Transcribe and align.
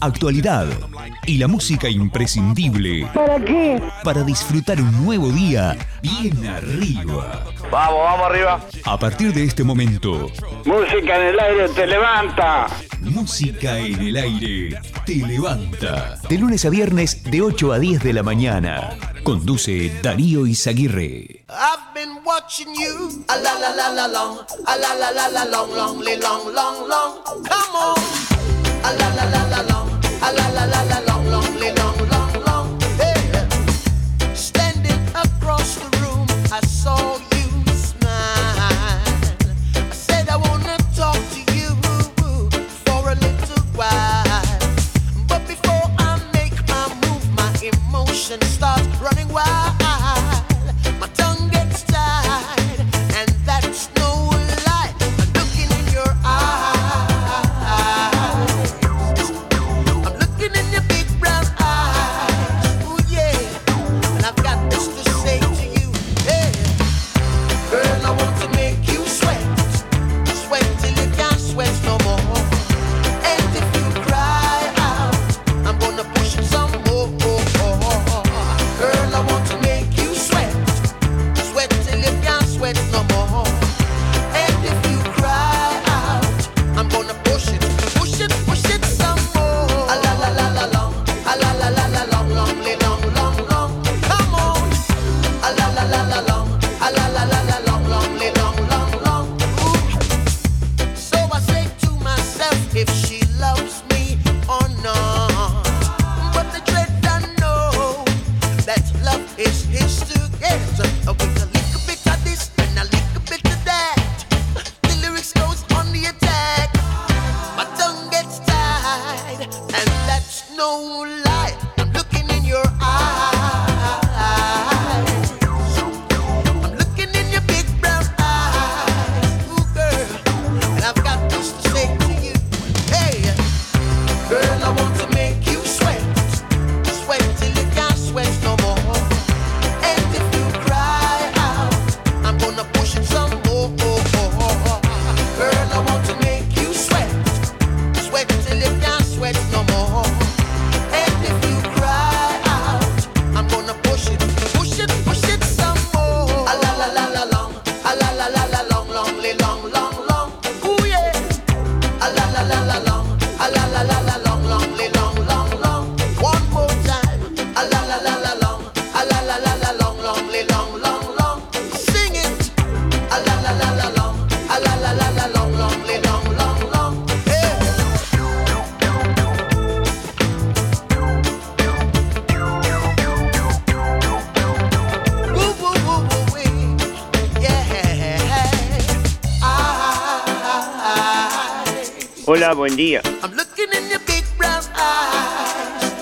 actualidad 0.00 0.66
y 1.26 1.38
la 1.38 1.48
música 1.48 1.88
imprescindible 1.88 3.06
¿Para 3.14 3.42
qué? 3.44 3.82
para 4.04 4.22
disfrutar 4.22 4.80
un 4.80 5.04
nuevo 5.04 5.28
día 5.30 5.76
bien 6.02 6.46
arriba. 6.46 7.44
Vamos, 7.70 8.00
vamos 8.04 8.26
arriba. 8.30 8.60
A 8.84 8.98
partir 8.98 9.32
de 9.34 9.44
este 9.44 9.64
momento, 9.64 10.30
Música 10.64 11.16
en 11.16 11.26
el 11.34 11.40
aire 11.40 11.68
te 11.70 11.86
levanta. 11.86 12.66
música 13.00 13.78
en 13.78 14.00
el 14.00 14.16
aire 14.16 14.80
te 15.04 15.16
levanta. 15.16 16.16
De 16.28 16.38
lunes 16.38 16.64
a 16.64 16.70
viernes 16.70 17.24
de 17.24 17.42
8 17.42 17.72
a 17.72 17.78
10 17.78 18.02
de 18.02 18.12
la 18.12 18.22
mañana. 18.22 18.90
Conduce 19.22 20.00
Darío 20.02 20.46
Izaguirre. 20.46 21.44
I've 21.48 21.92
been 21.94 22.18
watching 22.24 22.68
you. 22.74 23.24
A 23.28 23.36
la 23.36 23.54
la 23.58 23.74
la 23.74 23.90
la 23.92 24.08
long. 24.08 24.38
A 24.66 24.76
la 24.76 24.94
la 24.94 25.10
la 25.12 25.28
la 25.28 25.44
long, 25.44 25.70
long, 25.74 25.98
long, 26.02 26.54
long, 26.54 26.88
long. 26.88 27.44
Come 27.44 27.74
on. 27.74 28.57
I 36.50 36.60
saw 36.62 37.07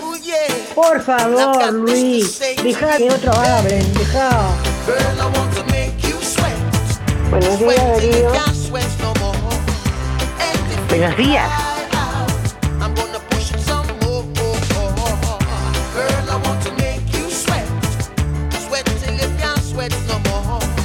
Ooh, 0.03 0.17
yeah. 0.23 0.47
Por 0.75 1.01
favor, 1.01 1.73
Luis. 1.73 2.39
Deja 2.63 2.97
que 2.97 3.11
otros 3.11 3.37
hablen. 3.37 3.95
Deja. 3.95 4.31
Buenos 7.31 7.59
días, 7.59 7.75
Sweat 7.75 8.01
till 8.01 8.09
you 8.09 8.23
Darío. 8.23 8.33
can't 8.33 8.57
sweat 8.57 8.91
no 9.01 9.15
more. 9.21 9.37
And 10.41 10.73
if 10.73 10.79
you 10.81 10.87
Buenos 10.89 11.17
días. 11.17 11.51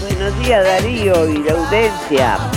Buenos 0.02 0.40
días 0.40 0.64
Darío 0.64 1.28
y 1.30 1.38
la 1.44 1.54
audiencia. 1.54 2.51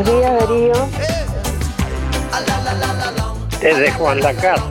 Buenos 0.00 0.18
días, 0.18 0.48
Darío. 0.48 0.72
Desde 3.60 3.90
Juan 3.92 4.20
Lacase, 4.20 4.62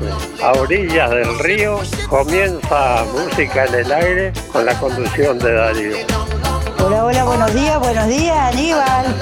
a 0.41 0.51
orillas 0.53 1.11
del 1.11 1.39
río, 1.39 1.79
comienza 2.07 3.05
música 3.13 3.65
en 3.65 3.75
el 3.75 3.91
aire 3.91 4.33
con 4.51 4.65
la 4.65 4.73
conducción 4.79 5.37
de 5.37 5.53
Darío. 5.53 5.97
Hola, 6.83 7.05
hola, 7.05 7.23
buenos 7.25 7.53
días, 7.53 7.79
buenos 7.79 8.07
días, 8.07 8.37
Aníbal. 8.37 9.15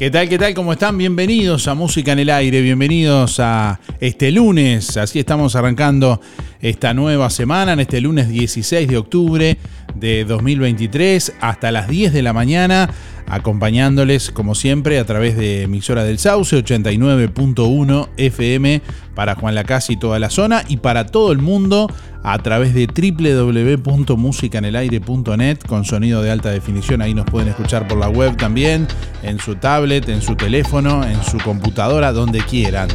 ¿Qué 0.00 0.10
tal? 0.10 0.30
¿Qué 0.30 0.38
tal? 0.38 0.54
¿Cómo 0.54 0.72
están? 0.72 0.96
Bienvenidos 0.96 1.68
a 1.68 1.74
Música 1.74 2.12
en 2.12 2.20
el 2.20 2.30
Aire, 2.30 2.62
bienvenidos 2.62 3.38
a 3.38 3.80
este 4.00 4.30
lunes. 4.30 4.96
Así 4.96 5.18
estamos 5.18 5.54
arrancando 5.56 6.22
esta 6.60 6.94
nueva 6.94 7.30
semana, 7.30 7.72
en 7.72 7.80
este 7.80 8.00
lunes 8.00 8.28
16 8.28 8.86
de 8.88 8.96
octubre 8.96 9.58
de 9.94 10.24
2023, 10.24 11.34
hasta 11.40 11.72
las 11.72 11.88
10 11.88 12.12
de 12.12 12.22
la 12.22 12.32
mañana, 12.32 12.88
acompañándoles 13.26 14.30
como 14.30 14.54
siempre 14.54 14.98
a 14.98 15.04
través 15.04 15.36
de 15.36 15.62
emisora 15.62 16.04
del 16.04 16.18
Sauce 16.18 16.56
89.1 16.56 18.08
FM 18.16 18.80
para 19.14 19.34
Juan 19.36 19.54
Lacase 19.54 19.92
y 19.94 19.96
toda 19.96 20.18
la 20.18 20.28
zona 20.30 20.64
y 20.68 20.78
para 20.78 21.06
todo 21.06 21.32
el 21.32 21.38
mundo 21.38 21.86
a 22.22 22.38
través 22.38 22.74
de 22.74 22.86
www.musicanelaire.net 22.86 25.58
con 25.66 25.84
sonido 25.84 26.22
de 26.22 26.30
alta 26.30 26.50
definición. 26.50 27.02
Ahí 27.02 27.12
nos 27.14 27.26
pueden 27.26 27.48
escuchar 27.48 27.88
por 27.88 27.98
la 27.98 28.08
web 28.08 28.36
también, 28.36 28.86
en 29.22 29.38
su 29.38 29.54
tablet, 29.54 30.08
en 30.08 30.22
su 30.22 30.34
teléfono, 30.34 31.04
en 31.04 31.22
su 31.22 31.38
computadora, 31.38 32.12
donde 32.12 32.40
quieran. 32.40 32.88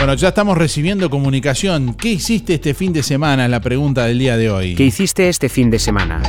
Bueno, 0.00 0.14
ya 0.14 0.28
estamos 0.28 0.56
recibiendo 0.56 1.10
comunicación. 1.10 1.92
¿Qué 1.92 2.12
hiciste 2.12 2.54
este 2.54 2.72
fin 2.72 2.90
de 2.90 3.02
semana? 3.02 3.46
La 3.48 3.60
pregunta 3.60 4.06
del 4.06 4.18
día 4.18 4.38
de 4.38 4.50
hoy. 4.50 4.74
¿Qué 4.74 4.84
hiciste 4.84 5.28
este 5.28 5.50
fin 5.50 5.68
de 5.68 5.78
semana? 5.78 6.22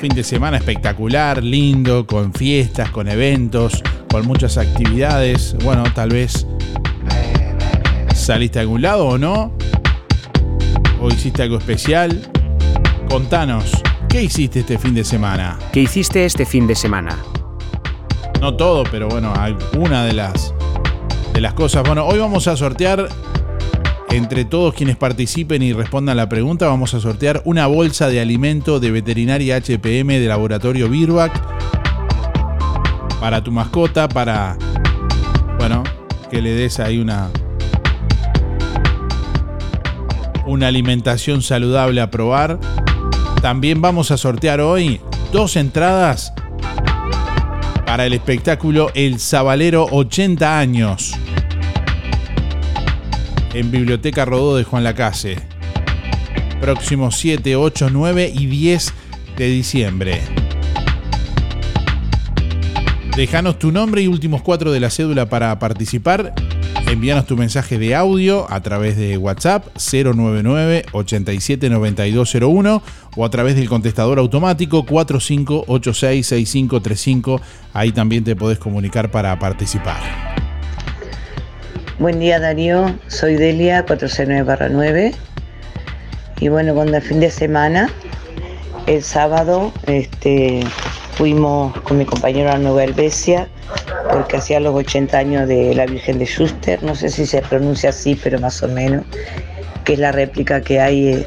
Fin 0.00 0.14
de 0.14 0.22
semana 0.22 0.58
espectacular, 0.58 1.42
lindo, 1.42 2.06
con 2.06 2.32
fiestas, 2.32 2.92
con 2.92 3.08
eventos, 3.08 3.82
con 4.08 4.24
muchas 4.24 4.56
actividades. 4.56 5.56
Bueno, 5.64 5.82
tal 5.94 6.10
vez 6.10 6.46
saliste 8.14 8.60
a 8.60 8.62
algún 8.62 8.82
lado 8.82 9.08
o 9.08 9.18
no. 9.18 9.52
¿O 11.00 11.08
hiciste 11.08 11.42
algo 11.42 11.58
especial? 11.58 12.30
Contanos, 13.10 13.82
¿qué 14.08 14.22
hiciste 14.22 14.60
este 14.60 14.78
fin 14.78 14.94
de 14.94 15.02
semana? 15.02 15.58
¿Qué 15.72 15.80
hiciste 15.80 16.24
este 16.24 16.46
fin 16.46 16.68
de 16.68 16.76
semana? 16.76 17.18
No 18.40 18.56
todo, 18.56 18.84
pero 18.84 19.08
bueno, 19.08 19.34
alguna 19.34 20.04
de 20.04 20.12
las, 20.12 20.54
de 21.36 21.42
las 21.42 21.52
cosas. 21.52 21.82
Bueno, 21.86 22.06
hoy 22.06 22.18
vamos 22.18 22.48
a 22.48 22.56
sortear 22.56 23.10
entre 24.08 24.46
todos 24.46 24.72
quienes 24.72 24.96
participen 24.96 25.62
y 25.62 25.74
respondan 25.74 26.16
la 26.16 26.30
pregunta, 26.30 26.66
vamos 26.66 26.94
a 26.94 27.00
sortear 27.00 27.42
una 27.44 27.66
bolsa 27.66 28.08
de 28.08 28.22
alimento 28.22 28.80
de 28.80 28.90
veterinaria 28.90 29.60
HPM 29.60 30.18
de 30.18 30.26
laboratorio 30.28 30.88
Birbac 30.88 31.38
para 33.20 33.44
tu 33.44 33.52
mascota, 33.52 34.08
para, 34.08 34.56
bueno, 35.58 35.84
que 36.30 36.40
le 36.40 36.54
des 36.54 36.80
ahí 36.80 36.96
una, 36.98 37.28
una 40.46 40.68
alimentación 40.68 41.42
saludable 41.42 42.00
a 42.00 42.10
probar. 42.10 42.58
También 43.42 43.82
vamos 43.82 44.10
a 44.10 44.16
sortear 44.16 44.62
hoy 44.62 45.02
dos 45.32 45.56
entradas 45.56 46.32
para 47.96 48.04
el 48.04 48.12
espectáculo 48.12 48.90
El 48.92 49.18
Sabalero 49.18 49.86
80 49.90 50.58
años 50.58 51.14
en 53.54 53.70
Biblioteca 53.70 54.26
Rodó 54.26 54.54
de 54.58 54.64
Juan 54.64 54.84
Lacase. 54.84 55.38
Próximos 56.60 57.16
7, 57.16 57.56
8, 57.56 57.88
9 57.90 58.30
y 58.34 58.44
10 58.48 58.92
de 59.38 59.48
diciembre. 59.48 60.20
Déjanos 63.16 63.58
tu 63.58 63.72
nombre 63.72 64.02
y 64.02 64.08
últimos 64.08 64.42
cuatro 64.42 64.72
de 64.72 64.80
la 64.80 64.90
cédula 64.90 65.30
para 65.30 65.58
participar. 65.58 66.34
Envíanos 66.88 67.26
tu 67.26 67.36
mensaje 67.36 67.78
de 67.78 67.96
audio 67.96 68.46
a 68.48 68.60
través 68.60 68.96
de 68.96 69.18
WhatsApp 69.18 69.66
099 69.74 70.86
879201 70.92 72.80
o 73.16 73.24
a 73.24 73.30
través 73.30 73.56
del 73.56 73.68
contestador 73.68 74.20
automático 74.20 74.86
45866535. 74.86 77.40
Ahí 77.72 77.90
también 77.90 78.22
te 78.22 78.36
podés 78.36 78.60
comunicar 78.60 79.10
para 79.10 79.36
participar. 79.40 79.98
Buen 81.98 82.20
día 82.20 82.38
Darío, 82.38 82.96
soy 83.08 83.34
Delia 83.34 83.84
469-9 83.84 85.12
y 86.40 86.48
bueno, 86.48 86.72
cuando 86.74 86.98
el 86.98 87.02
fin 87.02 87.18
de 87.18 87.30
semana, 87.30 87.90
el 88.86 89.02
sábado, 89.02 89.72
este, 89.86 90.60
fuimos 91.16 91.76
con 91.80 91.98
mi 91.98 92.04
compañero 92.04 92.52
a 92.52 92.58
Nueva 92.58 92.84
porque 94.10 94.36
hacía 94.36 94.60
los 94.60 94.74
80 94.74 95.18
años 95.18 95.48
de 95.48 95.74
la 95.74 95.86
Virgen 95.86 96.18
de 96.18 96.26
Schuster, 96.26 96.82
no 96.82 96.94
sé 96.94 97.08
si 97.08 97.26
se 97.26 97.42
pronuncia 97.42 97.90
así, 97.90 98.18
pero 98.22 98.38
más 98.40 98.62
o 98.62 98.68
menos, 98.68 99.04
que 99.84 99.94
es 99.94 99.98
la 99.98 100.12
réplica 100.12 100.60
que 100.60 100.80
hay 100.80 101.08
eh, 101.08 101.26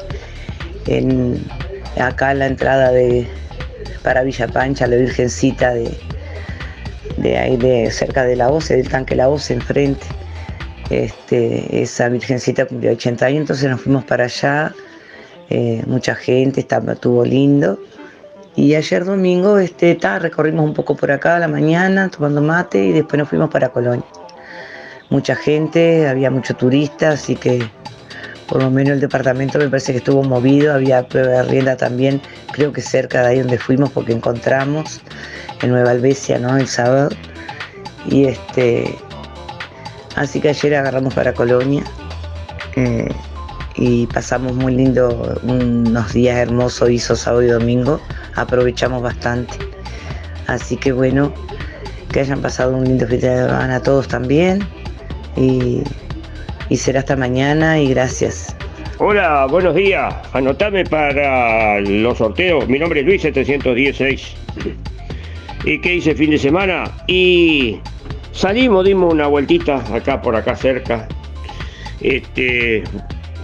en, 0.88 1.44
acá 2.00 2.32
en 2.32 2.40
la 2.40 2.48
entrada 2.48 2.92
de, 2.92 3.28
para 4.04 4.24
Villa 4.24 4.48
Pancha, 4.48 4.88
la 4.88 4.96
Virgencita 4.96 5.74
de, 5.74 5.92
de 7.18 7.38
ahí 7.38 7.58
de 7.58 7.92
cerca 7.92 8.24
de 8.24 8.36
la 8.36 8.50
OCE, 8.50 8.78
del 8.78 8.90
tanque 8.90 9.16
La 9.16 9.30
OCE 9.30 9.54
enfrente. 9.54 10.06
Este, 10.90 11.84
esa 11.84 12.10
virgencita 12.10 12.66
cumplió 12.66 12.92
80 12.92 13.26
años, 13.26 13.42
entonces 13.42 13.70
nos 13.70 13.82
fuimos 13.82 14.06
para 14.06 14.24
allá, 14.24 14.74
eh, 15.50 15.84
mucha 15.86 16.16
gente, 16.16 16.62
estaba, 16.62 16.94
estuvo 16.94 17.24
lindo. 17.24 17.80
Y 18.60 18.76
ayer 18.76 19.06
domingo 19.06 19.58
este, 19.58 19.96
ta, 19.96 20.20
recorrimos 20.20 20.66
un 20.66 20.74
poco 20.74 20.94
por 20.94 21.12
acá 21.12 21.38
a 21.38 21.40
la 21.40 21.48
mañana 21.48 22.10
tomando 22.10 22.42
mate 22.42 22.84
y 22.84 22.92
después 22.92 23.18
nos 23.18 23.30
fuimos 23.30 23.50
para 23.50 23.70
Colonia. 23.70 24.04
Mucha 25.10 25.34
gente, 25.34 26.06
había 26.08 26.30
mucho 26.30 26.54
turista, 26.56 27.12
así 27.12 27.38
que 27.38 27.64
por 28.50 28.62
lo 28.62 28.70
menos 28.70 28.96
el 28.96 29.00
departamento 29.00 29.60
me 29.60 29.70
parece 29.70 29.94
que 29.94 30.00
estuvo 30.00 30.24
movido, 30.24 30.74
había 30.74 31.08
prueba 31.08 31.30
de 31.30 31.44
rienda 31.44 31.78
también, 31.78 32.22
creo 32.52 32.74
que 32.74 32.82
cerca 32.82 33.22
de 33.22 33.28
ahí 33.28 33.40
donde 33.40 33.58
fuimos 33.58 33.92
porque 33.92 34.12
encontramos 34.12 35.00
en 35.62 35.70
Nueva 35.70 35.92
Albesia, 35.92 36.38
¿no? 36.38 36.58
El 36.58 36.68
sábado. 36.68 37.10
Y 38.10 38.26
este, 38.26 38.94
Así 40.16 40.42
que 40.42 40.50
ayer 40.50 40.76
agarramos 40.76 41.14
para 41.14 41.34
Colonia 41.34 41.82
eh, 42.76 43.08
y 43.78 44.06
pasamos 44.08 44.54
muy 44.54 44.76
lindo, 44.76 45.40
unos 45.44 46.12
días 46.12 46.38
hermosos, 46.38 46.90
hizo 46.90 47.16
sábado 47.16 47.44
y 47.44 47.48
domingo, 47.48 48.02
aprovechamos 48.36 49.02
bastante. 49.02 49.54
Así 50.48 50.78
que 50.78 50.92
bueno, 50.92 51.34
que 52.12 52.22
hayan 52.22 52.42
pasado 52.42 52.76
un 52.76 52.86
lindo 52.86 53.08
fin 53.08 53.20
de 53.20 53.28
semana 53.28 53.76
a 53.76 53.84
todos 53.84 54.08
también 54.08 54.60
y, 55.36 55.84
será 56.76 57.00
hasta 57.00 57.16
mañana 57.16 57.80
y 57.80 57.90
gracias. 57.90 58.56
Hola, 58.98 59.48
buenos 59.50 59.76
días. 59.76 60.14
Anotame 60.34 60.84
para 60.86 61.80
los 61.82 62.18
sorteos. 62.18 62.68
Mi 62.68 62.80
nombre 62.80 63.00
es 63.00 63.06
Luis 63.06 63.22
716. 63.22 64.36
¿Y 65.66 65.80
qué 65.82 65.96
hice 65.96 66.16
fin 66.16 66.32
de 66.32 66.38
semana? 66.38 66.92
Y 67.08 67.80
Salimos, 68.40 68.86
dimos 68.86 69.14
una 69.14 69.28
vueltita 69.28 69.84
acá 69.94 70.22
por 70.22 70.34
acá 70.34 70.56
cerca. 70.56 71.10
Este, 72.00 72.86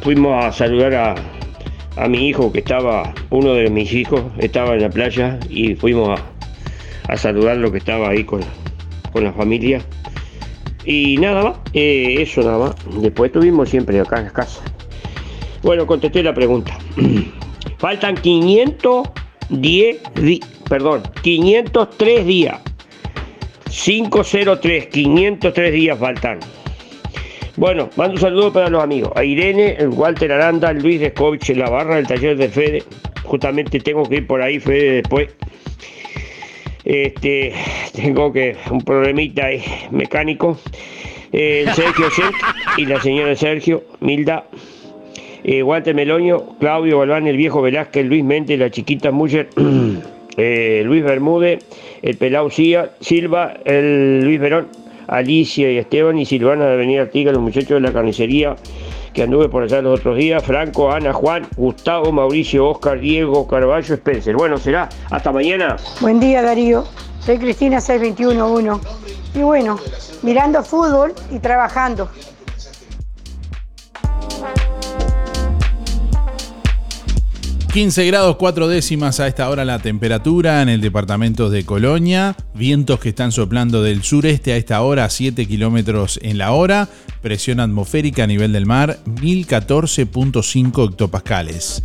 fuimos 0.01 0.46
a 0.46 0.54
saludar 0.54 0.96
a, 0.96 1.15
a 1.96 2.08
mi 2.08 2.28
hijo 2.28 2.52
que 2.52 2.60
estaba, 2.60 3.14
uno 3.30 3.54
de 3.54 3.70
mis 3.70 3.94
hijos 3.94 4.22
estaba 4.38 4.74
en 4.74 4.82
la 4.82 4.90
playa 4.90 5.40
y 5.50 5.75
fuimos 5.75 6.20
a, 6.20 7.12
a 7.12 7.18
saludarlo 7.18 7.72
que 7.72 7.78
estaba 7.78 8.10
ahí 8.10 8.24
con, 8.24 8.42
con 9.12 9.24
la 9.24 9.34
familia. 9.34 9.82
Y 10.86 11.18
nada 11.18 11.44
más, 11.44 11.58
eh, 11.74 12.18
eso 12.20 12.42
nada 12.42 12.58
más. 12.60 12.75
Después 13.02 13.30
estuvimos 13.30 13.70
siempre 13.70 14.00
acá 14.00 14.20
en 14.20 14.30
casa. 14.30 14.62
Bueno, 15.64 15.88
contesté 15.88 16.22
la 16.22 16.34
pregunta. 16.34 16.78
Faltan 17.80 18.16
510 18.16 19.98
días, 20.22 20.48
perdón, 20.70 21.02
503 21.22 22.25
días 22.25 22.62
503, 23.84 24.88
503 24.88 25.74
días 25.74 26.00
faltan. 26.00 26.40
Bueno, 27.58 27.90
mando 27.96 28.16
un 28.16 28.20
saludo 28.20 28.52
para 28.52 28.70
los 28.70 28.84
amigos. 28.84 29.12
A 29.16 29.24
Irene, 29.24 29.78
el 29.80 29.88
Walter 29.90 30.30
Aranda, 30.32 30.74
Luis 30.74 31.00
Descovich 31.00 31.50
la 31.56 31.70
barra 31.70 31.96
del 31.96 32.06
taller 32.06 32.36
de 32.36 32.50
Fede. 32.50 32.84
Justamente 33.24 33.80
tengo 33.80 34.04
que 34.04 34.16
ir 34.16 34.28
por 34.28 34.42
ahí, 34.42 34.60
Fede, 34.60 34.96
después. 34.96 35.34
Este, 36.84 37.54
tengo 37.94 38.34
que 38.34 38.58
un 38.70 38.82
problemita 38.82 39.48
mecánico. 39.90 40.58
El 41.32 41.70
Sergio 41.74 42.10
Sent 42.12 42.36
y 42.78 42.86
la 42.86 43.02
señora 43.02 43.36
Sergio, 43.36 43.84
Milda, 44.02 44.46
eh, 45.44 45.64
Walter 45.64 45.96
Meloño, 45.96 46.58
Claudio 46.60 47.00
Galván, 47.00 47.28
el 47.28 47.38
viejo 47.38 47.62
Velázquez, 47.62 48.06
Luis 48.06 48.24
Mente, 48.24 48.58
la 48.58 48.70
chiquita 48.70 49.12
Muller, 49.12 49.50
eh, 50.38 50.84
Luis 50.86 51.04
Bermúdez, 51.04 51.66
el 52.02 52.18
Pelau 52.18 52.50
Silva, 52.50 53.54
el 53.66 54.24
Luis 54.24 54.40
Verón, 54.40 54.68
Alicia 55.08 55.72
y 55.72 55.78
Esteban 55.78 56.18
y 56.18 56.26
Silvana 56.26 56.66
de 56.66 56.74
Avenida 56.74 57.04
Artiga, 57.04 57.32
los 57.32 57.42
muchachos 57.42 57.70
de 57.70 57.80
la 57.82 57.94
carnicería 57.94 58.56
que 59.14 59.24
anduve 59.24 59.48
por 59.48 59.64
allá 59.64 59.82
los 59.82 60.00
otros 60.00 60.18
días, 60.18 60.44
Franco, 60.44 60.92
Ana, 60.92 61.14
Juan, 61.14 61.48
Gustavo, 61.56 62.12
Mauricio, 62.12 62.70
Oscar, 62.70 63.00
Diego, 63.00 63.48
Carballo, 63.48 63.94
Spencer. 63.94 64.36
Bueno, 64.36 64.58
será 64.58 64.90
hasta 65.10 65.32
mañana. 65.32 65.78
Buen 66.02 66.20
día 66.20 66.42
Darío, 66.42 66.84
soy 67.22 67.38
Cristina 67.38 67.80
6211 67.80 68.88
y 69.36 69.42
bueno, 69.42 69.80
mirando 70.22 70.64
fútbol 70.64 71.14
y 71.32 71.40
trabajando. 71.40 72.10
15 77.75 78.05
grados 78.05 78.38
4 78.38 78.70
décimas 78.70 79.20
a 79.20 79.27
esta 79.27 79.50
hora 79.50 79.65
la 79.65 79.79
temperatura 79.79 80.62
en 80.62 80.70
el 80.70 80.79
departamento 80.79 81.50
de 81.50 81.65
Colonia. 81.65 82.38
Vientos 82.53 83.01
que 83.01 83.10
están 83.10 83.34
soplando 83.34 83.84
del 83.84 84.01
sureste 84.01 84.53
a 84.53 84.55
esta 84.55 84.82
hora 84.82 85.03
a 85.03 85.10
7 85.10 85.46
kilómetros 85.46 86.17
en 86.24 86.38
la 86.38 86.53
hora. 86.53 86.88
Presión 87.22 87.60
atmosférica 87.60 88.24
a 88.24 88.27
nivel 88.27 88.53
del 88.53 88.65
mar 88.65 89.00
1014.5 89.05 90.89
hectopascales. 90.89 91.84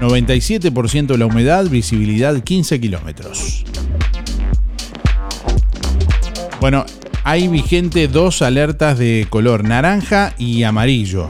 97% 0.00 1.18
la 1.18 1.26
humedad, 1.26 1.66
visibilidad 1.66 2.42
15 2.42 2.80
kilómetros. 2.80 3.66
Bueno, 6.58 6.86
hay 7.24 7.48
vigente 7.48 8.08
dos 8.08 8.40
alertas 8.40 8.98
de 8.98 9.26
color 9.28 9.62
naranja 9.62 10.32
y 10.38 10.62
amarillo. 10.62 11.28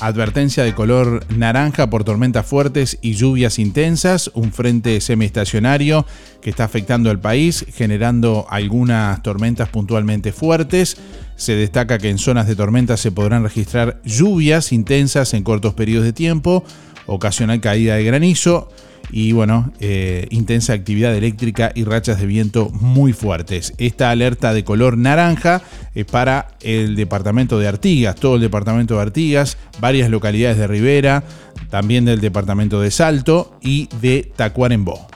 Advertencia 0.00 0.64
de 0.64 0.74
color 0.74 1.24
naranja 1.28 1.88
por 1.88 2.02
tormentas 2.02 2.44
fuertes 2.44 2.98
y 3.00 3.14
lluvias 3.14 3.60
intensas, 3.60 4.30
un 4.34 4.52
frente 4.52 5.00
semiestacionario 5.00 6.04
que 6.42 6.50
está 6.50 6.64
afectando 6.64 7.10
al 7.10 7.20
país, 7.20 7.64
generando 7.72 8.46
algunas 8.50 9.22
tormentas 9.22 9.68
puntualmente 9.68 10.32
fuertes. 10.32 10.96
Se 11.36 11.54
destaca 11.54 11.98
que 11.98 12.10
en 12.10 12.18
zonas 12.18 12.48
de 12.48 12.56
tormenta 12.56 12.96
se 12.96 13.12
podrán 13.12 13.44
registrar 13.44 14.00
lluvias 14.04 14.72
intensas 14.72 15.32
en 15.32 15.44
cortos 15.44 15.74
periodos 15.74 16.06
de 16.06 16.12
tiempo, 16.12 16.64
ocasional 17.06 17.60
caída 17.60 17.94
de 17.94 18.04
granizo 18.04 18.68
y 19.10 19.32
bueno, 19.32 19.72
eh, 19.80 20.26
intensa 20.30 20.72
actividad 20.72 21.14
eléctrica 21.14 21.72
y 21.74 21.84
rachas 21.84 22.20
de 22.20 22.26
viento 22.26 22.70
muy 22.70 23.12
fuertes. 23.12 23.72
Esta 23.78 24.10
alerta 24.10 24.52
de 24.52 24.64
color 24.64 24.98
naranja 24.98 25.62
es 25.94 26.04
para 26.04 26.48
el 26.60 26.96
departamento 26.96 27.58
de 27.58 27.68
Artigas, 27.68 28.16
todo 28.16 28.36
el 28.36 28.40
departamento 28.40 28.96
de 28.96 29.02
Artigas, 29.02 29.56
varias 29.80 30.10
localidades 30.10 30.58
de 30.58 30.66
Rivera, 30.66 31.22
también 31.70 32.04
del 32.04 32.20
departamento 32.20 32.80
de 32.80 32.90
Salto 32.90 33.58
y 33.62 33.88
de 34.00 34.32
Tacuarembó. 34.36 35.06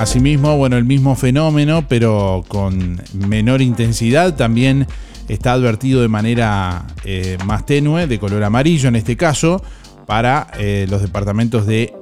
Asimismo, 0.00 0.56
bueno, 0.56 0.78
el 0.78 0.86
mismo 0.86 1.14
fenómeno, 1.14 1.84
pero 1.86 2.42
con 2.48 3.02
menor 3.12 3.60
intensidad, 3.60 4.34
también 4.34 4.86
está 5.32 5.52
advertido 5.52 6.02
de 6.02 6.08
manera 6.08 6.84
eh, 7.04 7.38
más 7.46 7.64
tenue, 7.64 8.06
de 8.06 8.18
color 8.18 8.42
amarillo 8.42 8.88
en 8.88 8.96
este 8.96 9.16
caso, 9.16 9.62
para 10.06 10.48
eh, 10.58 10.86
los 10.90 11.02
departamentos 11.02 11.66
de 11.66 11.94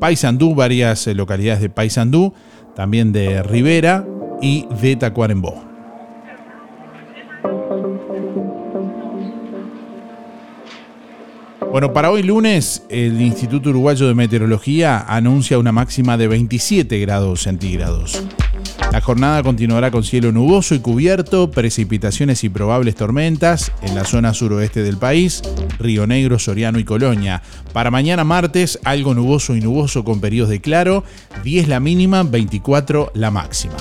Paysandú, 0.00 0.54
varias 0.54 1.06
eh, 1.06 1.14
localidades 1.14 1.60
de 1.60 1.68
Paysandú, 1.68 2.32
también 2.74 3.12
de 3.12 3.42
Rivera 3.42 4.06
y 4.40 4.66
de 4.80 4.96
Tacuarembó. 4.96 5.62
Bueno, 11.70 11.92
para 11.92 12.10
hoy 12.10 12.22
lunes, 12.22 12.84
el 12.90 13.20
Instituto 13.20 13.70
Uruguayo 13.70 14.06
de 14.06 14.14
Meteorología 14.14 15.06
anuncia 15.08 15.58
una 15.58 15.72
máxima 15.72 16.18
de 16.18 16.28
27 16.28 16.98
grados 16.98 17.42
centígrados. 17.42 18.22
La 18.90 19.00
jornada 19.00 19.42
continuará 19.42 19.90
con 19.90 20.04
cielo 20.04 20.32
nuboso 20.32 20.74
y 20.74 20.80
cubierto, 20.80 21.50
precipitaciones 21.50 22.44
y 22.44 22.48
probables 22.48 22.94
tormentas 22.94 23.72
en 23.82 23.94
la 23.94 24.04
zona 24.04 24.34
suroeste 24.34 24.82
del 24.82 24.98
país, 24.98 25.42
Río 25.78 26.06
Negro, 26.06 26.38
Soriano 26.38 26.78
y 26.78 26.84
Colonia. 26.84 27.42
Para 27.72 27.90
mañana 27.90 28.24
martes, 28.24 28.78
algo 28.84 29.14
nuboso 29.14 29.56
y 29.56 29.60
nuboso 29.60 30.04
con 30.04 30.20
periodos 30.20 30.50
de 30.50 30.60
claro, 30.60 31.04
10 31.44 31.68
la 31.68 31.80
mínima, 31.80 32.22
24 32.22 33.12
la 33.14 33.30
máxima. 33.30 33.76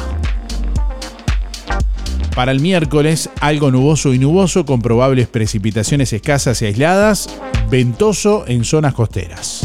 Para 2.36 2.54
el 2.54 2.62
miércoles, 2.62 3.30
algo 3.42 3.72
nuboso 3.72 4.14
y 4.14 4.20
nuboso 4.20 4.66
con 4.66 4.82
probables 4.82 5.28
precipitaciones 5.28 6.14
escasas 6.14 6.62
y 6.62 6.66
aisladas, 6.66 7.30
ventoso 7.70 8.46
en 8.48 8.64
zonas 8.64 8.94
costeras. 8.94 9.64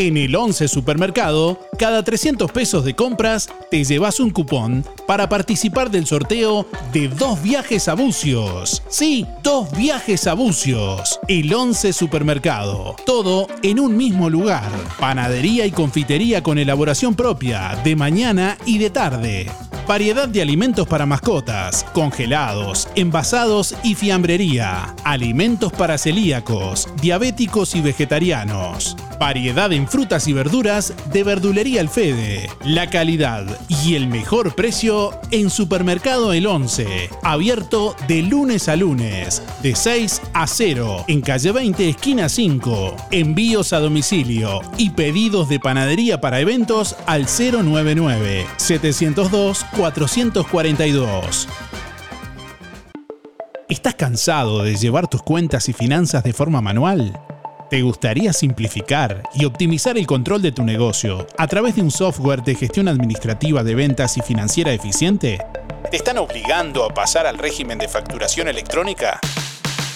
En 0.00 0.16
el 0.16 0.36
11 0.36 0.68
Supermercado, 0.68 1.58
cada 1.76 2.04
300 2.04 2.52
pesos 2.52 2.84
de 2.84 2.94
compras 2.94 3.48
te 3.68 3.82
llevas 3.82 4.20
un 4.20 4.30
cupón 4.30 4.84
para 5.08 5.28
participar 5.28 5.90
del 5.90 6.06
sorteo 6.06 6.68
de 6.92 7.08
dos 7.08 7.42
viajes 7.42 7.88
a 7.88 7.94
Bucios. 7.94 8.80
Sí, 8.88 9.26
dos 9.42 9.72
viajes 9.72 10.28
a 10.28 10.34
Bucios. 10.34 11.18
El 11.26 11.52
11 11.52 11.92
Supermercado. 11.92 12.94
Todo 13.04 13.48
en 13.64 13.80
un 13.80 13.96
mismo 13.96 14.30
lugar. 14.30 14.70
Panadería 15.00 15.66
y 15.66 15.72
confitería 15.72 16.44
con 16.44 16.58
elaboración 16.58 17.16
propia, 17.16 17.76
de 17.82 17.96
mañana 17.96 18.56
y 18.66 18.78
de 18.78 18.90
tarde. 18.90 19.50
Variedad 19.88 20.28
de 20.28 20.42
alimentos 20.42 20.86
para 20.86 21.06
mascotas, 21.06 21.86
congelados, 21.94 22.88
envasados 22.94 23.74
y 23.82 23.94
fiambrería. 23.94 24.94
Alimentos 25.02 25.72
para 25.72 25.96
celíacos, 25.96 26.88
diabéticos 27.00 27.74
y 27.74 27.80
vegetarianos. 27.80 28.98
Variedad 29.18 29.72
en 29.72 29.88
frutas 29.88 30.28
y 30.28 30.34
verduras 30.34 30.92
de 31.10 31.24
Verdulería 31.24 31.80
El 31.80 31.88
Fede. 31.88 32.50
La 32.64 32.90
calidad 32.90 33.46
y 33.82 33.94
el 33.94 34.08
mejor 34.08 34.54
precio 34.54 35.18
en 35.30 35.48
Supermercado 35.48 36.34
El 36.34 36.46
11. 36.46 37.08
Abierto 37.22 37.96
de 38.06 38.22
lunes 38.22 38.68
a 38.68 38.76
lunes, 38.76 39.42
de 39.62 39.74
6 39.74 40.20
a 40.34 40.46
0, 40.46 41.06
en 41.08 41.22
calle 41.22 41.50
20, 41.50 41.88
esquina 41.88 42.28
5. 42.28 42.94
Envíos 43.10 43.72
a 43.72 43.80
domicilio 43.80 44.60
y 44.76 44.90
pedidos 44.90 45.48
de 45.48 45.58
panadería 45.58 46.20
para 46.20 46.40
eventos 46.40 46.94
al 47.06 47.26
099 47.26 48.46
702 48.58 49.64
442. 49.78 51.46
¿Estás 53.68 53.94
cansado 53.94 54.64
de 54.64 54.74
llevar 54.74 55.06
tus 55.06 55.22
cuentas 55.22 55.68
y 55.68 55.72
finanzas 55.72 56.24
de 56.24 56.32
forma 56.32 56.60
manual? 56.60 57.16
¿Te 57.70 57.82
gustaría 57.82 58.32
simplificar 58.32 59.22
y 59.34 59.44
optimizar 59.44 59.96
el 59.96 60.04
control 60.04 60.42
de 60.42 60.50
tu 60.50 60.64
negocio 60.64 61.28
a 61.36 61.46
través 61.46 61.76
de 61.76 61.82
un 61.82 61.92
software 61.92 62.42
de 62.42 62.56
gestión 62.56 62.88
administrativa 62.88 63.62
de 63.62 63.76
ventas 63.76 64.16
y 64.16 64.20
financiera 64.20 64.72
eficiente? 64.72 65.38
¿Te 65.88 65.96
están 65.96 66.18
obligando 66.18 66.84
a 66.84 66.92
pasar 66.92 67.28
al 67.28 67.38
régimen 67.38 67.78
de 67.78 67.86
facturación 67.86 68.48
electrónica? 68.48 69.20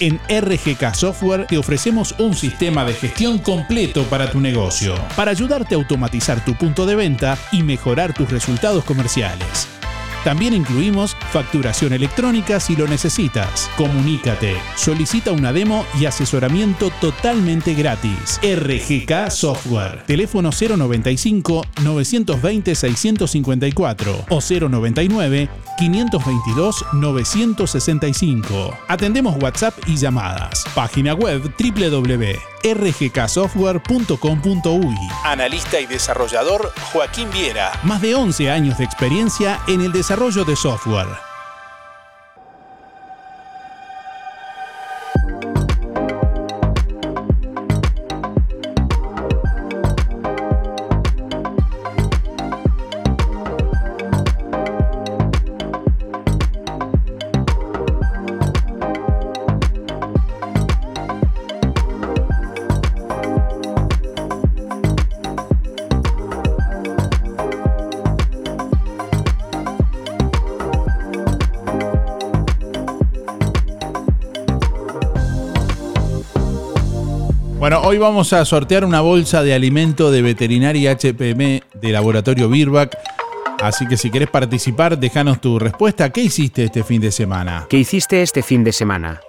En 0.03 0.19
RGK 0.29 0.97
Software 0.97 1.47
te 1.47 1.57
ofrecemos 1.57 2.17
un 2.19 2.35
sistema 2.35 2.85
de 2.85 2.93
gestión 2.93 3.39
completo 3.39 4.03
para 4.07 4.29
tu 4.33 4.41
negocio, 4.41 4.97
para 5.15 5.31
ayudarte 5.31 5.77
a 5.77 5.79
automatizar 5.79 6.45
tu 6.45 6.57
punto 6.57 6.87
de 6.87 6.97
venta 6.97 7.39
y 7.53 7.63
mejorar 7.63 8.13
tus 8.13 8.29
resultados 8.29 8.83
comerciales. 8.83 9.69
También 10.25 10.55
incluimos 10.55 11.17
facturación 11.33 11.93
electrónica 11.93 12.61
si 12.61 12.77
lo 12.77 12.87
necesitas. 12.87 13.71
Comunícate, 13.77 14.55
solicita 14.77 15.33
una 15.33 15.53
demo 15.53 15.85
y 16.01 16.07
asesoramiento 16.07 16.91
totalmente 17.01 17.75
gratis. 17.75 18.41
RGK 18.43 19.31
Software. 19.31 20.05
Teléfono 20.07 20.51
095 20.51 21.63
920 21.83 22.75
654 22.75 24.27
o 24.29 24.41
099 24.41 25.49
522 25.79 26.85
965. 26.93 28.79
Atendemos 28.89 29.37
WhatsApp 29.43 29.75
y 29.87 29.97
llamadas. 29.97 30.65
Página 30.75 31.15
web 31.15 31.53
www.rgksoftware.com.uy. 32.63 34.97
Analista 35.25 35.81
y 35.81 35.87
desarrollador 35.87 36.73
Joaquín 36.93 37.31
Viera. 37.31 37.73
Más 37.83 38.01
de 38.01 38.15
11 38.15 38.51
años 38.51 38.79
de 38.79 38.85
experiencia 38.85 39.61
en 39.67 39.81
el 39.81 39.91
desarrollo 39.93 40.45
de 40.45 40.55
software. 40.57 41.32
Hoy 77.93 77.99
vamos 77.99 78.33
a 78.33 78.43
sortear 78.47 78.87
una 78.87 79.03
bolsa 79.03 79.43
de 79.43 79.53
alimento 79.53 80.11
de 80.11 80.23
veterinaria 80.23 80.97
HPM 80.97 81.61
de 81.75 81.93
Laboratorio 81.93 82.49
Birbac. 82.49 82.97
Así 83.63 83.87
que 83.87 83.99
si 83.99 84.11
querés 84.11 84.31
participar, 84.31 84.99
déjanos 84.99 85.43
tu 85.43 85.59
respuesta. 85.59 86.09
¿Qué 86.09 86.23
hiciste 86.23 86.65
este 86.65 86.85
fin 86.85 87.03
de 87.03 87.13
semana? 87.13 87.67
¿Qué 87.69 87.77
hiciste 87.77 88.23
este 88.23 88.43
fin 88.43 88.65
de 88.65 88.73
semana? 88.73 89.21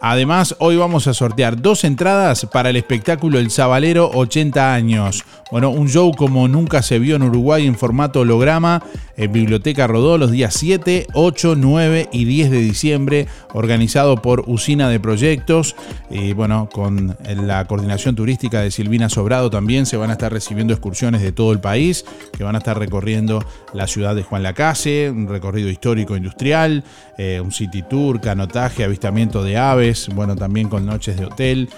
Además, 0.00 0.56
hoy 0.58 0.76
vamos 0.76 1.06
a 1.06 1.14
sortear 1.14 1.60
dos 1.60 1.84
entradas 1.84 2.46
para 2.52 2.70
el 2.70 2.76
espectáculo 2.76 3.38
El 3.38 3.50
Zabalero 3.50 4.10
80 4.12 4.74
años. 4.74 5.24
Bueno, 5.50 5.70
un 5.70 5.88
show 5.88 6.12
como 6.14 6.48
nunca 6.48 6.82
se 6.82 6.98
vio 6.98 7.16
en 7.16 7.22
Uruguay 7.22 7.66
en 7.66 7.76
formato 7.76 8.20
holograma 8.20 8.82
en 9.16 9.32
Biblioteca 9.32 9.86
Rodó 9.86 10.18
los 10.18 10.30
días 10.30 10.54
7, 10.54 11.06
8, 11.14 11.54
9 11.56 12.08
y 12.12 12.24
10 12.24 12.50
de 12.50 12.60
diciembre, 12.60 13.26
organizado 13.52 14.16
por 14.16 14.44
Usina 14.46 14.88
de 14.88 15.00
Proyectos. 15.00 15.76
Y 16.10 16.32
bueno, 16.32 16.68
con 16.72 17.16
la 17.24 17.64
coordinación 17.66 18.16
turística 18.16 18.60
de 18.60 18.70
Silvina 18.70 19.08
Sobrado 19.08 19.50
también 19.50 19.86
se 19.86 19.96
van 19.96 20.10
a 20.10 20.14
estar 20.14 20.32
recibiendo 20.32 20.72
excursiones 20.72 21.22
de 21.22 21.32
todo 21.32 21.52
el 21.52 21.60
país, 21.60 22.04
que 22.36 22.44
van 22.44 22.56
a 22.56 22.58
estar 22.58 22.78
recorriendo 22.78 23.44
la 23.72 23.86
ciudad 23.86 24.14
de 24.14 24.22
Juan 24.22 24.42
Lacase, 24.42 25.10
un 25.10 25.28
recorrido 25.28 25.68
histórico 25.68 26.16
industrial, 26.16 26.84
eh, 27.18 27.40
un 27.40 27.52
city 27.52 27.82
tour, 27.82 28.20
canotaje, 28.20 28.84
avistamiento 28.84 29.42
de 29.42 29.56
aves, 29.56 29.83
bueno, 30.14 30.34
también 30.34 30.68
con 30.68 30.86
noches 30.86 31.16
de 31.18 31.26
hotel. 31.26 31.68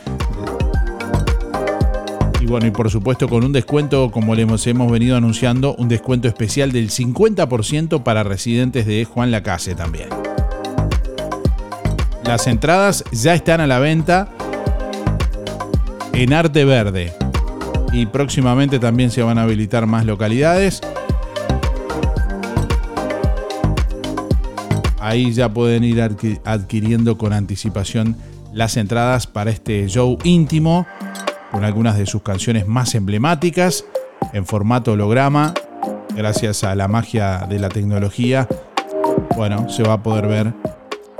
Y 2.41 2.47
bueno, 2.47 2.67
y 2.67 2.71
por 2.71 2.91
supuesto 2.91 3.29
con 3.29 3.45
un 3.45 3.53
descuento, 3.53 4.11
como 4.11 4.35
le 4.35 4.43
hemos, 4.43 4.67
hemos 4.67 4.91
venido 4.93 5.17
anunciando, 5.17 5.75
un 5.75 5.89
descuento 5.89 6.29
especial 6.29 6.71
del 6.71 6.91
50% 6.91 8.03
para 8.03 8.23
residentes 8.23 8.87
de 8.87 9.05
Juan 9.05 9.31
Lacase 9.31 9.75
también. 9.75 10.09
Las 12.25 12.47
entradas 12.47 13.03
ya 13.11 13.35
están 13.35 13.61
a 13.61 13.67
la 13.67 13.81
venta 13.81 14.29
en 16.13 16.33
Arte 16.33 16.65
Verde. 16.65 17.13
Y 17.93 18.07
próximamente 18.07 18.79
también 18.79 19.11
se 19.11 19.23
van 19.23 19.39
a 19.39 19.43
habilitar 19.43 19.87
más 19.87 20.05
localidades. 20.05 20.81
Ahí 25.07 25.33
ya 25.33 25.49
pueden 25.49 25.85
ir 25.85 26.03
adquiriendo 26.45 27.17
con 27.17 27.33
anticipación 27.33 28.17
las 28.53 28.77
entradas 28.77 29.29
para 29.29 29.53
este 29.53 29.87
show 29.87 30.19
íntimo 30.25 30.85
con 31.53 31.63
algunas 31.63 31.97
de 31.97 32.07
sus 32.07 32.23
canciones 32.23 32.67
más 32.67 32.93
emblemáticas 32.97 33.85
en 34.33 34.45
formato 34.45 34.95
holograma. 34.95 35.55
Gracias 36.17 36.65
a 36.65 36.75
la 36.75 36.89
magia 36.89 37.47
de 37.49 37.61
la 37.61 37.69
tecnología, 37.69 38.49
bueno, 39.37 39.69
se 39.69 39.85
va 39.85 39.93
a 39.93 40.03
poder 40.03 40.27
ver 40.27 40.53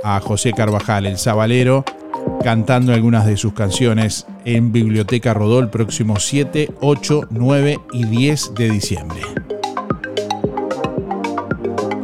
a 0.03 0.19
José 0.19 0.51
Carvajal, 0.51 1.05
el 1.05 1.17
Zabalero, 1.17 1.85
cantando 2.43 2.91
algunas 2.91 3.25
de 3.25 3.37
sus 3.37 3.53
canciones 3.53 4.25
en 4.43 4.73
Biblioteca 4.73 5.33
Rodó 5.33 5.59
el 5.59 5.69
próximo 5.69 6.19
7, 6.19 6.73
8, 6.81 7.27
9 7.29 7.79
y 7.93 8.03
10 8.03 8.53
de 8.53 8.69
diciembre. 8.69 9.21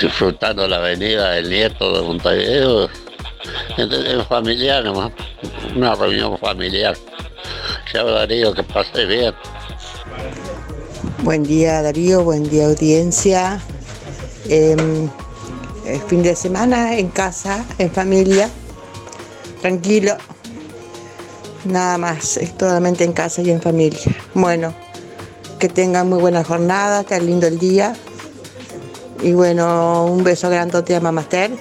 disfrutando 0.00 0.66
la 0.66 0.76
avenida 0.76 1.32
del 1.32 1.50
nieto 1.50 1.96
de 1.96 2.02
Montevideo. 2.06 2.88
Entonces, 3.76 4.14
en 4.14 4.24
familiar 4.26 4.84
nomás, 4.84 5.12
una 5.74 5.94
reunión 5.94 6.38
familiar. 6.38 6.96
Chao 7.92 8.10
Darío, 8.10 8.52
que 8.54 8.62
pase 8.62 9.04
bien. 9.06 9.34
Buen 11.22 11.42
día 11.42 11.82
Darío, 11.82 12.22
buen 12.22 12.48
día 12.48 12.66
audiencia. 12.66 13.60
El 14.48 15.10
fin 16.08 16.22
de 16.22 16.36
semana 16.36 16.96
en 16.96 17.08
casa, 17.08 17.64
en 17.78 17.90
familia, 17.90 18.48
tranquilo. 19.60 20.16
Nada 21.64 21.98
más, 21.98 22.36
es 22.38 22.56
totalmente 22.56 23.04
en 23.04 23.12
casa 23.12 23.42
y 23.42 23.50
en 23.50 23.60
familia. 23.60 24.00
Bueno, 24.34 24.74
que 25.60 25.68
tengan 25.68 26.08
muy 26.08 26.18
buena 26.18 26.42
jornada, 26.42 27.04
que 27.04 27.20
lindo 27.20 27.46
el 27.46 27.60
día. 27.60 27.94
Y 29.22 29.32
bueno, 29.32 30.06
un 30.06 30.24
beso 30.24 30.50
grandote 30.50 30.96
a 30.96 31.00
Mamaster 31.00 31.52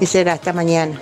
y 0.00 0.06
será 0.06 0.34
hasta 0.34 0.52
mañana. 0.52 1.00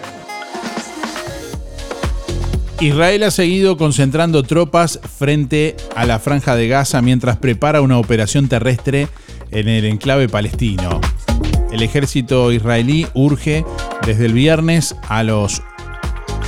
Israel 2.81 3.23
ha 3.23 3.31
seguido 3.31 3.77
concentrando 3.77 4.43
tropas 4.43 5.01
frente 5.19 5.75
a 5.97 6.05
la 6.05 6.19
franja 6.19 6.55
de 6.55 6.69
Gaza 6.69 7.01
mientras 7.01 7.39
prepara 7.39 7.81
una 7.81 7.99
operación 7.99 8.49
terrestre 8.49 9.09
en 9.51 9.69
el 9.69 9.87
enclave 9.87 10.29
palestino. 10.29 11.01
El 11.73 11.83
ejército 11.83 12.53
israelí 12.53 13.07
urge 13.15 13.65
desde 14.05 14.27
el 14.27 14.35
viernes 14.35 14.95
a 15.09 15.23
los 15.23 15.63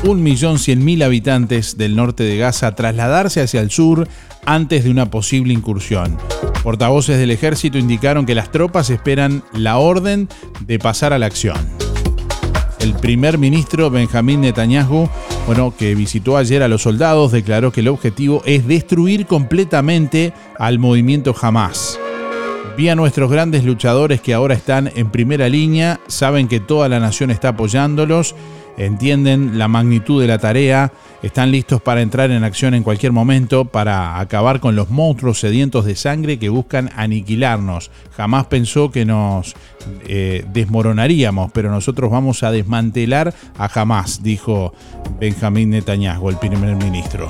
1.100.000 0.03 1.03
habitantes 1.03 1.79
del 1.79 1.97
norte 1.97 2.23
de 2.23 2.37
Gaza 2.37 2.75
trasladarse 2.75 3.41
hacia 3.41 3.61
el 3.61 3.71
sur 3.71 4.07
antes 4.47 4.85
de 4.85 4.91
una 4.91 5.11
posible 5.11 5.53
incursión. 5.53 6.17
Portavoces 6.63 7.19
del 7.19 7.31
ejército 7.31 7.79
indicaron 7.79 8.25
que 8.25 8.35
las 8.35 8.51
tropas 8.51 8.91
esperan 8.91 9.43
la 9.53 9.79
orden 9.79 10.29
de 10.61 10.79
pasar 10.79 11.13
a 11.13 11.19
la 11.19 11.27
acción. 11.27 11.59
El 12.81 12.95
primer 12.95 13.37
ministro 13.39 13.91
Benjamín 13.91 14.41
Netanyahu, 14.43 15.09
bueno, 15.47 15.75
que 15.77 15.95
visitó 15.95 16.37
ayer 16.37 16.63
a 16.63 16.69
los 16.69 16.83
soldados, 16.83 17.33
declaró 17.33 17.73
que 17.73 17.81
el 17.81 17.89
objetivo 17.89 18.43
es 18.45 18.67
destruir 18.67 19.27
completamente 19.27 20.33
al 20.59 20.79
movimiento 20.79 21.35
Hamas. 21.41 21.99
Vi 22.77 22.89
a 22.89 22.95
nuestros 22.95 23.31
grandes 23.31 23.65
luchadores 23.65 24.21
que 24.21 24.35
ahora 24.35 24.55
están 24.55 24.93
en 24.95 25.11
primera 25.11 25.49
línea, 25.49 25.99
saben 26.09 26.47
que 26.47 26.61
toda 26.61 26.89
la 26.89 27.01
nación 27.01 27.31
está 27.31 27.49
apoyándolos, 27.49 28.35
entienden 28.77 29.59
la 29.59 29.69
magnitud 29.69 30.21
de 30.21 30.29
la 30.29 30.39
tarea, 30.39 30.93
están 31.23 31.51
listos 31.51 31.81
para 31.81 32.03
entrar 32.03 32.31
en 32.31 32.45
acción 32.45 32.75
en 32.75 32.83
cualquier 32.83 33.13
momento 33.13 33.65
para 33.65 34.21
acabar 34.21 34.61
con 34.61 34.77
los 34.77 34.91
monstruos 34.91 35.41
sedientos 35.41 35.85
de 35.85 35.97
sangre 35.97 36.39
que 36.39 36.49
buscan 36.49 36.91
aniquilarnos. 36.97 37.91
Jamás 38.17 38.47
pensó 38.47 38.91
que 38.91 39.05
nos 39.05 39.55
eh, 40.07 40.45
desmoronaríamos, 40.53 41.51
pero 41.53 41.71
nosotros 41.71 42.11
vamos 42.11 42.43
a 42.43 42.51
desmantelar 42.51 43.35
a 43.59 43.81
Hamas, 43.81 44.23
dijo 44.23 44.75
Benjamín 45.19 45.71
Netanyahu, 45.71 46.29
el 46.29 46.37
primer 46.37 46.77
ministro. 46.77 47.29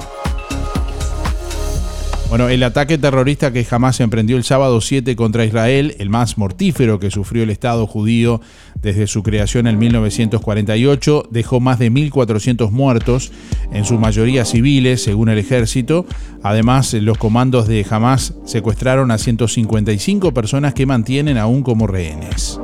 Bueno, 2.28 2.48
el 2.48 2.64
ataque 2.64 2.98
terrorista 2.98 3.52
que 3.52 3.64
jamás 3.64 4.00
emprendió 4.00 4.36
el 4.36 4.42
sábado 4.42 4.80
7 4.80 5.14
contra 5.14 5.44
Israel, 5.44 5.94
el 6.00 6.10
más 6.10 6.36
mortífero 6.38 6.98
que 6.98 7.12
sufrió 7.12 7.44
el 7.44 7.50
Estado 7.50 7.86
judío 7.86 8.40
desde 8.86 9.08
su 9.08 9.24
creación 9.24 9.66
en 9.66 9.78
1948, 9.80 11.28
dejó 11.32 11.58
más 11.58 11.80
de 11.80 11.90
1.400 11.90 12.70
muertos, 12.70 13.32
en 13.72 13.84
su 13.84 13.98
mayoría 13.98 14.44
civiles, 14.44 15.02
según 15.02 15.28
el 15.28 15.38
ejército. 15.38 16.06
Además, 16.44 16.94
los 16.94 17.18
comandos 17.18 17.66
de 17.66 17.84
Hamas 17.90 18.34
secuestraron 18.44 19.10
a 19.10 19.18
155 19.18 20.32
personas 20.32 20.72
que 20.72 20.86
mantienen 20.86 21.36
aún 21.36 21.64
como 21.64 21.88
rehenes. 21.88 22.60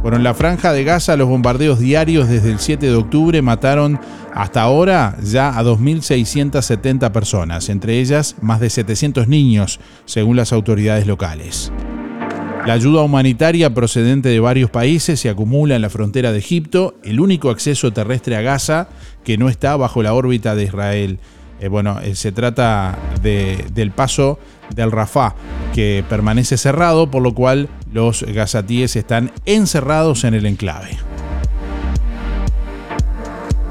Bueno, 0.00 0.16
en 0.16 0.24
la 0.24 0.32
franja 0.32 0.72
de 0.72 0.84
Gaza 0.84 1.18
los 1.18 1.28
bombardeos 1.28 1.80
diarios 1.80 2.28
desde 2.28 2.50
el 2.50 2.58
7 2.58 2.86
de 2.86 2.94
octubre 2.94 3.42
mataron 3.42 4.00
hasta 4.32 4.62
ahora 4.62 5.18
ya 5.22 5.50
a 5.58 5.62
2.670 5.62 7.12
personas, 7.12 7.68
entre 7.68 7.98
ellas 7.98 8.36
más 8.40 8.60
de 8.60 8.70
700 8.70 9.28
niños, 9.28 9.80
según 10.06 10.36
las 10.36 10.54
autoridades 10.54 11.06
locales. 11.06 11.72
La 12.68 12.74
ayuda 12.74 13.00
humanitaria 13.00 13.72
procedente 13.72 14.28
de 14.28 14.40
varios 14.40 14.68
países 14.68 15.18
se 15.18 15.30
acumula 15.30 15.74
en 15.74 15.80
la 15.80 15.88
frontera 15.88 16.32
de 16.32 16.38
Egipto, 16.38 16.96
el 17.02 17.18
único 17.18 17.48
acceso 17.48 17.94
terrestre 17.94 18.36
a 18.36 18.42
Gaza 18.42 18.90
que 19.24 19.38
no 19.38 19.48
está 19.48 19.74
bajo 19.78 20.02
la 20.02 20.12
órbita 20.12 20.54
de 20.54 20.64
Israel. 20.64 21.18
Eh, 21.62 21.68
bueno, 21.68 21.98
eh, 22.02 22.14
se 22.14 22.30
trata 22.30 22.98
de- 23.22 23.64
del 23.72 23.90
paso 23.90 24.38
del 24.76 24.92
Rafah, 24.92 25.34
que 25.74 26.04
permanece 26.10 26.58
cerrado, 26.58 27.10
por 27.10 27.22
lo 27.22 27.32
cual 27.32 27.70
los 27.90 28.22
gazatíes 28.22 28.96
están 28.96 29.32
encerrados 29.46 30.24
en 30.24 30.34
el 30.34 30.44
enclave. 30.44 30.90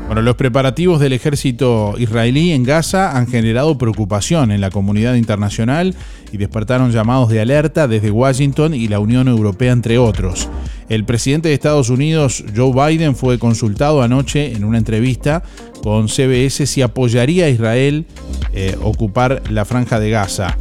Bueno, 0.07 0.21
los 0.21 0.35
preparativos 0.35 1.01
del 1.01 1.11
ejército 1.11 1.95
israelí 1.97 2.51
en 2.53 2.63
Gaza 2.63 3.17
han 3.17 3.27
generado 3.27 3.77
preocupación 3.77 4.51
en 4.51 4.61
la 4.61 4.71
comunidad 4.71 5.15
internacional 5.15 5.95
y 6.31 6.37
despertaron 6.37 6.91
llamados 6.91 7.29
de 7.29 7.41
alerta 7.41 7.89
desde 7.89 8.09
Washington 8.09 8.73
y 8.73 8.87
la 8.87 8.99
Unión 9.01 9.27
Europea, 9.27 9.73
entre 9.73 9.97
otros. 9.97 10.47
El 10.87 11.03
presidente 11.03 11.49
de 11.49 11.55
Estados 11.55 11.89
Unidos, 11.89 12.45
Joe 12.55 12.71
Biden, 12.71 13.17
fue 13.17 13.37
consultado 13.37 14.01
anoche 14.01 14.53
en 14.53 14.63
una 14.63 14.77
entrevista 14.77 15.43
con 15.83 16.07
CBS 16.07 16.65
si 16.65 16.81
apoyaría 16.81 17.45
a 17.45 17.49
Israel 17.49 18.05
eh, 18.53 18.77
ocupar 18.81 19.43
la 19.49 19.65
franja 19.65 19.99
de 19.99 20.09
Gaza. 20.09 20.57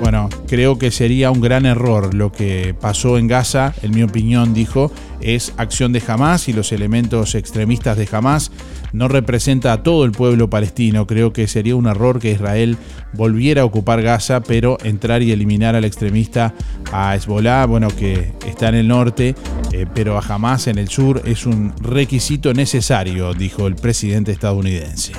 Bueno, 0.00 0.30
creo 0.48 0.78
que 0.78 0.90
sería 0.90 1.30
un 1.30 1.40
gran 1.40 1.66
error 1.66 2.14
lo 2.14 2.32
que 2.32 2.74
pasó 2.80 3.18
en 3.18 3.28
Gaza, 3.28 3.74
en 3.82 3.92
mi 3.92 4.02
opinión, 4.02 4.54
dijo, 4.54 4.90
es 5.20 5.52
acción 5.56 5.92
de 5.92 6.02
Hamas 6.06 6.48
y 6.48 6.52
los 6.52 6.72
elementos 6.72 7.34
extremistas 7.34 7.96
de 7.96 8.08
Hamas 8.10 8.50
no 8.92 9.08
representa 9.08 9.72
a 9.72 9.82
todo 9.82 10.04
el 10.04 10.12
pueblo 10.12 10.48
palestino. 10.48 11.06
Creo 11.06 11.32
que 11.32 11.46
sería 11.46 11.76
un 11.76 11.86
error 11.86 12.18
que 12.18 12.32
Israel 12.32 12.78
volviera 13.12 13.62
a 13.62 13.64
ocupar 13.64 14.02
Gaza, 14.02 14.40
pero 14.40 14.78
entrar 14.82 15.22
y 15.22 15.32
eliminar 15.32 15.76
al 15.76 15.84
extremista 15.84 16.54
a 16.92 17.14
Hezbollah, 17.14 17.66
bueno, 17.66 17.88
que 17.88 18.32
está 18.46 18.70
en 18.70 18.76
el 18.76 18.88
norte, 18.88 19.34
eh, 19.72 19.86
pero 19.94 20.16
a 20.16 20.22
Hamas 20.26 20.66
en 20.66 20.78
el 20.78 20.88
sur 20.88 21.22
es 21.24 21.46
un 21.46 21.74
requisito 21.80 22.54
necesario, 22.54 23.34
dijo 23.34 23.66
el 23.66 23.76
presidente 23.76 24.32
estadounidense. 24.32 25.12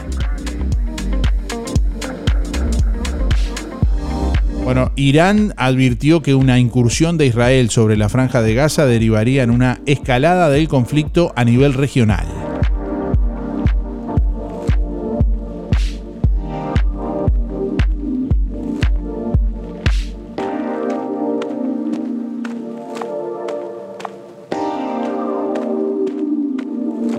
Bueno, 4.69 4.91
Irán 4.95 5.55
advirtió 5.58 6.21
que 6.21 6.36
una 6.36 6.60
incursión 6.60 7.17
de 7.17 7.25
Israel 7.25 7.71
sobre 7.71 7.97
la 7.97 8.08
franja 8.08 8.43
de 8.43 8.53
Gaza 8.53 8.86
derivaría 8.86 9.41
en 9.41 9.49
una 9.49 9.82
escalada 9.88 10.47
del 10.51 10.67
conflicto 10.67 11.34
a 11.36 11.43
nivel 11.43 11.73
regional. 11.73 12.27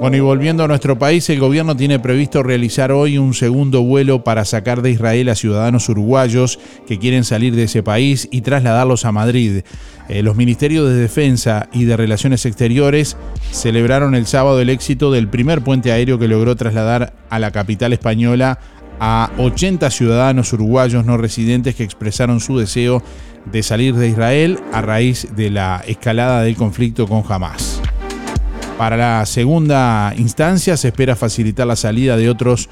Bueno, 0.01 0.17
y 0.17 0.21
volviendo 0.21 0.65
a 0.65 0.67
nuestro 0.67 0.99
país, 0.99 1.29
el 1.29 1.41
gobierno 1.41 1.77
tiene 1.77 1.99
previsto 1.99 2.43
realizar 2.43 2.91
hoy 2.91 3.19
un 3.19 3.35
segundo 3.35 3.83
vuelo 3.83 4.25
para 4.25 4.47
sacar 4.47 4.81
de 4.81 4.91
Israel 4.91 5.29
a 5.29 5.35
ciudadanos 5.35 5.91
uruguayos 5.91 6.59
que 6.87 6.99
quieren 6.99 7.23
salir 7.23 7.55
de 7.55 7.65
ese 7.65 7.83
país 7.83 8.27
y 8.31 8.41
trasladarlos 8.41 9.05
a 9.05 9.13
Madrid. 9.13 9.61
Eh, 10.09 10.23
los 10.23 10.37
ministerios 10.37 10.89
de 10.89 10.95
Defensa 10.95 11.69
y 11.71 11.85
de 11.85 11.99
Relaciones 11.99 12.47
Exteriores 12.47 13.19
celebraron 13.51 14.15
el 14.15 14.25
sábado 14.25 14.59
el 14.63 14.71
éxito 14.71 15.13
del 15.13 15.29
primer 15.29 15.61
puente 15.61 15.93
aéreo 15.93 16.19
que 16.19 16.29
logró 16.29 16.57
trasladar 16.57 17.13
a 17.29 17.39
la 17.39 17.51
capital 17.51 17.93
española 17.93 18.59
a 19.01 19.31
80 19.37 19.91
ciudadanos 19.91 20.55
uruguayos 20.55 21.05
no 21.05 21.19
residentes 21.19 21.75
que 21.75 21.85
expresaron 21.85 22.41
su 22.41 22.57
deseo 22.57 23.03
de 23.53 23.63
salir 23.63 23.95
de 23.95 24.09
Israel 24.09 24.61
a 24.73 24.81
raíz 24.81 25.29
de 25.37 25.51
la 25.51 25.85
escalada 25.87 26.41
del 26.41 26.57
conflicto 26.57 27.07
con 27.07 27.23
Hamas. 27.29 27.83
Para 28.81 28.97
la 28.97 29.27
segunda 29.27 30.15
instancia 30.17 30.75
se 30.75 30.89
espera 30.89 31.15
facilitar 31.15 31.67
la 31.67 31.77
salida 31.77 32.17
de 32.17 32.31
otros 32.31 32.71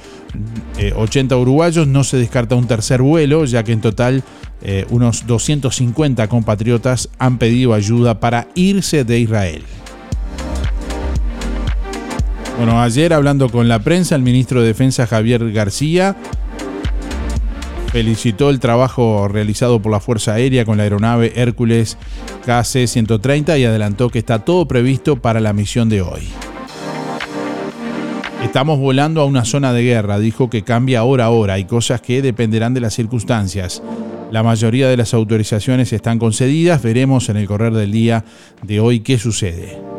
eh, 0.79 0.95
80 0.97 1.37
uruguayos. 1.37 1.87
No 1.87 2.03
se 2.03 2.17
descarta 2.17 2.55
un 2.55 2.67
tercer 2.67 3.03
vuelo, 3.03 3.45
ya 3.45 3.63
que 3.63 3.73
en 3.73 3.83
total 3.83 4.25
eh, 4.63 4.87
unos 4.89 5.27
250 5.27 6.27
compatriotas 6.29 7.11
han 7.19 7.37
pedido 7.37 7.75
ayuda 7.75 8.21
para 8.21 8.49
irse 8.55 9.05
de 9.05 9.21
Israel. 9.21 9.63
Bueno, 12.57 12.81
ayer 12.81 13.13
hablando 13.13 13.51
con 13.51 13.69
la 13.69 13.81
prensa, 13.81 14.15
el 14.15 14.23
ministro 14.23 14.63
de 14.63 14.69
Defensa 14.69 15.07
Javier 15.07 15.53
García 15.53 16.17
felicitó 17.91 18.51
el 18.51 18.61
trabajo 18.61 19.29
realizado 19.29 19.81
por 19.81 19.93
la 19.93 20.01
Fuerza 20.01 20.35
Aérea 20.35 20.65
con 20.65 20.77
la 20.77 20.85
aeronave 20.85 21.33
Hércules 21.37 21.97
KC-130 22.47 23.59
y 23.59 23.65
adelantó 23.65 24.11
que 24.11 24.19
está 24.19 24.41
todo 24.41 24.67
previsto 24.67 25.17
para 25.17 25.41
la 25.41 25.53
misión 25.53 25.89
de 25.89 26.03
hoy. 26.03 26.29
Estamos 28.43 28.79
volando 28.79 29.21
a 29.21 29.25
una 29.25 29.45
zona 29.45 29.73
de 29.73 29.83
guerra, 29.83 30.19
dijo 30.19 30.49
que 30.49 30.63
cambia 30.63 31.03
hora 31.03 31.25
a 31.25 31.31
hora, 31.31 31.55
hay 31.55 31.65
cosas 31.65 32.01
que 32.01 32.23
dependerán 32.23 32.73
de 32.73 32.81
las 32.81 32.95
circunstancias. 32.95 33.83
La 34.31 34.43
mayoría 34.43 34.89
de 34.89 34.97
las 34.97 35.15
autorizaciones 35.15 35.93
están 35.93 36.19
concedidas, 36.19 36.83
veremos 36.83 37.29
en 37.31 37.37
el 37.39 37.47
correr 37.47 37.73
del 37.73 37.91
día 37.91 38.25
de 38.63 38.79
hoy 38.79 39.01
qué 39.01 39.19
sucede. 39.19 39.98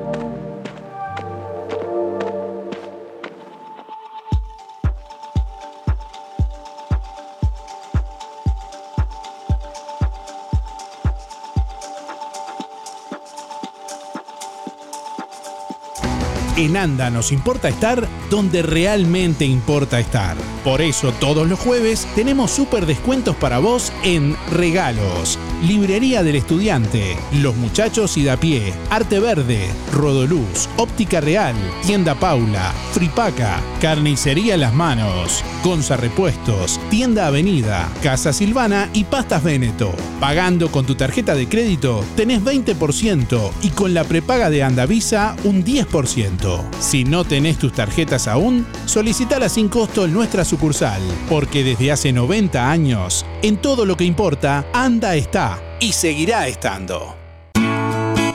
En 16.59 16.75
ANDA 16.75 17.09
nos 17.09 17.31
importa 17.31 17.69
estar 17.69 18.05
donde 18.29 18.61
realmente 18.61 19.45
importa 19.45 19.97
estar. 19.97 20.35
Por 20.65 20.81
eso 20.81 21.13
todos 21.13 21.47
los 21.47 21.57
jueves 21.57 22.05
tenemos 22.15 22.51
súper 22.51 22.85
descuentos 22.85 23.37
para 23.37 23.59
vos 23.59 23.93
en 24.03 24.35
regalos. 24.51 25.39
Librería 25.63 26.21
del 26.21 26.35
Estudiante, 26.35 27.17
Los 27.41 27.55
Muchachos 27.55 28.17
y 28.17 28.25
da 28.25 28.35
pie, 28.35 28.73
Arte 28.89 29.21
Verde, 29.21 29.69
Rodoluz, 29.93 30.67
Óptica 30.75 31.21
Real, 31.21 31.55
Tienda 31.85 32.15
Paula, 32.15 32.73
Fripaca, 32.91 33.61
Carnicería 33.79 34.57
Las 34.57 34.73
Manos, 34.73 35.43
Gonza 35.63 35.95
Repuestos, 35.95 36.77
Tienda 36.89 37.27
Avenida, 37.27 37.89
Casa 38.03 38.33
Silvana 38.33 38.89
y 38.93 39.05
Pastas 39.05 39.43
Veneto. 39.43 39.93
Pagando 40.19 40.69
con 40.71 40.85
tu 40.85 40.95
tarjeta 40.95 41.35
de 41.35 41.47
crédito 41.47 42.03
tenés 42.17 42.43
20% 42.43 43.51
y 43.61 43.69
con 43.69 43.93
la 43.93 44.03
prepaga 44.03 44.49
de 44.49 44.63
Andavisa 44.63 45.37
un 45.45 45.63
10%. 45.63 46.48
Si 46.79 47.03
no 47.03 47.23
tenés 47.23 47.57
tus 47.57 47.73
tarjetas 47.73 48.27
aún, 48.27 48.65
solicitala 48.85 49.49
sin 49.49 49.69
costo 49.69 50.05
en 50.05 50.13
nuestra 50.13 50.45
sucursal, 50.45 51.01
porque 51.29 51.63
desde 51.63 51.91
hace 51.91 52.11
90 52.11 52.69
años, 52.69 53.25
en 53.41 53.57
todo 53.57 53.85
lo 53.85 53.95
que 53.97 54.05
importa, 54.05 54.65
Anda 54.73 55.15
está 55.15 55.61
y 55.79 55.93
seguirá 55.93 56.47
estando. 56.47 57.15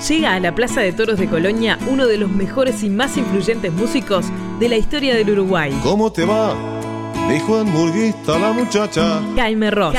Llega 0.09 0.35
a 0.35 0.41
la 0.41 0.55
Plaza 0.55 0.83
de 0.83 0.93
Toros 0.93 1.19
de 1.19 1.29
Colonia 1.29 1.79
uno 1.89 2.07
de 2.07 2.19
los 2.19 2.31
mejores 2.31 2.83
y 2.83 2.91
más 2.91 3.17
influyentes 3.17 3.73
músicos 3.73 4.27
de 4.61 4.69
la 4.69 4.77
historia 4.77 5.15
del 5.15 5.31
Uruguay, 5.31 5.73
¿Cómo 5.83 6.13
te 6.13 6.27
va? 6.27 6.55
Dijo 7.29 7.59
hamburguista 7.59 8.39
la 8.39 8.53
muchacha. 8.53 9.23
Jaime 9.35 9.71
Ross. 9.71 9.97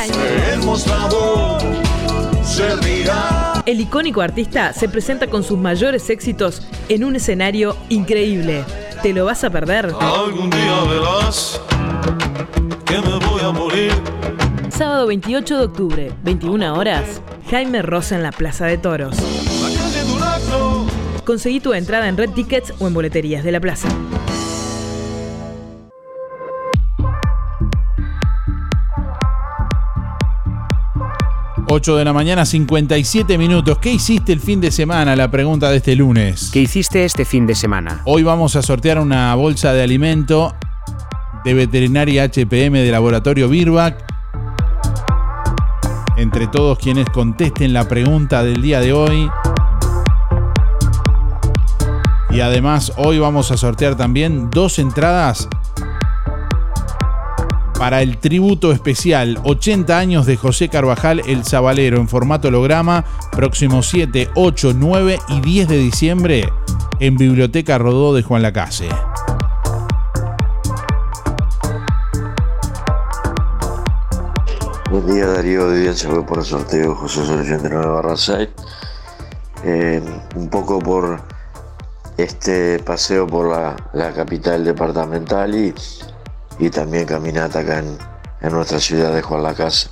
El 3.65 3.81
icónico 3.81 4.21
artista 4.21 4.73
se 4.73 4.87
presenta 4.87 5.27
con 5.27 5.43
sus 5.43 5.57
mayores 5.57 6.09
éxitos 6.09 6.61
en 6.87 7.03
un 7.03 7.15
escenario 7.15 7.75
increíble. 7.89 8.63
¿Te 9.01 9.11
lo 9.13 9.25
vas 9.25 9.43
a 9.43 9.49
perder? 9.49 9.93
Algún 9.99 10.49
día 10.49 10.83
verás 10.89 11.59
que 12.85 12.99
me 13.01 13.25
voy 13.25 13.41
a 13.41 13.51
morir. 13.51 13.91
Sábado 14.69 15.07
28 15.07 15.57
de 15.57 15.63
octubre, 15.63 16.11
21 16.23 16.73
horas, 16.75 17.21
Jaime 17.49 17.81
Ross 17.81 18.11
en 18.11 18.23
la 18.23 18.31
Plaza 18.31 18.65
de 18.65 18.77
Toros. 18.77 19.17
Conseguí 21.25 21.59
tu 21.59 21.73
entrada 21.73 22.07
en 22.07 22.17
Red 22.17 22.31
Tickets 22.31 22.73
o 22.79 22.87
en 22.87 22.93
boleterías 22.93 23.43
de 23.43 23.51
la 23.51 23.59
plaza. 23.59 23.87
8 31.75 31.97
de 31.97 32.05
la 32.05 32.13
mañana, 32.13 32.45
57 32.45 33.37
minutos. 33.37 33.79
¿Qué 33.79 33.91
hiciste 33.91 34.31
el 34.31 34.39
fin 34.39 34.61
de 34.61 34.71
semana? 34.71 35.13
La 35.17 35.29
pregunta 35.29 35.69
de 35.69 35.75
este 35.77 35.93
lunes. 35.93 36.49
¿Qué 36.53 36.61
hiciste 36.61 37.03
este 37.03 37.25
fin 37.25 37.45
de 37.45 37.53
semana? 37.53 38.01
Hoy 38.05 38.23
vamos 38.23 38.55
a 38.55 38.61
sortear 38.61 38.97
una 38.97 39.35
bolsa 39.35 39.73
de 39.73 39.83
alimento 39.83 40.55
de 41.43 41.53
veterinaria 41.53 42.23
HPM 42.23 42.77
de 42.77 42.89
laboratorio 42.91 43.49
Birbac. 43.49 44.05
Entre 46.15 46.47
todos 46.47 46.79
quienes 46.79 47.09
contesten 47.09 47.73
la 47.73 47.89
pregunta 47.89 48.41
del 48.41 48.61
día 48.61 48.79
de 48.79 48.93
hoy. 48.93 49.29
Y 52.29 52.39
además 52.39 52.93
hoy 52.95 53.19
vamos 53.19 53.51
a 53.51 53.57
sortear 53.57 53.97
también 53.97 54.49
dos 54.49 54.79
entradas 54.79 55.49
para 57.77 58.01
el 58.01 58.17
tributo 58.17 58.71
especial 58.71 59.39
80 59.43 59.97
años 59.97 60.25
de 60.25 60.37
José 60.37 60.69
Carvajal 60.69 61.21
el 61.27 61.43
Zabalero 61.43 61.97
en 61.97 62.07
formato 62.07 62.47
holograma, 62.47 63.03
próximo 63.31 63.83
7, 63.83 64.29
8, 64.35 64.73
9 64.75 65.19
y 65.29 65.41
10 65.41 65.67
de 65.67 65.77
diciembre 65.77 66.49
en 66.99 67.17
Biblioteca 67.17 67.77
Rodó 67.77 68.13
de 68.13 68.23
Juan 68.23 68.41
Lacase. 68.41 68.89
Buen 74.89 75.13
día 75.13 75.27
Darío 75.27 75.67
de 75.67 75.77
Audiencia 75.77 76.09
fue 76.09 76.25
por 76.25 76.39
el 76.39 76.45
sorteo 76.45 76.95
José 76.95 77.25
Solución 77.25 77.61
de 77.63 77.69
9 77.69 77.85
barra 77.87 78.15
6. 78.15 78.49
Eh, 79.65 80.01
un 80.35 80.49
poco 80.49 80.79
por 80.79 81.19
este 82.17 82.79
paseo 82.79 83.27
por 83.27 83.49
la, 83.49 83.75
la 83.93 84.13
capital 84.13 84.63
departamental 84.63 85.53
y, 85.55 85.73
y 86.59 86.69
también 86.69 87.05
caminata 87.05 87.59
acá 87.59 87.79
en, 87.79 87.97
en 88.41 88.51
nuestra 88.51 88.79
ciudad 88.79 89.13
de 89.13 89.21
Juan 89.21 89.43
la 89.43 89.53
Casa. 89.53 89.89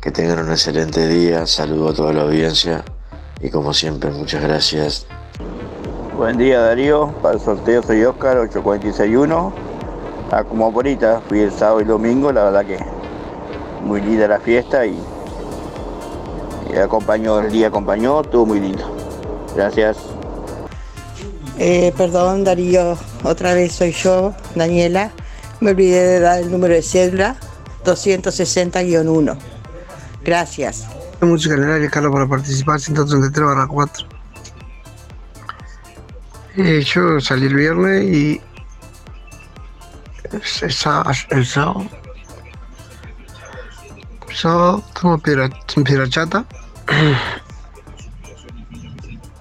Que 0.00 0.10
tengan 0.10 0.40
un 0.40 0.50
excelente 0.50 1.06
día, 1.06 1.46
saludo 1.46 1.90
a 1.90 1.94
toda 1.94 2.12
la 2.12 2.22
audiencia 2.22 2.84
y 3.40 3.50
como 3.50 3.72
siempre 3.72 4.10
muchas 4.10 4.42
gracias. 4.42 5.06
Buen 6.16 6.38
día 6.38 6.60
Darío, 6.60 7.12
para 7.22 7.34
el 7.34 7.40
sorteo 7.40 7.82
soy 7.82 8.04
Oscar 8.04 8.38
8461. 8.38 9.52
Ah, 10.30 10.44
como 10.44 10.66
ahorita, 10.66 11.20
fui 11.28 11.40
el 11.40 11.52
sábado 11.52 11.80
y 11.80 11.84
domingo, 11.84 12.32
la 12.32 12.44
verdad 12.44 12.64
que 12.64 12.78
muy 13.82 14.00
linda 14.00 14.28
la 14.28 14.40
fiesta 14.40 14.86
y, 14.86 14.96
y 16.72 16.76
acompañó, 16.76 17.40
el 17.40 17.50
día 17.52 17.68
acompañó, 17.68 18.22
estuvo 18.22 18.46
muy 18.46 18.60
lindo. 18.60 18.84
Gracias. 19.54 19.98
Eh, 21.58 21.92
perdón, 21.96 22.44
Darío, 22.44 22.96
otra 23.24 23.54
vez 23.54 23.72
soy 23.72 23.92
yo, 23.92 24.32
Daniela. 24.54 25.10
Me 25.62 25.70
olvidé 25.70 26.02
de 26.02 26.18
dar 26.18 26.40
el 26.40 26.50
número 26.50 26.74
de 26.74 26.82
cédula 26.82 27.36
260-1. 27.84 29.38
Gracias. 30.24 30.88
El 31.20 31.70
aire, 31.70 31.88
Carlos, 31.88 32.12
para 32.12 32.26
participar, 32.26 32.80
133 32.80 33.46
barra 33.46 33.68
4. 33.68 34.08
Eh, 36.56 36.82
yo 36.84 37.20
salí 37.20 37.46
el 37.46 37.54
viernes 37.54 38.04
y 38.04 38.40
el 40.32 40.72
sábado, 40.72 41.12
el 41.30 41.46
sábado, 41.46 41.86
el 44.28 44.34
sábado 44.34 44.82
tomamos 45.00 45.22
piedra, 45.22 45.48
piedra 45.84 46.08
chata. 46.08 46.44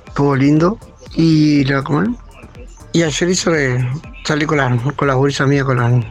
Estuvo 0.06 0.36
lindo. 0.36 0.78
Y 1.16 1.64
la 1.66 1.82
¿cómo 1.82 2.04
es? 2.04 2.10
Y 2.94 3.02
ayer 3.02 3.28
que 3.44 4.11
salí 4.24 4.46
con 4.46 4.58
las 4.58 4.82
con 4.94 5.08
las 5.08 5.18
gurisas 5.18 5.48
mías, 5.48 5.66
con 5.66 5.78
las 5.78 6.06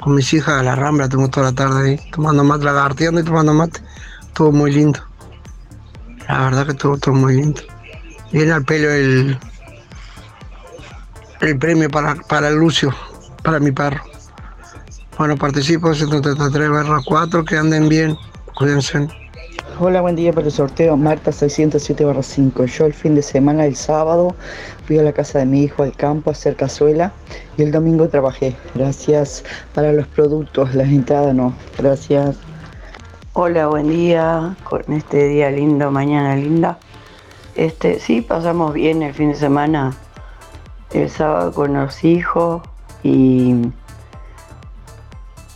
con 0.00 0.14
mis 0.14 0.32
hijas 0.32 0.60
a 0.60 0.62
la 0.62 0.74
rambla, 0.74 1.08
tuvimos 1.08 1.30
toda 1.30 1.46
la 1.46 1.52
tarde 1.52 1.90
ahí, 1.90 2.10
tomando 2.10 2.42
mate, 2.42 2.64
lagarteando 2.64 3.20
y 3.20 3.24
tomando 3.24 3.52
mate. 3.52 3.80
Estuvo 4.22 4.50
muy 4.50 4.72
lindo. 4.72 5.00
La 6.26 6.44
verdad 6.44 6.64
que 6.64 6.72
estuvo 6.72 6.96
todo 6.96 7.14
muy 7.14 7.36
lindo. 7.36 7.60
Viene 8.32 8.52
al 8.52 8.64
pelo 8.64 8.90
el, 8.90 9.38
el 11.40 11.58
premio 11.58 11.90
para, 11.90 12.14
para 12.14 12.50
Lucio, 12.50 12.94
para 13.42 13.58
mi 13.58 13.72
perro. 13.72 14.02
Bueno, 15.18 15.36
participo 15.36 15.94
133 15.94 16.70
barra 16.70 17.00
4, 17.04 17.44
que 17.44 17.58
anden 17.58 17.88
bien, 17.88 18.16
cuídense. 18.54 19.06
Hola, 19.82 20.02
buen 20.02 20.14
día 20.14 20.30
para 20.30 20.44
el 20.44 20.52
sorteo. 20.52 20.94
Marta 20.98 21.32
607 21.32 22.04
barra 22.04 22.22
5. 22.22 22.66
Yo 22.66 22.84
el 22.84 22.92
fin 22.92 23.14
de 23.14 23.22
semana, 23.22 23.64
el 23.64 23.74
sábado, 23.74 24.34
fui 24.84 24.98
a 24.98 25.02
la 25.02 25.14
casa 25.14 25.38
de 25.38 25.46
mi 25.46 25.62
hijo 25.62 25.82
al 25.82 25.96
campo 25.96 26.28
a 26.28 26.32
hacer 26.34 26.54
cazuela 26.54 27.14
y 27.56 27.62
el 27.62 27.72
domingo 27.72 28.06
trabajé. 28.06 28.54
Gracias 28.74 29.42
para 29.74 29.90
los 29.94 30.06
productos, 30.06 30.74
las 30.74 30.86
entradas 30.88 31.34
no. 31.34 31.54
Gracias. 31.78 32.36
Hola, 33.32 33.68
buen 33.68 33.88
día. 33.88 34.54
Con 34.64 34.82
este 34.92 35.28
día 35.28 35.50
lindo, 35.50 35.90
mañana 35.90 36.36
linda. 36.36 36.78
Este, 37.54 38.00
sí, 38.00 38.20
pasamos 38.20 38.74
bien 38.74 39.00
el 39.02 39.14
fin 39.14 39.30
de 39.30 39.36
semana. 39.36 39.96
El 40.92 41.08
sábado 41.08 41.54
con 41.54 41.72
los 41.72 42.04
hijos 42.04 42.60
y 43.02 43.54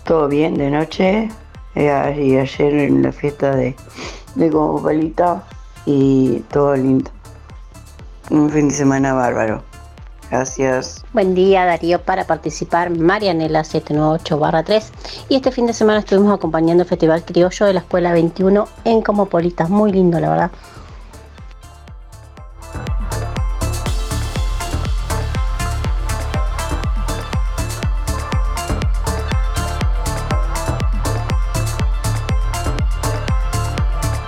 todo 0.05 0.29
bien 0.29 0.55
de 0.55 0.71
noche. 0.71 1.29
Eh, 1.75 2.23
y 2.23 2.37
ayer 2.37 2.75
en 2.75 3.03
la 3.03 3.13
fiesta 3.13 3.55
de, 3.57 3.75
de 4.35 4.51
como 4.51 4.83
palita 4.83 5.43
y 5.87 6.41
todo 6.53 6.77
lindo. 6.77 7.11
Un 8.31 8.51
fin 8.51 8.69
de 8.69 8.75
semana 8.75 9.13
bárbaro. 9.13 9.63
Gracias. 10.31 11.05
Buen 11.13 11.35
día 11.35 11.65
Darío 11.65 12.01
para 12.01 12.25
participar 12.25 12.91
Marianela 12.91 13.63
798 13.63 14.65
3 14.65 14.93
y 15.29 15.37
este 15.37 15.53
fin 15.53 15.67
de 15.67 15.73
semana 15.73 16.01
estuvimos 16.01 16.33
acompañando 16.33 16.83
el 16.83 16.89
Festival 16.89 17.25
Criollo 17.25 17.67
de 17.67 17.75
la 17.75 17.81
Escuela 17.81 18.13
21 18.13 18.67
en 18.85 19.03
Comopolitas, 19.03 19.69
muy 19.69 19.93
lindo 19.93 20.19
la 20.19 20.31
verdad. 20.31 20.51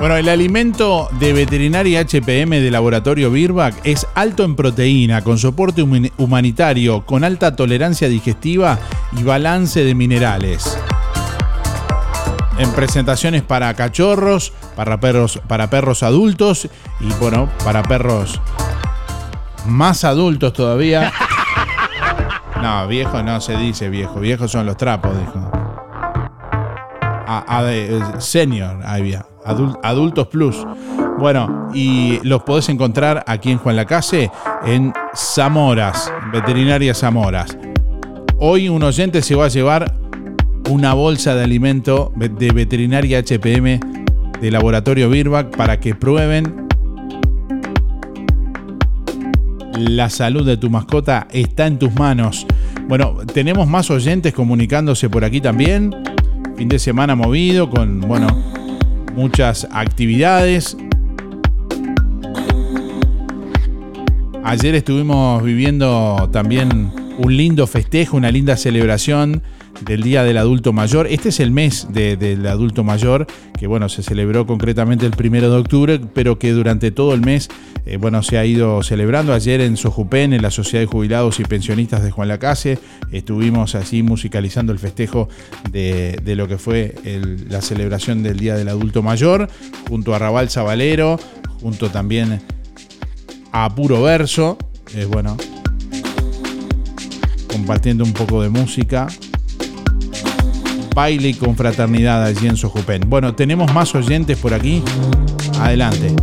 Bueno, 0.06 0.18
el 0.18 0.28
alimento 0.28 1.08
de 1.18 1.32
veterinaria 1.32 2.00
HPM 2.00 2.60
de 2.60 2.70
laboratorio 2.70 3.28
Birbac 3.28 3.74
es 3.82 4.06
alto 4.14 4.44
en 4.44 4.54
proteína, 4.54 5.24
con 5.24 5.36
soporte 5.36 5.82
humanitario, 5.82 7.04
con 7.04 7.24
alta 7.24 7.56
tolerancia 7.56 8.08
digestiva 8.08 8.78
y 9.18 9.24
balance 9.24 9.82
de 9.82 9.96
minerales. 9.96 10.78
En 12.56 12.70
presentaciones 12.70 13.42
para 13.42 13.74
cachorros, 13.74 14.52
para 14.76 15.00
perros, 15.00 15.40
para 15.48 15.70
perros 15.70 16.04
adultos 16.04 16.68
y 17.00 17.12
bueno, 17.18 17.50
para 17.64 17.82
perros 17.82 18.40
más 19.66 20.04
adultos 20.04 20.52
todavía. 20.52 21.12
No, 22.62 22.88
viejo 22.88 23.22
no 23.22 23.40
se 23.40 23.56
dice 23.56 23.90
viejo, 23.90 24.18
viejos 24.18 24.50
son 24.50 24.64
los 24.64 24.78
trapos, 24.78 25.12
dijo. 25.18 25.65
A, 27.26 27.62
eh, 27.72 28.00
senior 28.18 28.78
había, 28.84 29.26
adul- 29.44 29.78
adultos 29.82 30.28
plus. 30.28 30.56
Bueno, 31.18 31.68
y 31.74 32.20
los 32.22 32.42
podés 32.42 32.68
encontrar 32.68 33.24
aquí 33.26 33.50
en 33.50 33.58
Juan 33.58 33.76
Lacase 33.76 34.30
en 34.64 34.92
Zamoras, 35.14 36.12
Veterinaria 36.32 36.94
Zamoras. 36.94 37.56
Hoy 38.38 38.68
un 38.68 38.82
oyente 38.82 39.22
se 39.22 39.34
va 39.34 39.46
a 39.46 39.48
llevar 39.48 39.94
una 40.70 40.94
bolsa 40.94 41.34
de 41.34 41.42
alimento 41.44 42.12
de 42.16 42.50
Veterinaria 42.52 43.18
HPM 43.20 43.80
de 44.40 44.50
Laboratorio 44.50 45.08
Birbac 45.08 45.56
para 45.56 45.80
que 45.80 45.94
prueben 45.94 46.66
la 49.78 50.08
salud 50.10 50.44
de 50.46 50.56
tu 50.56 50.70
mascota 50.70 51.26
está 51.30 51.66
en 51.66 51.78
tus 51.78 51.94
manos. 51.94 52.46
Bueno, 52.88 53.16
tenemos 53.32 53.66
más 53.68 53.90
oyentes 53.90 54.32
comunicándose 54.32 55.08
por 55.10 55.24
aquí 55.24 55.40
también. 55.40 55.94
Fin 56.56 56.68
de 56.68 56.78
semana 56.78 57.14
movido 57.14 57.68
con, 57.68 58.00
bueno, 58.00 58.28
muchas 59.14 59.68
actividades. 59.70 60.74
Ayer 64.42 64.74
estuvimos 64.74 65.42
viviendo 65.42 66.30
también 66.32 66.90
un 67.18 67.36
lindo 67.36 67.66
festejo, 67.66 68.16
una 68.16 68.30
linda 68.30 68.56
celebración 68.56 69.42
del 69.82 70.02
Día 70.02 70.22
del 70.24 70.36
Adulto 70.38 70.72
Mayor. 70.72 71.06
Este 71.06 71.28
es 71.28 71.40
el 71.40 71.50
mes 71.50 71.86
de- 71.90 72.16
del 72.16 72.46
adulto 72.46 72.82
mayor, 72.84 73.26
que 73.58 73.66
bueno, 73.66 73.88
se 73.88 74.02
celebró 74.02 74.46
concretamente 74.46 75.04
el 75.06 75.12
primero 75.12 75.50
de 75.50 75.56
octubre, 75.58 76.00
pero 76.14 76.38
que 76.38 76.52
durante 76.52 76.90
todo 76.90 77.14
el 77.14 77.20
mes, 77.20 77.48
eh, 77.84 77.96
bueno, 77.98 78.22
se 78.22 78.38
ha 78.38 78.44
ido 78.46 78.82
celebrando. 78.82 79.32
Ayer 79.34 79.60
en 79.60 79.76
Sojupen, 79.76 80.32
en 80.32 80.42
la 80.42 80.50
Sociedad 80.50 80.82
de 80.82 80.86
Jubilados 80.86 81.40
y 81.40 81.44
Pensionistas 81.44 82.02
de 82.02 82.10
Juan 82.10 82.28
Lacase, 82.28 82.78
estuvimos 83.12 83.74
así 83.74 84.02
musicalizando 84.02 84.72
el 84.72 84.78
festejo 84.78 85.28
de, 85.70 86.20
lo 86.36 86.48
que 86.48 86.58
fue 86.58 86.94
la 87.48 87.60
celebración 87.60 88.22
del 88.22 88.38
Día 88.38 88.54
del 88.56 88.68
Adulto 88.68 89.02
Mayor, 89.02 89.48
junto 89.88 90.14
a 90.14 90.18
Raval 90.18 90.50
Zabalero, 90.50 91.18
junto 91.60 91.90
también 91.90 92.40
a 93.52 93.74
Puro 93.74 94.02
Verso, 94.02 94.58
eh, 94.94 95.04
bueno, 95.06 95.36
compartiendo 97.50 98.04
un 98.04 98.12
poco 98.12 98.42
de 98.42 98.48
música. 98.50 99.06
Baile 100.96 101.28
y 101.28 101.34
confraternidad 101.34 102.24
allí 102.24 102.46
en 102.46 102.56
Sojupén. 102.56 103.02
Bueno, 103.06 103.34
tenemos 103.34 103.70
más 103.74 103.94
oyentes 103.94 104.38
por 104.38 104.54
aquí. 104.54 104.82
Adelante. 105.60 106.16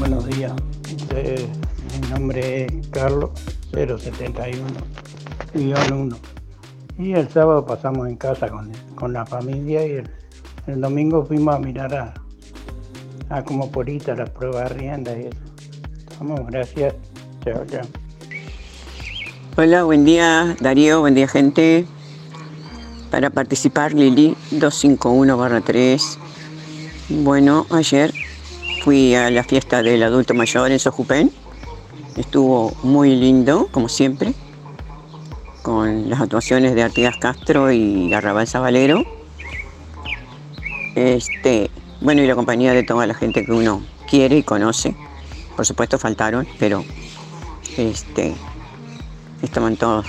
Buenos 0.00 0.26
días. 0.26 0.52
Mi 2.02 2.08
nombre 2.10 2.64
es 2.64 2.88
Carlos 2.88 3.30
071 3.72 4.64
1. 5.54 6.16
Y 6.98 7.12
el 7.12 7.28
sábado 7.28 7.64
pasamos 7.64 8.08
en 8.08 8.16
casa 8.16 8.48
con, 8.48 8.72
con 8.96 9.12
la 9.12 9.24
familia 9.24 9.86
y 9.86 9.90
el, 9.92 10.10
el 10.66 10.80
domingo 10.80 11.24
fuimos 11.24 11.54
a 11.54 11.60
mirar 11.60 11.94
a, 11.94 12.14
a 13.30 13.42
como 13.42 13.70
porita 13.70 14.14
la 14.14 14.26
prueba 14.26 14.64
rienda 14.66 15.16
y 15.16 15.26
eso. 15.26 15.38
Vamos, 16.20 16.40
gracias. 16.46 16.94
Chao, 17.44 17.64
chao. 17.66 17.82
Hola, 19.56 19.84
buen 19.84 20.04
día 20.04 20.56
Darío, 20.60 21.00
buen 21.00 21.14
día 21.14 21.28
gente. 21.28 21.86
Para 23.10 23.30
participar, 23.30 23.92
Lili 23.92 24.36
251-3. 24.52 26.18
Bueno, 27.08 27.66
ayer 27.70 28.12
fui 28.84 29.14
a 29.14 29.30
la 29.30 29.42
fiesta 29.42 29.82
del 29.82 30.02
adulto 30.02 30.34
mayor 30.34 30.70
en 30.70 30.78
Sojupén. 30.78 31.32
Estuvo 32.16 32.72
muy 32.82 33.16
lindo, 33.16 33.68
como 33.70 33.88
siempre, 33.88 34.34
con 35.62 36.10
las 36.10 36.20
actuaciones 36.20 36.74
de 36.74 36.82
Artigas 36.82 37.16
Castro 37.16 37.72
y 37.72 38.12
Arrabal 38.12 38.46
Zabalero. 38.46 39.04
Este, 40.94 41.70
bueno, 42.00 42.22
y 42.22 42.26
la 42.26 42.34
compañía 42.34 42.72
de 42.72 42.82
toda 42.82 43.06
la 43.06 43.14
gente 43.14 43.44
que 43.44 43.52
uno 43.52 43.82
quiere 44.08 44.38
y 44.38 44.42
conoce. 44.42 44.94
Por 45.56 45.66
supuesto 45.66 45.98
faltaron, 45.98 46.46
pero 46.58 46.84
este, 47.76 48.34
estaban 49.42 49.76
todos. 49.76 50.06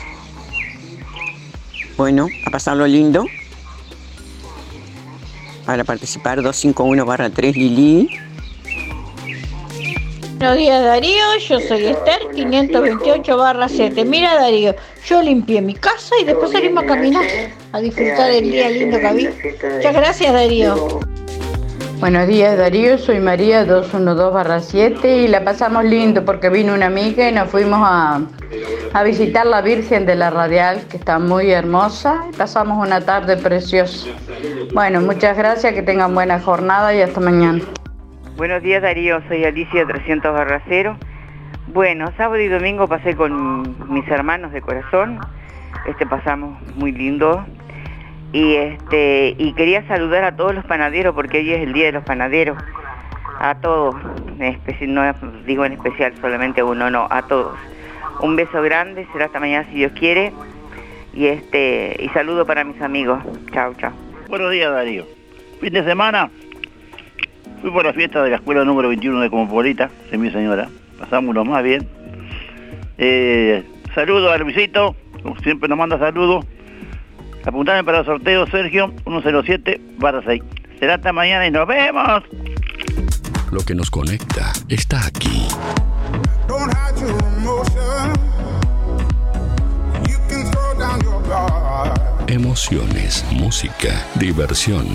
Bueno, 1.98 2.28
a 2.46 2.52
pasarlo 2.52 2.88
lindo. 2.88 3.26
Para 5.66 5.84
participar 5.84 6.40
251-3 6.40 7.54
Lili. 7.54 8.10
Buenos 10.38 10.58
días 10.58 10.84
Darío, 10.86 11.38
yo 11.50 11.60
soy 11.60 11.88
Esther 11.88 12.22
528 12.34 13.38
barra 13.38 13.68
7. 13.68 14.06
Mira 14.06 14.36
Darío, 14.36 14.74
yo 15.06 15.22
limpié 15.22 15.62
mi 15.62 15.74
casa 15.74 16.16
y 16.22 16.24
después 16.24 16.52
salimos 16.52 16.86
a 16.86 16.88
caminar 16.88 17.26
a 17.74 17.82
disfrutar 17.82 18.32
del 18.32 18.50
día 18.50 18.70
lindo 18.70 19.00
que 19.00 19.08
había. 19.08 19.32
Muchas 19.32 19.94
gracias 19.94 20.32
Darío. 20.32 21.09
Buenos 22.00 22.28
días 22.28 22.58
Darío, 22.58 22.98
soy 22.98 23.20
María 23.20 23.66
212-7 23.68 25.26
y 25.26 25.28
la 25.28 25.44
pasamos 25.44 25.84
lindo 25.84 26.24
porque 26.24 26.50
vino 26.50 26.74
una 26.74 26.86
amiga 26.86 27.28
y 27.28 27.34
nos 27.34 27.50
fuimos 27.50 27.82
a, 27.84 28.22
a 28.94 29.04
visitar 29.04 29.46
la 29.46 29.62
Virgen 29.62 30.06
de 30.06 30.16
la 30.16 30.30
Radial 30.30 30.88
que 30.88 30.96
está 30.96 31.20
muy 31.20 31.52
hermosa 31.52 32.24
pasamos 32.38 32.88
una 32.88 33.02
tarde 33.02 33.36
preciosa. 33.36 34.08
Bueno, 34.74 35.02
muchas 35.02 35.38
gracias, 35.38 35.74
que 35.74 35.82
tengan 35.82 36.16
buena 36.16 36.40
jornada 36.40 36.96
y 36.96 37.02
hasta 37.02 37.20
mañana. 37.20 37.60
Buenos 38.38 38.64
días 38.64 38.82
Darío, 38.82 39.22
soy 39.28 39.44
Alicia 39.44 39.86
300 39.86 40.32
barra 40.34 40.62
0. 40.70 40.98
Bueno, 41.74 42.14
sábado 42.16 42.40
y 42.40 42.48
domingo 42.48 42.88
pasé 42.88 43.14
con 43.14 43.94
mis 43.94 44.08
hermanos 44.08 44.54
de 44.54 44.62
corazón. 44.62 45.20
Este 45.86 46.06
pasamos 46.08 46.58
muy 46.76 46.94
lindo. 46.94 47.46
Y 48.32 48.56
este 48.56 49.36
y 49.38 49.54
quería 49.54 49.88
saludar 49.88 50.24
a 50.24 50.36
todos 50.36 50.54
los 50.54 50.66
panaderos 50.66 51.16
porque 51.16 51.40
hoy 51.40 51.52
es 51.52 51.62
el 51.62 51.74
día 51.74 51.88
de 51.88 51.92
los 51.94 52.04
panaderos. 52.04 52.58
A 53.40 53.56
todos, 53.62 53.96
no 54.88 55.14
digo 55.46 55.66
en 55.66 55.74
especial 55.74 56.14
solamente 56.20 56.62
uno, 56.62 56.90
no, 56.90 57.08
a 57.10 57.22
todos. 57.24 57.58
Un 58.22 58.36
beso 58.36 58.62
grande, 58.62 59.08
será 59.14 59.26
hasta 59.26 59.40
mañana 59.40 59.66
si 59.70 59.76
Dios 59.76 59.94
quiere. 59.94 60.34
Y 61.14 61.28
este 61.28 61.96
y 62.00 62.10
saludo 62.10 62.46
para 62.46 62.64
mis 62.64 62.82
amigos. 62.82 63.20
Chao, 63.54 63.74
chao. 63.76 63.94
Buenos 64.28 64.52
días, 64.52 64.72
Darío. 64.72 65.06
Fin 65.60 65.74
de 65.74 65.84
semana 65.84 66.30
fui 67.62 67.72
por 67.72 67.86
la 67.86 67.94
fiesta 67.94 68.24
de 68.24 68.30
la 68.30 68.36
escuela 68.38 68.64
número 68.64 68.90
21 68.90 69.20
de 69.22 69.30
Comopolita, 69.30 69.90
de 70.12 70.18
mi 70.18 70.32
señora. 70.32 70.70
Pasamos 71.00 71.34
lo 71.34 71.46
más 71.46 71.64
bien. 71.64 71.88
Eh, 72.98 73.64
saludo 73.96 74.32
a 74.32 74.38
Luisito, 74.38 74.96
como 75.24 75.38
siempre 75.40 75.68
nos 75.68 75.78
manda 75.78 75.98
saludos. 75.98 76.46
Apuntame 77.46 77.84
para 77.84 78.00
el 78.00 78.06
sorteo 78.06 78.46
Sergio 78.48 78.94
107 79.06 79.82
barra 79.98 80.22
6. 80.26 80.42
Será 80.80 80.96
hasta 80.96 81.12
mañana 81.12 81.48
y 81.48 81.52
nos 81.52 81.68
vemos. 81.68 82.24
Lo 83.52 83.62
que 83.62 83.74
nos 83.74 83.90
conecta 83.90 84.54
está 84.70 85.06
aquí. 85.06 85.48
Emociones, 92.28 93.26
música, 93.32 94.06
diversión. 94.16 94.88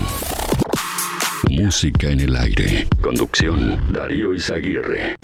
Música 1.49 2.09
en 2.09 2.21
el 2.21 2.35
aire. 2.35 2.87
Conducción, 3.01 3.79
Darío 3.91 4.33
Izaguirre. 4.33 5.15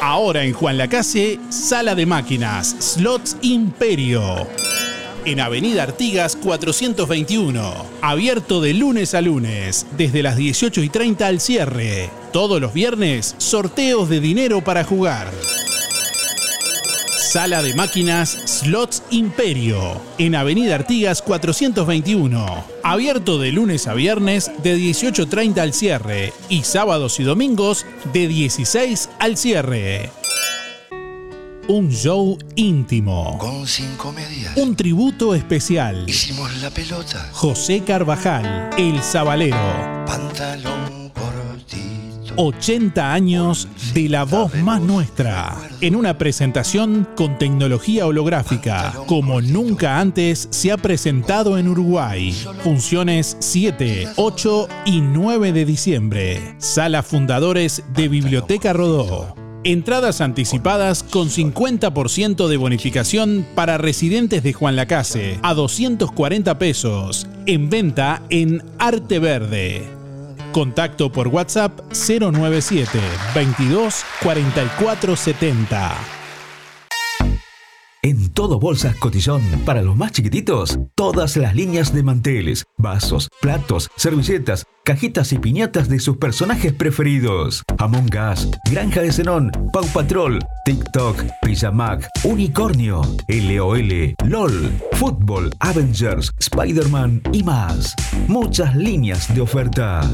Ahora 0.00 0.44
en 0.44 0.52
Juan 0.52 0.78
Lacase, 0.78 1.38
Sala 1.48 1.94
de 1.94 2.06
Máquinas, 2.06 2.76
Slots 2.78 3.36
Imperio. 3.42 4.46
En 5.26 5.40
Avenida 5.40 5.82
Artigas 5.82 6.36
421. 6.36 7.74
Abierto 8.00 8.60
de 8.60 8.74
lunes 8.74 9.12
a 9.12 9.20
lunes, 9.20 9.84
desde 9.96 10.22
las 10.22 10.36
18 10.36 10.82
y 10.82 10.88
30 10.88 11.26
al 11.26 11.40
cierre. 11.40 12.10
Todos 12.32 12.60
los 12.60 12.72
viernes, 12.72 13.34
sorteos 13.38 14.08
de 14.08 14.20
dinero 14.20 14.62
para 14.62 14.84
jugar. 14.84 15.32
Sala 17.18 17.60
de 17.64 17.74
Máquinas 17.74 18.38
Slots 18.44 19.02
Imperio, 19.10 20.00
en 20.18 20.36
Avenida 20.36 20.76
Artigas 20.76 21.22
421. 21.22 22.64
Abierto 22.84 23.40
de 23.40 23.50
lunes 23.50 23.88
a 23.88 23.94
viernes 23.94 24.52
de 24.62 24.76
18.30 24.78 25.58
al 25.58 25.72
cierre 25.72 26.32
y 26.48 26.62
sábados 26.62 27.18
y 27.18 27.24
domingos 27.24 27.84
de 28.12 28.28
16 28.28 29.10
al 29.18 29.36
cierre. 29.36 30.12
Un 31.68 31.90
show 31.90 32.38
íntimo. 32.54 33.38
Con 33.38 33.66
cinco 33.66 34.12
medias. 34.12 34.56
Un 34.56 34.76
tributo 34.76 35.34
especial. 35.34 36.08
Hicimos 36.08 36.62
la 36.62 36.70
pelota. 36.70 37.28
José 37.32 37.82
Carvajal, 37.84 38.70
El 38.78 39.02
Sabalero. 39.02 39.56
Pantalón 40.06 41.10
cortito. 41.10 42.34
80 42.36 43.12
años 43.12 43.66
de 43.94 44.08
la 44.08 44.22
voz 44.22 44.54
más 44.54 44.80
nuestra. 44.80 45.56
En 45.80 45.96
una 45.96 46.16
presentación 46.16 47.08
con 47.16 47.36
tecnología 47.36 48.06
holográfica, 48.06 48.94
como 49.08 49.40
nunca 49.40 49.98
antes 49.98 50.46
se 50.52 50.70
ha 50.70 50.76
presentado 50.76 51.58
en 51.58 51.66
Uruguay. 51.66 52.32
Funciones 52.62 53.36
7, 53.40 54.10
8 54.14 54.68
y 54.84 55.00
9 55.00 55.52
de 55.52 55.64
diciembre. 55.64 56.54
Sala 56.58 57.02
Fundadores 57.02 57.82
de 57.92 58.06
Biblioteca 58.06 58.72
Rodó. 58.72 59.45
Entradas 59.66 60.20
anticipadas 60.20 61.02
con 61.02 61.28
50% 61.28 62.46
de 62.46 62.56
bonificación 62.56 63.44
para 63.56 63.78
residentes 63.78 64.44
de 64.44 64.52
Juan 64.52 64.76
Lacase 64.76 65.40
a 65.42 65.54
240 65.54 66.56
pesos. 66.56 67.26
En 67.46 67.68
venta 67.68 68.22
en 68.30 68.62
Arte 68.78 69.18
Verde. 69.18 69.82
Contacto 70.52 71.10
por 71.10 71.26
WhatsApp 71.26 71.80
097 71.90 73.00
22 73.34 74.04
44 74.22 75.16
70. 75.16 75.96
En 78.02 78.30
todo 78.30 78.60
Bolsas 78.60 78.94
Cotillón, 78.94 79.42
para 79.64 79.82
los 79.82 79.96
más 79.96 80.12
chiquititos, 80.12 80.78
todas 80.94 81.36
las 81.36 81.56
líneas 81.56 81.92
de 81.92 82.04
manteles, 82.04 82.64
vasos, 82.78 83.28
platos, 83.40 83.90
servilletas, 83.96 84.64
cajitas 84.86 85.32
y 85.32 85.38
piñatas 85.38 85.88
de 85.88 85.98
sus 85.98 86.16
personajes 86.16 86.72
preferidos. 86.72 87.64
Among 87.78 88.08
Us, 88.32 88.48
Granja 88.70 89.02
de 89.02 89.10
Zenón, 89.10 89.50
Pau 89.72 89.84
Patrol, 89.92 90.38
TikTok, 90.64 91.24
Pijamac, 91.42 92.08
Unicornio, 92.22 93.02
LOL, 93.26 94.14
LOL, 94.24 94.70
Fútbol, 94.92 95.50
Avengers, 95.58 96.32
Spider-Man 96.38 97.20
y 97.32 97.42
más. 97.42 97.96
Muchas 98.28 98.76
líneas 98.76 99.34
de 99.34 99.40
oferta. 99.40 100.08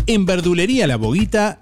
En 0.09 0.25
Verdulería 0.25 0.87
La 0.87 0.95
Boguita, 0.95 1.61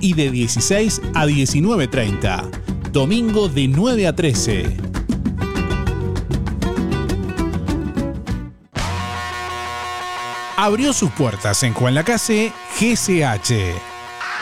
y 0.00 0.14
de 0.14 0.30
16 0.30 1.02
a 1.14 1.26
19.30. 1.26 2.50
Domingo 2.92 3.48
de 3.48 3.68
9 3.68 4.06
a 4.06 4.14
13. 4.14 4.76
Abrió 10.56 10.92
sus 10.92 11.10
puertas 11.12 11.62
en 11.62 11.72
Juan 11.72 11.94
Lacase 11.94 12.52
GCH. 12.78 13.89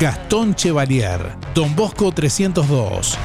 Gastón 0.00 0.56
Chevalier, 0.56 1.20
Don 1.54 1.74
Bosco 1.76 2.10
302. 2.10 3.16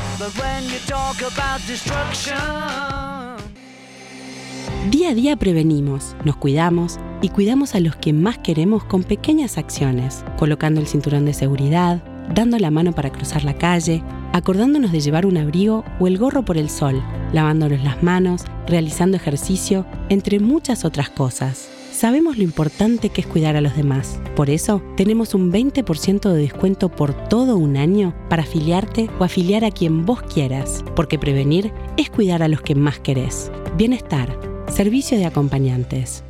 Día 4.91 5.09
a 5.09 5.13
día 5.15 5.35
prevenimos, 5.35 6.15
nos 6.23 6.35
cuidamos 6.35 6.99
y 7.21 7.29
cuidamos 7.29 7.73
a 7.73 7.79
los 7.79 7.95
que 7.95 8.13
más 8.13 8.37
queremos 8.37 8.83
con 8.83 9.03
pequeñas 9.03 9.57
acciones, 9.57 10.23
colocando 10.37 10.79
el 10.79 10.87
cinturón 10.87 11.25
de 11.25 11.33
seguridad, 11.33 12.03
dando 12.35 12.59
la 12.59 12.69
mano 12.69 12.91
para 12.91 13.11
cruzar 13.11 13.43
la 13.43 13.57
calle, 13.57 14.03
acordándonos 14.31 14.91
de 14.91 14.99
llevar 14.99 15.25
un 15.25 15.37
abrigo 15.37 15.83
o 15.99 16.05
el 16.05 16.19
gorro 16.19 16.45
por 16.45 16.57
el 16.57 16.69
sol, 16.69 17.03
lavándonos 17.33 17.83
las 17.83 18.03
manos, 18.03 18.45
realizando 18.67 19.17
ejercicio, 19.17 19.87
entre 20.09 20.39
muchas 20.39 20.85
otras 20.85 21.09
cosas. 21.09 21.78
Sabemos 21.99 22.37
lo 22.37 22.43
importante 22.43 23.09
que 23.09 23.19
es 23.19 23.27
cuidar 23.27 23.57
a 23.57 23.61
los 23.61 23.75
demás. 23.75 24.21
Por 24.33 24.49
eso, 24.49 24.81
tenemos 24.95 25.33
un 25.33 25.51
20% 25.51 26.31
de 26.31 26.41
descuento 26.41 26.87
por 26.87 27.13
todo 27.27 27.57
un 27.57 27.75
año 27.75 28.15
para 28.29 28.43
afiliarte 28.43 29.09
o 29.19 29.25
afiliar 29.25 29.65
a 29.65 29.71
quien 29.71 30.05
vos 30.05 30.21
quieras, 30.21 30.81
porque 30.95 31.19
prevenir 31.19 31.73
es 31.97 32.09
cuidar 32.09 32.41
a 32.41 32.47
los 32.47 32.61
que 32.61 32.73
más 32.73 33.01
querés. 33.01 33.51
Bienestar, 33.75 34.39
servicio 34.73 35.17
de 35.17 35.25
acompañantes. 35.25 36.23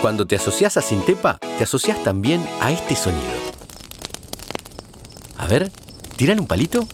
Cuando 0.00 0.28
te 0.28 0.36
asocias 0.36 0.76
a 0.76 0.80
Sintepa, 0.80 1.38
te 1.58 1.64
asocias 1.64 2.00
también 2.04 2.40
a 2.60 2.70
este 2.70 2.94
sonido. 2.94 3.24
A 5.38 5.48
ver, 5.48 5.72
¿tiran 6.14 6.38
un 6.38 6.46
palito? 6.46 6.86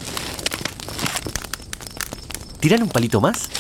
¿Tiran 2.60 2.82
un 2.82 2.88
palito 2.88 3.20
más? 3.20 3.50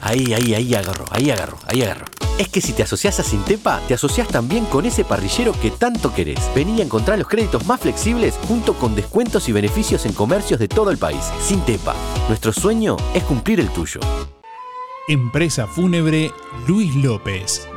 Ahí, 0.00 0.32
ahí, 0.32 0.54
ahí 0.54 0.72
agarro, 0.76 1.06
ahí 1.10 1.28
agarro, 1.32 1.58
ahí 1.66 1.82
agarro. 1.82 2.19
Es 2.40 2.48
que 2.48 2.62
si 2.62 2.72
te 2.72 2.84
asocias 2.84 3.20
a 3.20 3.22
Sintepa, 3.22 3.82
te 3.86 3.92
asocias 3.92 4.26
también 4.26 4.64
con 4.64 4.86
ese 4.86 5.04
parrillero 5.04 5.52
que 5.60 5.70
tanto 5.70 6.14
querés. 6.14 6.40
Vení 6.54 6.80
a 6.80 6.84
encontrar 6.84 7.18
los 7.18 7.28
créditos 7.28 7.66
más 7.66 7.80
flexibles 7.80 8.34
junto 8.48 8.72
con 8.72 8.94
descuentos 8.94 9.46
y 9.50 9.52
beneficios 9.52 10.06
en 10.06 10.14
comercios 10.14 10.58
de 10.58 10.66
todo 10.66 10.90
el 10.90 10.96
país. 10.96 11.20
Sintepa, 11.42 11.94
nuestro 12.28 12.54
sueño 12.54 12.96
es 13.12 13.24
cumplir 13.24 13.60
el 13.60 13.68
tuyo. 13.68 14.00
Empresa 15.06 15.66
Fúnebre 15.66 16.32
Luis 16.66 16.94
López. 16.94 17.68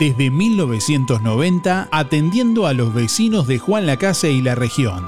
Desde 0.00 0.30
1990 0.30 1.88
atendiendo 1.92 2.66
a 2.66 2.72
los 2.72 2.94
vecinos 2.94 3.46
de 3.46 3.58
Juan 3.58 3.84
Lacase 3.84 4.30
y 4.30 4.40
la 4.40 4.54
región. 4.54 5.04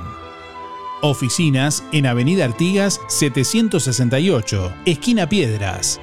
Oficinas 1.01 1.85
en 1.93 2.05
Avenida 2.05 2.45
Artigas 2.45 3.01
768, 3.09 4.75
esquina 4.85 5.27
Piedras. 5.27 6.03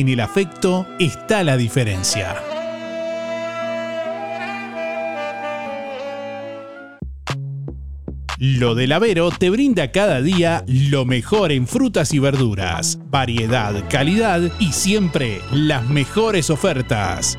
en 0.00 0.08
el 0.08 0.20
afecto 0.20 0.86
está 0.98 1.44
la 1.44 1.58
diferencia. 1.58 2.36
Lo 8.38 8.74
del 8.74 8.92
Avero 8.92 9.30
te 9.30 9.50
brinda 9.50 9.92
cada 9.92 10.22
día 10.22 10.64
lo 10.66 11.04
mejor 11.04 11.52
en 11.52 11.66
frutas 11.66 12.14
y 12.14 12.18
verduras, 12.18 12.98
variedad, 13.10 13.74
calidad 13.90 14.40
y 14.58 14.72
siempre 14.72 15.42
las 15.52 15.86
mejores 15.90 16.48
ofertas. 16.48 17.38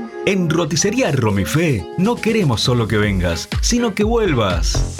En 0.25 0.51
Roticería 0.51 1.11
Romifé 1.11 1.83
no 1.97 2.15
queremos 2.15 2.61
solo 2.61 2.87
que 2.87 2.97
vengas, 2.97 3.49
sino 3.61 3.95
que 3.95 4.03
vuelvas. 4.03 4.97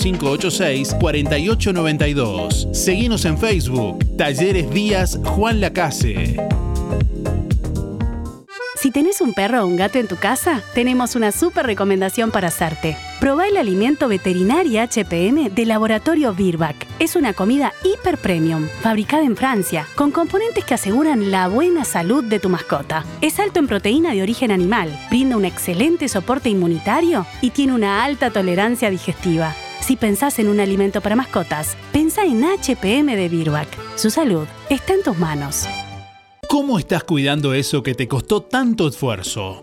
4586-4892. 0.00 2.74
Seguimos 2.74 3.24
en 3.24 3.38
Facebook, 3.38 4.16
Talleres 4.16 4.68
Díaz 4.70 5.18
Juan 5.24 5.60
Lacase. 5.60 6.36
Si 8.80 8.90
tenés 8.90 9.20
un 9.20 9.34
perro 9.34 9.62
o 9.62 9.66
un 9.66 9.76
gato 9.76 9.98
en 9.98 10.08
tu 10.08 10.16
casa, 10.16 10.62
tenemos 10.72 11.14
una 11.14 11.32
súper 11.32 11.66
recomendación 11.66 12.30
para 12.30 12.48
hacerte. 12.48 12.96
Probá 13.20 13.46
el 13.46 13.58
alimento 13.58 14.08
veterinario 14.08 14.80
HPM 14.80 15.54
de 15.54 15.66
Laboratorio 15.66 16.32
Virbac. 16.32 16.86
Es 16.98 17.14
una 17.14 17.34
comida 17.34 17.74
hiper 17.84 18.16
premium, 18.16 18.68
fabricada 18.80 19.24
en 19.24 19.36
Francia, 19.36 19.86
con 19.96 20.12
componentes 20.12 20.64
que 20.64 20.72
aseguran 20.72 21.30
la 21.30 21.48
buena 21.48 21.84
salud 21.84 22.24
de 22.24 22.38
tu 22.38 22.48
mascota. 22.48 23.04
Es 23.20 23.38
alto 23.38 23.58
en 23.58 23.66
proteína 23.66 24.14
de 24.14 24.22
origen 24.22 24.50
animal, 24.50 24.88
brinda 25.10 25.36
un 25.36 25.44
excelente 25.44 26.08
soporte 26.08 26.48
inmunitario 26.48 27.26
y 27.42 27.50
tiene 27.50 27.74
una 27.74 28.02
alta 28.02 28.30
tolerancia 28.30 28.88
digestiva. 28.88 29.54
Si 29.80 29.96
pensás 29.96 30.38
en 30.38 30.48
un 30.48 30.60
alimento 30.60 31.00
para 31.00 31.16
mascotas, 31.16 31.76
pensá 31.92 32.24
en 32.24 32.42
HPM 32.42 33.16
de 33.16 33.28
Virbac. 33.28 33.68
Su 33.96 34.10
salud 34.10 34.46
está 34.68 34.94
en 34.94 35.02
tus 35.02 35.18
manos. 35.18 35.66
¿Cómo 36.48 36.78
estás 36.78 37.04
cuidando 37.04 37.54
eso 37.54 37.82
que 37.82 37.94
te 37.94 38.08
costó 38.08 38.42
tanto 38.42 38.88
esfuerzo? 38.88 39.62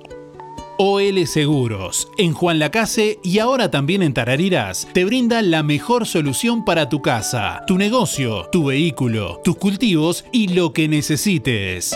OL 0.80 1.26
Seguros, 1.26 2.08
en 2.18 2.34
Juan 2.34 2.60
Lacase 2.60 3.20
y 3.24 3.40
ahora 3.40 3.72
también 3.72 4.04
en 4.04 4.14
Tarariras, 4.14 4.88
te 4.94 5.06
brinda 5.06 5.42
la 5.42 5.64
mejor 5.64 6.06
solución 6.06 6.66
para 6.66 6.88
tu 6.88 7.02
casa, 7.02 7.64
tu 7.66 7.78
negocio, 7.78 8.48
tu 8.52 8.66
vehículo, 8.66 9.42
tus 9.44 9.58
cultivos 9.58 10.24
y 10.32 10.50
lo 10.50 10.74
que 10.74 10.88
necesites. 10.88 11.96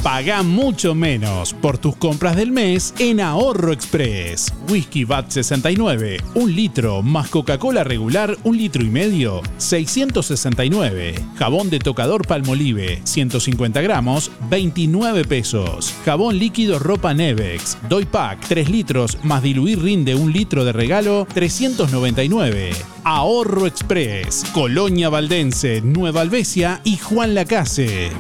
Paga 0.03 0.43
mucho 0.43 0.95
menos 0.95 1.53
por 1.53 1.77
tus 1.77 1.93
compras 1.97 2.37
del 2.37 2.51
mes 2.53 2.93
en 2.99 3.19
Ahorro 3.19 3.73
Express. 3.73 4.53
Whisky 4.69 5.03
VAT 5.03 5.29
69, 5.29 6.21
un 6.35 6.55
litro 6.55 7.01
más 7.01 7.27
Coca-Cola 7.27 7.83
regular, 7.83 8.37
un 8.43 8.57
litro 8.57 8.81
y 8.81 8.89
medio, 8.89 9.41
669. 9.57 11.15
Jabón 11.35 11.69
de 11.69 11.79
tocador 11.79 12.25
Palmolive, 12.25 13.01
150 13.03 13.81
gramos, 13.81 14.31
29 14.49 15.25
pesos. 15.25 15.93
Jabón 16.05 16.39
líquido 16.39 16.79
ropa 16.79 17.13
Nevex, 17.13 17.77
Doy 17.89 18.05
Pack, 18.05 18.47
3 18.47 18.69
litros 18.69 19.17
más 19.23 19.43
diluir 19.43 19.81
rinde 19.81 20.15
un 20.15 20.31
litro 20.31 20.63
de 20.63 20.71
regalo, 20.71 21.27
399. 21.33 22.71
Ahorro 23.03 23.67
Express, 23.67 24.45
Colonia 24.53 25.09
Valdense, 25.09 25.81
Nueva 25.81 26.21
Albesia 26.21 26.79
y 26.85 26.95
Juan 26.95 27.35
Lacase. 27.35 28.11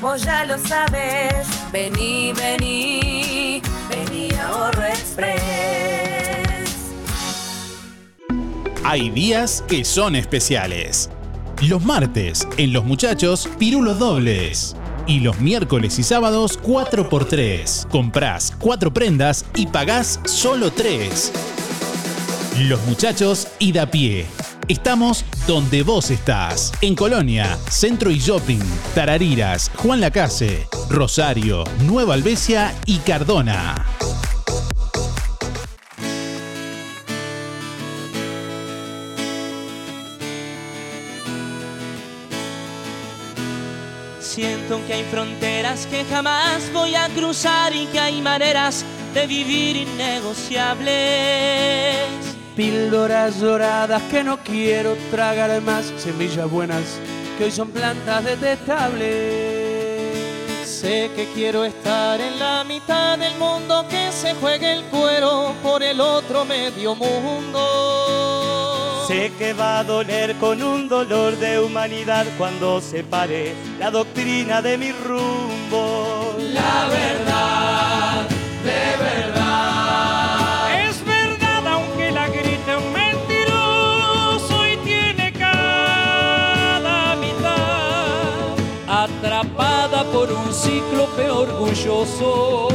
Vos 0.00 0.22
ya 0.22 0.46
lo 0.46 0.56
sabes. 0.58 1.46
Vení, 1.72 2.32
vení, 2.32 3.60
vení 3.90 4.30
a 4.32 4.48
Ahorro 4.48 4.84
Express. 4.84 5.40
Hay 8.82 9.10
días 9.10 9.62
que 9.68 9.84
son 9.84 10.16
especiales. 10.16 11.10
Los 11.60 11.84
martes, 11.84 12.48
en 12.56 12.72
Los 12.72 12.84
Muchachos, 12.84 13.46
pirulos 13.58 13.98
dobles. 13.98 14.74
Y 15.06 15.20
los 15.20 15.38
miércoles 15.38 15.98
y 15.98 16.02
sábados, 16.02 16.58
4x3. 16.62 17.88
Comprás 17.88 18.52
4 18.58 18.94
prendas 18.94 19.44
y 19.54 19.66
pagás 19.66 20.18
solo 20.24 20.70
3. 20.70 21.32
Los 22.60 22.82
Muchachos 22.86 23.48
y 23.58 23.72
da 23.72 23.84
pie. 23.84 24.26
Estamos 24.70 25.24
donde 25.48 25.82
vos 25.82 26.12
estás. 26.12 26.70
En 26.80 26.94
Colonia, 26.94 27.58
Centro 27.68 28.08
y 28.08 28.20
Shopping, 28.20 28.60
Tarariras, 28.94 29.68
Juan 29.74 30.00
Lacase, 30.00 30.68
Rosario, 30.88 31.64
Nueva 31.80 32.14
Albesia 32.14 32.72
y 32.86 32.98
Cardona. 32.98 33.84
Siento 44.20 44.80
que 44.86 44.92
hay 44.92 45.02
fronteras 45.10 45.86
que 45.86 46.04
jamás 46.04 46.72
voy 46.72 46.94
a 46.94 47.08
cruzar 47.08 47.74
y 47.74 47.86
que 47.86 47.98
hay 47.98 48.22
maneras 48.22 48.84
de 49.14 49.26
vivir 49.26 49.78
innegociables. 49.78 52.29
Píldoras 52.60 53.40
doradas 53.40 54.02
que 54.10 54.22
no 54.22 54.36
quiero 54.36 54.94
tragar 55.10 55.62
más, 55.62 55.90
semillas 55.96 56.50
buenas 56.50 56.82
que 57.38 57.44
hoy 57.44 57.50
son 57.50 57.70
plantas 57.70 58.22
detestables. 58.22 59.08
Sé 60.66 61.10
que 61.16 61.26
quiero 61.32 61.64
estar 61.64 62.20
en 62.20 62.38
la 62.38 62.62
mitad 62.64 63.16
del 63.16 63.34
mundo 63.38 63.86
que 63.88 64.12
se 64.12 64.34
juegue 64.34 64.74
el 64.74 64.82
cuero 64.90 65.54
por 65.62 65.82
el 65.82 66.02
otro 66.02 66.44
medio 66.44 66.94
mundo. 66.94 67.66
Sé 69.08 69.32
que 69.38 69.54
va 69.54 69.78
a 69.78 69.84
doler 69.84 70.36
con 70.36 70.62
un 70.62 70.86
dolor 70.86 71.38
de 71.38 71.60
humanidad 71.60 72.26
cuando 72.36 72.82
separe 72.82 73.54
la 73.78 73.90
doctrina 73.90 74.60
de 74.60 74.76
mi 74.76 74.92
rumbo. 74.92 76.36
La 76.52 76.88
verdad, 76.90 77.69
orgulloso. 91.28 92.68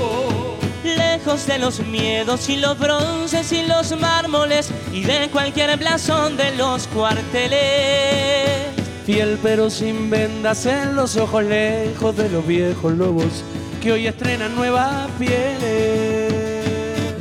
Lejos 0.84 1.48
de 1.48 1.58
los 1.58 1.80
miedos 1.80 2.50
y 2.50 2.58
los 2.58 2.78
bronces 2.78 3.52
y 3.52 3.64
los 3.64 3.98
mármoles 4.00 4.70
y 4.94 5.02
de 5.02 5.30
cualquier 5.32 5.78
blasón 5.78 6.38
de 6.38 6.56
los 6.56 6.88
cuarteles. 6.88 8.66
Fiel 9.06 9.40
pero 9.42 9.70
sin 9.70 10.10
vendas 10.10 10.66
en 10.66 10.96
los 10.96 11.16
ojos, 11.16 11.44
lejos 11.44 12.16
de 12.18 12.30
los 12.30 12.46
viejos 12.46 12.94
lobos 12.94 13.44
que 13.86 13.92
hoy 13.92 14.08
estrenan 14.08 14.56
nuevas 14.56 15.10
pieles. 15.20 16.35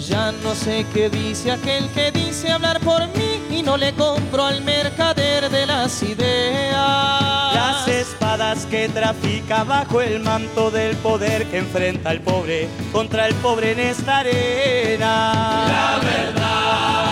Ya 0.09 0.33
no 0.33 0.55
sé 0.55 0.85
qué 0.93 1.09
dice 1.09 1.51
aquel 1.51 1.89
que 1.91 2.13
dice 2.13 2.51
hablar 2.51 2.79
por 2.81 3.07
mí 3.17 3.41
y 3.51 3.63
no 3.63 3.79
le 3.79 3.95
compro 3.95 4.45
al 4.45 4.63
mercader 4.63 5.49
de 5.49 5.65
las 5.65 6.03
ideas. 6.03 7.55
Las 7.55 7.89
espadas 7.89 8.67
que 8.67 8.89
trafica 8.91 9.65
bajo 9.65 10.03
el 10.03 10.21
manto 10.21 10.71
del 10.71 10.95
poder 10.97 11.47
que 11.47 11.59
enfrenta 11.59 12.11
al 12.11 12.21
pobre 12.21 12.69
contra 12.93 13.27
el 13.27 13.35
pobre 13.37 13.73
en 13.73 13.81
esta 13.81 14.19
arena. 14.19 15.33
La 15.69 16.01
verdad 16.03 17.04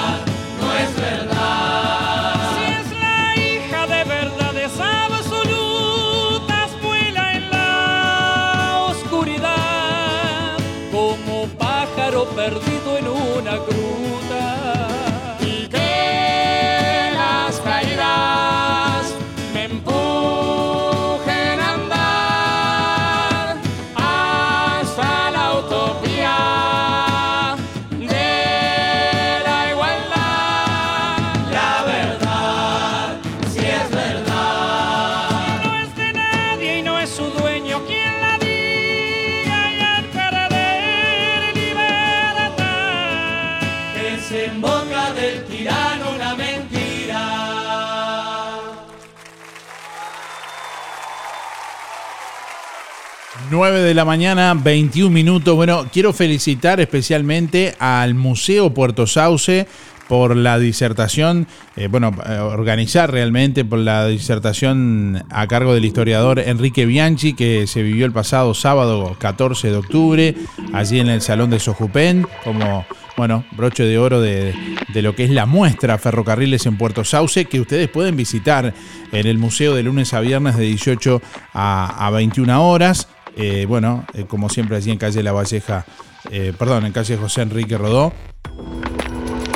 9 53.53 53.83
de 53.83 53.93
la 53.93 54.07
mañana, 54.07 54.55
21 54.55 55.11
minutos. 55.11 55.55
Bueno, 55.55 55.85
quiero 55.93 56.15
felicitar 56.15 56.81
especialmente 56.81 57.75
al 57.79 58.15
Museo 58.15 58.73
Puerto 58.73 59.07
Sauce 59.07 59.67
por 60.09 60.35
la 60.35 60.59
disertación, 60.59 61.47
eh, 61.77 61.87
bueno, 61.89 62.13
eh, 62.27 62.39
organizar 62.39 63.13
realmente 63.13 63.63
por 63.63 63.79
la 63.79 64.07
disertación 64.07 65.23
a 65.29 65.47
cargo 65.49 65.75
del 65.75 65.85
historiador 65.85 66.39
Enrique 66.39 66.87
Bianchi, 66.87 67.35
que 67.35 67.67
se 67.67 67.83
vivió 67.83 68.07
el 68.07 68.13
pasado 68.13 68.55
sábado 68.55 69.17
14 69.19 69.71
de 69.71 69.77
octubre, 69.77 70.35
allí 70.73 70.99
en 70.99 71.09
el 71.09 71.21
Salón 71.21 71.51
de 71.51 71.61
Sojupen, 71.61 72.27
como, 72.45 72.87
bueno, 73.19 73.45
broche 73.53 73.85
de 73.85 73.99
oro 73.99 74.23
de, 74.23 74.55
de 74.95 75.03
lo 75.03 75.15
que 75.15 75.25
es 75.25 75.31
la 75.31 75.45
muestra 75.45 75.99
Ferrocarriles 75.99 76.65
en 76.65 76.79
Puerto 76.79 77.05
Sauce, 77.05 77.45
que 77.45 77.61
ustedes 77.61 77.91
pueden 77.91 78.17
visitar 78.17 78.73
en 79.13 79.27
el 79.27 79.37
museo 79.37 79.75
de 79.75 79.83
lunes 79.83 80.15
a 80.15 80.21
viernes 80.21 80.57
de 80.57 80.65
18 80.65 81.21
a, 81.53 82.07
a 82.07 82.11
21 82.11 82.67
horas. 82.67 83.09
Eh, 83.37 83.67
bueno, 83.69 84.05
eh, 84.15 84.25
como 84.29 84.49
siempre 84.49 84.77
allí 84.77 84.91
en 84.91 84.99
calle 84.99 85.23
La 85.23 85.33
Valleja, 85.33 85.85
eh, 86.31 86.53
perdón, 86.59 86.87
en 86.87 86.93
calle 86.93 87.17
José 87.17 87.43
Enrique 87.43 87.79
Rodó, 87.79 88.13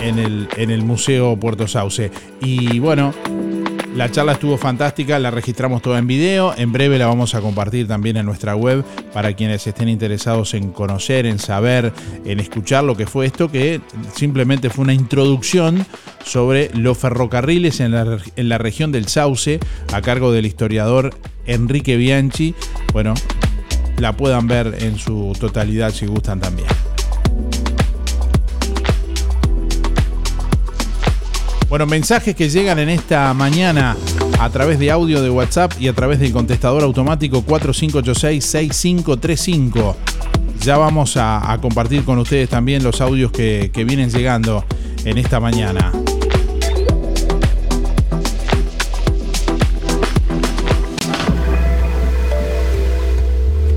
en 0.03 0.19
el, 0.19 0.49
en 0.57 0.71
el 0.71 0.83
Museo 0.83 1.37
Puerto 1.39 1.69
Sauce. 1.69 2.11
Y 2.41 2.79
bueno, 2.79 3.13
la 3.97 4.11
charla 4.11 4.33
estuvo 4.33 4.59
fantástica, 4.59 5.19
la 5.19 5.31
registramos 5.31 5.81
toda 5.81 5.99
en 5.99 6.07
video, 6.07 6.55
en 6.57 6.71
breve 6.71 6.99
la 6.99 7.07
vamos 7.07 7.35
a 7.35 7.41
compartir 7.41 7.89
también 7.89 8.19
en 8.19 8.27
nuestra 8.27 8.55
web 8.55 8.85
para 9.15 9.33
quienes 9.33 9.67
estén 9.67 9.89
interesados 9.89 10.53
en 10.53 10.71
conocer, 10.71 11.25
en 11.25 11.39
saber, 11.39 11.95
en 12.27 12.39
escuchar 12.39 12.85
lo 12.85 12.95
que 12.95 13.07
fue 13.07 13.25
esto, 13.25 13.51
que 13.51 13.81
simplemente 14.15 14.69
fue 14.69 14.85
una 14.85 14.93
introducción 14.93 15.87
sobre 16.25 16.71
los 16.75 16.99
ferrocarriles 16.99 17.81
en 17.81 17.93
la, 17.93 18.19
en 18.37 18.49
la 18.49 18.59
región 18.59 18.93
del 18.93 19.09
Sauce, 19.09 19.61
a 19.93 20.03
cargo 20.03 20.31
del 20.31 20.45
historiador 20.45 21.15
Enrique 21.47 21.97
Bianchi. 21.97 22.55
Bueno, 22.93 23.15
la 23.99 24.17
puedan 24.17 24.47
ver 24.47 24.79
en 24.81 24.99
su 24.99 25.35
totalidad 25.39 25.93
si 25.93 26.07
gustan 26.07 26.41
también. 26.41 26.69
Bueno, 31.69 31.85
mensajes 31.87 32.35
que 32.37 32.49
llegan 32.49 32.79
en 32.79 32.89
esta 32.89 33.35
mañana 33.35 33.97
a 34.39 34.49
través 34.51 34.79
de 34.79 34.93
audio 34.93 35.21
de 35.21 35.31
WhatsApp 35.31 35.73
y 35.81 35.89
a 35.89 35.93
través 35.93 36.21
del 36.21 36.33
contestador 36.33 36.85
automático 36.85 37.45
4586-6535. 37.45 39.97
Ya 40.61 40.79
vamos 40.79 41.17
a, 41.17 41.59
compartir 41.61 42.05
con 42.05 42.19
ustedes 42.19 42.49
también 42.49 42.85
los 42.85 43.01
audios 43.01 43.33
que 43.33 43.85
vienen 43.87 44.11
llegando 44.11 44.65
en 45.05 45.19
esta 45.19 45.41
mañana. 45.41 45.91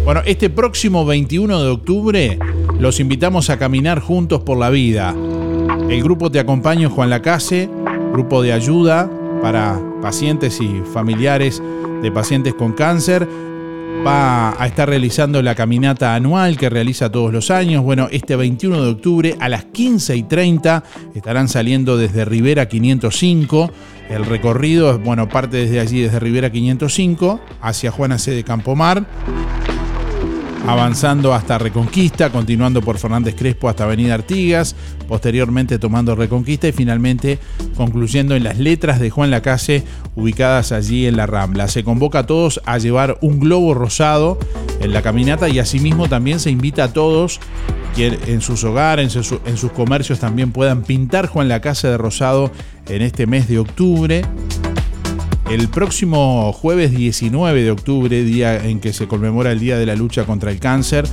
Bueno, 0.09 0.23
este 0.25 0.49
próximo 0.49 1.05
21 1.05 1.61
de 1.61 1.69
octubre 1.69 2.39
los 2.79 2.99
invitamos 2.99 3.51
a 3.51 3.59
caminar 3.59 3.99
juntos 3.99 4.41
por 4.41 4.57
la 4.57 4.71
vida. 4.71 5.15
El 5.87 6.01
grupo 6.01 6.31
Te 6.31 6.39
Acompaño 6.39 6.89
Juan 6.89 7.11
Lacase, 7.11 7.69
grupo 8.11 8.41
de 8.41 8.51
ayuda 8.51 9.07
para 9.43 9.79
pacientes 10.01 10.61
y 10.61 10.81
familiares 10.95 11.61
de 12.01 12.11
pacientes 12.11 12.55
con 12.55 12.73
cáncer, 12.73 13.27
va 14.03 14.59
a 14.59 14.65
estar 14.65 14.89
realizando 14.89 15.43
la 15.43 15.53
caminata 15.53 16.15
anual 16.15 16.57
que 16.57 16.71
realiza 16.71 17.11
todos 17.11 17.31
los 17.31 17.51
años. 17.51 17.83
Bueno, 17.83 18.07
este 18.11 18.35
21 18.35 18.81
de 18.81 18.89
octubre 18.89 19.35
a 19.39 19.47
las 19.47 19.65
15 19.65 20.15
y 20.15 20.23
30 20.23 20.83
estarán 21.13 21.47
saliendo 21.47 21.97
desde 21.97 22.25
Rivera 22.25 22.67
505. 22.67 23.71
El 24.09 24.25
recorrido, 24.25 24.97
bueno, 24.97 25.29
parte 25.29 25.57
desde 25.57 25.79
allí, 25.79 26.01
desde 26.01 26.19
Rivera 26.19 26.51
505, 26.51 27.39
hacia 27.61 27.91
Juana 27.91 28.17
C. 28.17 28.31
de 28.31 28.43
Campomar 28.43 29.05
avanzando 30.67 31.33
hasta 31.33 31.57
Reconquista, 31.57 32.31
continuando 32.31 32.81
por 32.81 32.97
Fernández 32.97 33.35
Crespo 33.35 33.69
hasta 33.69 33.85
Avenida 33.85 34.13
Artigas, 34.13 34.75
posteriormente 35.07 35.79
tomando 35.79 36.15
Reconquista 36.15 36.67
y 36.67 36.71
finalmente 36.71 37.39
concluyendo 37.75 38.35
en 38.35 38.43
las 38.43 38.57
letras 38.57 38.99
de 38.99 39.09
Juan 39.09 39.31
Lacase 39.31 39.83
ubicadas 40.15 40.71
allí 40.71 41.07
en 41.07 41.17
la 41.17 41.25
Rambla. 41.25 41.67
Se 41.67 41.83
convoca 41.83 42.19
a 42.19 42.25
todos 42.25 42.61
a 42.65 42.77
llevar 42.77 43.17
un 43.21 43.39
globo 43.39 43.73
rosado 43.73 44.37
en 44.81 44.93
la 44.93 45.01
caminata 45.01 45.49
y 45.49 45.59
asimismo 45.59 46.07
también 46.07 46.39
se 46.39 46.51
invita 46.51 46.85
a 46.85 46.93
todos 46.93 47.39
que 47.95 48.17
en 48.27 48.41
sus 48.41 48.63
hogares, 48.63 49.15
en 49.15 49.23
sus, 49.57 49.71
comercios 49.71 50.19
también 50.19 50.51
puedan 50.51 50.83
pintar 50.83 51.27
Juan 51.27 51.47
Lacase 51.47 51.87
de 51.87 51.97
rosado 51.97 52.51
en 52.87 53.01
este 53.01 53.27
mes 53.27 53.47
de 53.47 53.59
octubre. 53.59 54.21
El 55.49 55.67
próximo 55.67 56.53
jueves 56.53 56.91
19 56.91 57.63
de 57.63 57.71
octubre, 57.71 58.23
día 58.23 58.63
en 58.67 58.79
que 58.79 58.93
se 58.93 59.07
conmemora 59.07 59.51
el 59.51 59.59
Día 59.59 59.79
de 59.79 59.87
la 59.87 59.95
Lucha 59.95 60.25
contra 60.25 60.51
el 60.51 60.59
Cáncer, 60.59 61.05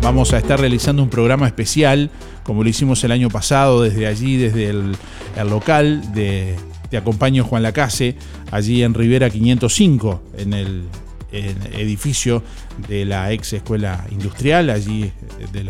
vamos 0.00 0.32
a 0.32 0.38
estar 0.38 0.58
realizando 0.58 1.02
un 1.02 1.10
programa 1.10 1.46
especial, 1.46 2.10
como 2.42 2.62
lo 2.62 2.70
hicimos 2.70 3.04
el 3.04 3.12
año 3.12 3.28
pasado, 3.28 3.82
desde 3.82 4.06
allí, 4.06 4.38
desde 4.38 4.70
el, 4.70 4.96
local 5.46 6.14
de 6.14 6.56
Te 6.88 6.96
Acompaño 6.96 7.44
Juan 7.44 7.62
Lacase, 7.62 8.16
allí 8.50 8.82
en 8.82 8.94
Rivera 8.94 9.28
505, 9.28 10.22
en 10.38 10.54
el, 10.54 10.84
el 11.30 11.56
edificio 11.74 12.42
de 12.88 13.04
la 13.04 13.30
ex 13.30 13.52
escuela 13.52 14.06
industrial, 14.10 14.70
allí 14.70 15.12
del 15.52 15.68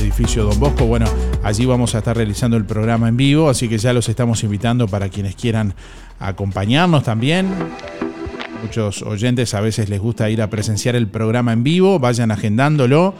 edificio 0.00 0.44
Don 0.44 0.60
Bosco. 0.60 0.86
Bueno, 0.86 1.06
allí 1.42 1.66
vamos 1.66 1.96
a 1.96 1.98
estar 1.98 2.16
realizando 2.16 2.56
el 2.56 2.64
programa 2.64 3.08
en 3.08 3.16
vivo, 3.16 3.48
así 3.48 3.68
que 3.68 3.78
ya 3.78 3.92
los 3.92 4.08
estamos 4.08 4.44
invitando 4.44 4.86
para 4.86 5.08
quienes 5.08 5.34
quieran 5.34 5.74
acompañarnos 6.20 7.02
también. 7.02 7.48
Muchos 8.62 9.02
oyentes 9.02 9.54
a 9.54 9.60
veces 9.60 9.88
les 9.88 10.00
gusta 10.00 10.30
ir 10.30 10.42
a 10.42 10.50
presenciar 10.50 10.94
el 10.94 11.08
programa 11.08 11.52
en 11.52 11.64
vivo, 11.64 11.98
vayan 11.98 12.30
agendándolo, 12.30 13.14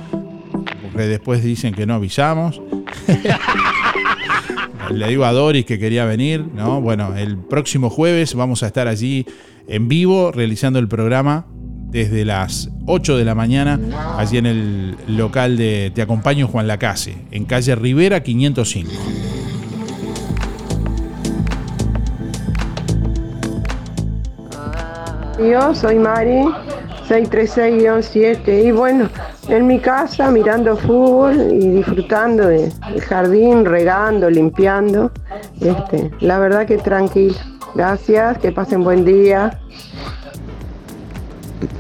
porque 0.83 1.09
después 1.09 1.43
dicen 1.43 1.75
que 1.75 1.87
no 1.87 1.95
avisamos. 1.95 2.61
Le 4.91 5.09
digo 5.09 5.25
a 5.25 5.33
Doris 5.33 5.65
que 5.65 5.79
quería 5.79 6.05
venir, 6.05 6.45
¿no? 6.55 6.81
Bueno, 6.81 7.17
el 7.17 7.39
próximo 7.39 7.91
jueves 7.91 8.35
vamos 8.35 8.63
a 8.63 8.67
estar 8.67 8.87
allí 8.89 9.25
en 9.67 9.89
vivo 9.89 10.33
realizando 10.33 10.79
el 10.79 10.89
programa 10.89 11.47
desde 11.91 12.25
las 12.25 12.71
8 12.87 13.17
de 13.17 13.25
la 13.25 13.35
mañana, 13.35 13.79
allí 14.19 14.39
en 14.39 14.47
el 14.47 14.97
local 15.07 15.57
de 15.57 15.91
Te 15.95 16.03
Acompaño 16.03 16.49
Juan 16.49 16.67
Lacase, 16.67 17.17
en 17.31 17.45
calle 17.45 17.75
Rivera 17.77 18.23
505. 18.23 18.91
Yo 25.49 25.75
soy 25.75 25.99
Mari, 25.99 26.45
636-7 27.09 28.65
y 28.67 28.73
bueno, 28.73 29.09
en 29.49 29.67
mi 29.67 29.79
casa 29.79 30.31
mirando 30.31 30.77
fútbol 30.77 31.35
y 31.53 31.69
disfrutando 31.69 32.47
de- 32.47 32.71
del 32.93 33.01
jardín, 33.01 33.65
regando, 33.65 34.29
limpiando. 34.29 35.11
Este, 35.61 36.11
la 36.21 36.39
verdad 36.39 36.67
que 36.67 36.77
tranquila. 36.77 37.39
Gracias, 37.75 38.39
que 38.39 38.53
pasen 38.53 38.85
buen 38.85 39.05
día. 39.05 39.59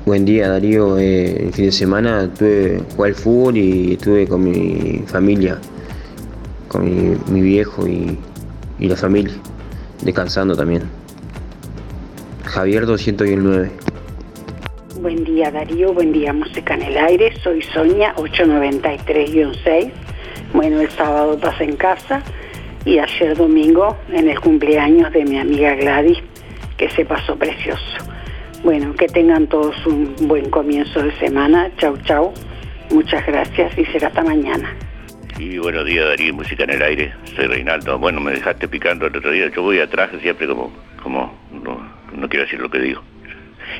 Buen 0.06 0.24
día 0.24 0.48
Darío, 0.48 0.98
Eh, 0.98 1.44
el 1.46 1.52
fin 1.52 1.66
de 1.66 1.72
semana 1.72 2.24
estuve 2.24 2.82
jugué 2.96 3.08
al 3.10 3.14
fútbol 3.14 3.56
y 3.56 3.92
estuve 3.94 4.26
con 4.26 4.42
mi 4.44 5.02
familia, 5.06 5.58
con 6.68 6.84
mi, 6.84 7.40
viejo 7.40 7.86
y 7.86 8.18
la 8.78 8.96
familia, 8.96 9.34
descansando 10.02 10.56
también. 10.56 10.99
Javier 12.50 12.84
209. 12.84 13.70
Buen 15.00 15.22
día 15.22 15.52
Darío, 15.52 15.92
buen 15.92 16.12
día 16.12 16.32
Música 16.32 16.74
en 16.74 16.82
el 16.82 16.98
Aire, 16.98 17.32
soy 17.44 17.62
Sonia 17.62 18.12
893-6. 18.16 19.92
Bueno, 20.52 20.80
el 20.80 20.90
sábado 20.90 21.38
pasé 21.38 21.62
en 21.64 21.76
casa 21.76 22.24
y 22.84 22.98
ayer 22.98 23.36
domingo 23.36 23.96
en 24.12 24.28
el 24.28 24.40
cumpleaños 24.40 25.12
de 25.12 25.24
mi 25.26 25.38
amiga 25.38 25.76
Gladys, 25.76 26.18
que 26.76 26.90
se 26.90 27.04
pasó 27.04 27.36
precioso. 27.36 27.98
Bueno, 28.64 28.94
que 28.94 29.06
tengan 29.06 29.46
todos 29.46 29.86
un 29.86 30.16
buen 30.22 30.50
comienzo 30.50 31.04
de 31.04 31.16
semana. 31.18 31.70
Chau, 31.76 31.96
chau. 31.98 32.34
Muchas 32.90 33.24
gracias 33.26 33.78
y 33.78 33.84
será 33.86 34.08
hasta 34.08 34.24
mañana. 34.24 34.74
Y 35.38 35.56
buenos 35.58 35.84
días 35.86 36.04
Darío, 36.04 36.34
música 36.34 36.64
en 36.64 36.70
el 36.70 36.82
aire, 36.82 37.12
soy 37.36 37.46
Reinaldo. 37.46 37.96
Bueno, 37.96 38.20
me 38.20 38.32
dejaste 38.32 38.66
picando 38.66 39.06
el 39.06 39.16
otro 39.16 39.30
día, 39.30 39.48
yo 39.54 39.62
voy 39.62 39.78
atrás 39.78 40.10
siempre 40.20 40.48
como, 40.48 40.72
como, 41.00 41.32
no, 41.52 41.99
no 42.14 42.28
quiero 42.28 42.44
decir 42.44 42.60
lo 42.60 42.70
que 42.70 42.78
digo. 42.78 43.02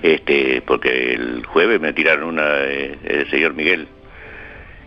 Este, 0.02 0.62
porque 0.62 1.14
el 1.14 1.44
jueves 1.46 1.80
me 1.80 1.92
tiraron 1.92 2.28
una, 2.28 2.60
eh, 2.64 2.96
el 3.04 3.30
señor 3.30 3.54
Miguel, 3.54 3.88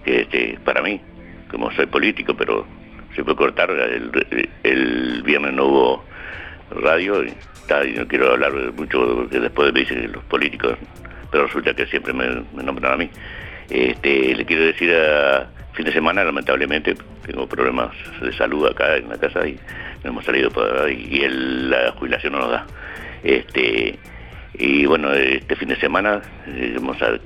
este, 0.06 0.58
para 0.64 0.82
mí, 0.82 1.02
como 1.50 1.72
soy 1.72 1.86
político, 1.88 2.36
pero 2.36 2.66
se 3.16 3.24
puede 3.24 3.38
cortar, 3.38 3.70
el, 3.72 4.48
el 4.64 5.24
viernes 5.24 5.54
no 5.54 5.66
hubo 5.66 6.04
radio 6.72 7.24
y, 7.24 7.34
no 7.96 8.08
quiero 8.08 8.32
hablar 8.32 8.54
mucho 8.74 9.16
porque 9.16 9.40
después 9.40 9.74
me 9.74 9.80
dicen 9.80 10.12
los 10.12 10.24
políticos, 10.26 10.78
pero 11.32 11.46
resulta 11.46 11.74
que 11.74 11.86
siempre 11.88 12.14
me, 12.14 12.44
nombran 12.64 12.94
a 12.94 12.98
mí. 12.98 13.10
Este, 13.70 14.36
le 14.36 14.46
quiero 14.46 14.66
decir 14.66 14.94
fin 15.74 15.86
de 15.86 15.94
semana, 15.94 16.24
lamentablemente, 16.24 16.96
tengo 17.26 17.48
problemas 17.48 17.92
de 18.22 18.34
salud 18.34 18.68
acá 18.68 18.98
en 18.98 19.10
la 19.10 19.18
casa 19.18 19.48
y 19.48 19.58
no 20.04 20.12
hemos 20.12 20.26
salido 20.26 20.52
y 20.90 21.28
la 21.28 21.92
jubilación 21.94 22.34
no 22.34 22.40
nos 22.40 22.52
da. 22.52 22.68
Este, 23.24 23.98
y 24.56 24.86
bueno, 24.86 25.12
este 25.14 25.56
fin 25.56 25.70
de 25.70 25.76
semana, 25.78 26.22
eh, 26.48 26.78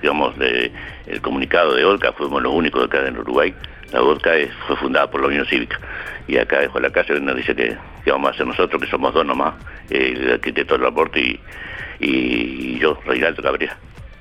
digamos, 0.01 0.37
de- 0.37 0.71
el 1.07 1.21
comunicado 1.21 1.73
de 1.75 1.83
Olca, 1.85 2.13
fuimos 2.13 2.41
los 2.41 2.53
únicos 2.53 2.85
acá 2.85 3.05
en 3.07 3.17
Uruguay. 3.17 3.53
La 3.91 4.01
Olca 4.01 4.31
fue 4.67 4.75
fundada 4.77 5.09
por 5.09 5.21
la 5.21 5.27
Unión 5.27 5.45
Cívica. 5.45 5.79
Y 6.27 6.37
acá 6.37 6.59
dejó 6.59 6.79
la 6.79 6.89
casa 6.91 7.13
y 7.13 7.21
nos 7.21 7.35
dice 7.35 7.55
que, 7.55 7.75
que 8.03 8.11
vamos 8.11 8.29
a 8.31 8.33
hacer 8.33 8.45
nosotros, 8.45 8.81
que 8.81 8.89
somos 8.89 9.13
dos 9.13 9.25
nomás, 9.25 9.53
el 9.89 10.31
arquitecto 10.33 10.77
del 10.77 10.87
aporte 10.87 11.19
y, 11.21 11.39
y 11.99 12.79
yo, 12.79 12.99
Reinaldo 13.05 13.41
Cabrera. 13.41 13.77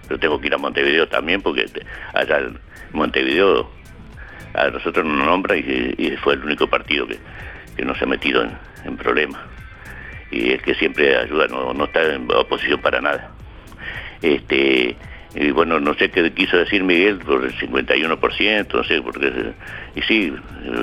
Pero 0.06 0.20
tengo 0.20 0.40
que 0.40 0.46
ir 0.46 0.54
a 0.54 0.58
Montevideo 0.58 1.08
también 1.08 1.42
porque 1.42 1.66
allá 2.14 2.38
en 2.38 2.58
Montevideo 2.92 3.68
a 4.54 4.68
nosotros 4.68 5.04
nos 5.04 5.26
nombra 5.26 5.56
y, 5.56 5.94
y 5.98 6.16
fue 6.18 6.34
el 6.34 6.44
único 6.44 6.68
partido 6.68 7.06
que, 7.08 7.18
que 7.76 7.84
no 7.84 7.94
se 7.96 8.04
ha 8.04 8.06
metido 8.06 8.42
en, 8.44 8.52
en 8.84 8.96
problemas. 8.96 9.40
Y 10.30 10.52
es 10.52 10.62
que 10.62 10.74
siempre 10.74 11.16
ayuda, 11.16 11.46
no, 11.48 11.72
no 11.72 11.84
está 11.84 12.14
en 12.14 12.28
oposición 12.32 12.80
para 12.80 13.00
nada. 13.00 13.30
Este, 14.22 14.96
y 15.34 15.50
bueno, 15.50 15.78
no 15.80 15.94
sé 15.94 16.10
qué 16.10 16.32
quiso 16.32 16.56
decir 16.56 16.82
Miguel 16.82 17.18
por 17.18 17.44
el 17.44 17.52
51%, 17.54 18.72
no 18.72 18.84
sé, 18.84 19.02
porque... 19.02 19.52
Y 19.94 20.02
sí, 20.02 20.34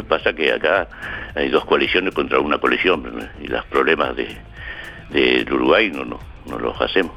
pasa 0.07 0.33
que 0.33 0.51
acá 0.51 0.87
hay 1.35 1.49
dos 1.49 1.65
coaliciones 1.65 2.13
contra 2.13 2.39
una 2.39 2.57
coalición 2.59 3.29
y 3.41 3.47
los 3.47 3.65
problemas 3.65 4.15
de, 4.15 4.27
del 5.09 5.51
Uruguay 5.51 5.91
no, 5.91 6.05
no, 6.05 6.19
no 6.45 6.59
los 6.59 6.79
hacemos. 6.79 7.13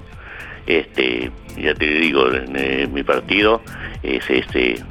Este, 0.67 1.31
ya 1.57 1.75
te 1.75 1.87
digo, 1.87 2.33
en, 2.33 2.57
eh, 2.57 2.89
mi 2.91 3.03
partido 3.03 3.63
es 4.03 4.29
este 4.29 4.83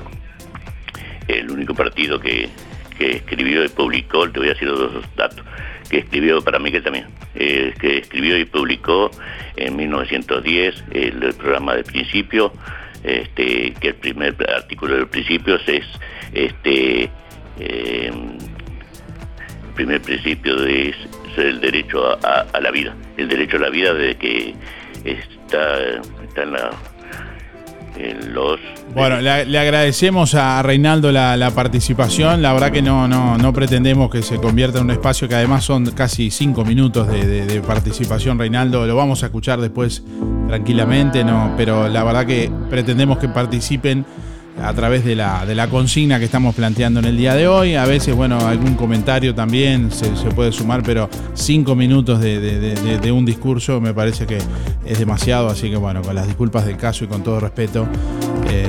el 1.28 1.50
único 1.50 1.74
partido 1.74 2.20
que, 2.20 2.50
que 2.98 3.18
escribió 3.18 3.66
y 3.66 3.70
publicó, 3.70 4.30
te 4.30 4.40
voy 4.40 4.50
a 4.50 4.54
decir 4.54 4.68
los 4.68 4.94
dos 4.94 5.16
datos, 5.16 5.44
que 5.90 6.00
escribió 6.00 6.42
para 6.42 6.60
mí 6.60 6.72
que 6.72 6.82
también, 6.82 7.06
eh, 7.36 7.74
que 7.80 7.98
escribió 8.00 8.38
y 8.38 8.46
publicó 8.46 9.12
en 9.56 9.76
1910 9.76 10.84
el, 10.92 11.34
programa 11.36 11.76
de 11.76 11.84
principio, 11.84 12.52
este, 13.04 13.74
que 13.80 13.90
el 13.90 13.96
primer 13.96 14.36
artículo 14.50 14.98
de 14.98 15.06
principios 15.06 15.62
es 15.68 15.86
este 16.34 17.10
eh, 17.60 18.12
el 18.12 19.74
primer 19.76 20.02
principio 20.02 20.64
es 20.66 20.96
el 21.38 21.60
derecho 21.60 22.18
a, 22.26 22.46
a- 22.54 22.62
la 22.62 22.72
vida. 22.72 22.96
El 23.18 23.28
derecho 23.28 23.58
a 23.58 23.60
la 23.60 23.70
vida 23.70 23.94
de 23.94 24.16
que 24.16 24.56
está, 25.04 25.80
está 26.24 26.44
en, 26.44 26.52
la, 26.54 26.72
los... 28.28 28.60
Bueno, 28.94 29.20
le, 29.22 29.58
agradecemos 29.60 30.36
a 30.36 30.62
Reinaldo 30.62 31.12
la, 31.12 31.52
participación. 31.56 32.42
La 32.42 32.54
verdad 32.54 32.72
que 32.72 32.82
no, 32.82 33.08
no, 33.08 33.38
no 33.38 33.54
pretendemos 33.54 34.10
que 34.10 34.22
se 34.22 34.38
convierta 34.38 34.80
en 34.80 34.86
un 34.86 34.92
espacio 34.92 35.28
que 35.28 35.36
además 35.36 35.64
son 35.66 35.86
casi 35.92 36.32
cinco 36.32 36.64
minutos 36.66 37.08
de, 37.08 37.26
de- 37.26 37.46
de 37.46 37.62
participación, 37.62 38.40
Reinaldo. 38.40 38.86
Lo 38.86 38.96
vamos 38.96 39.24
a 39.24 39.28
escuchar 39.28 39.60
después 39.60 40.04
tranquilamente, 40.48 41.24
no, 41.24 41.54
pero 41.58 41.88
la 41.90 42.04
verdad 42.04 42.26
que 42.26 42.52
pretendemos 42.70 43.18
que 43.18 43.28
participen 43.30 44.06
a 44.62 44.74
través 44.74 45.04
de 45.04 45.16
la, 45.16 45.46
de 45.46 45.54
la 45.54 45.68
consigna 45.70 46.18
que 46.18 46.26
estamos 46.26 46.56
planteando 46.56 47.00
en 47.00 47.06
el 47.06 47.18
día 47.18 47.34
de 47.36 47.48
hoy. 47.48 47.76
A 47.76 47.86
veces, 47.86 48.16
bueno, 48.16 48.40
algún 48.40 48.76
comentario 48.76 49.36
también 49.36 49.92
se, 49.92 50.16
se 50.16 50.30
puede 50.32 50.52
sumar, 50.52 50.82
pero 50.84 51.10
cinco 51.34 51.76
minutos 51.76 52.22
de, 52.22 52.40
de- 52.40 53.12
un 53.12 53.26
discurso 53.26 53.80
me 53.82 53.94
parece 53.94 54.26
que 54.26 54.38
es 54.86 55.00
demasiado. 55.00 55.48
Así 55.50 55.70
que, 55.70 55.76
bueno, 55.78 56.02
con 56.02 56.16
las 56.16 56.26
disculpas 56.28 56.66
del 56.66 56.78
caso 56.78 57.04
y 57.04 57.08
con 57.08 57.22
todo 57.24 57.40
respeto, 57.40 57.88
eh, 58.50 58.68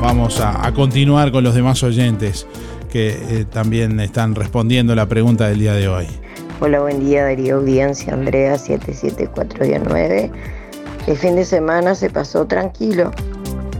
vamos 0.00 0.40
a, 0.40 0.66
a 0.66 0.72
continuar 0.72 1.30
con 1.32 1.42
los 1.44 1.54
demás 1.54 1.82
oyentes 1.82 2.46
que 2.90 3.08
eh, 3.10 3.44
también 3.50 3.98
están 4.00 4.34
respondiendo 4.34 4.94
la 4.94 5.06
pregunta 5.06 5.48
del 5.48 5.58
día 5.60 5.72
de 5.74 5.88
hoy. 5.88 6.06
Hola, 6.60 6.80
buen 6.80 7.00
día 7.00 7.24
Darío 7.24 7.56
Audiencia, 7.56 8.12
Andrea 8.14 8.54
774-9. 8.56 10.30
El 11.06 11.16
fin 11.16 11.36
de 11.36 11.44
semana 11.44 11.94
se 11.94 12.10
pasó 12.10 12.46
tranquilo, 12.46 13.12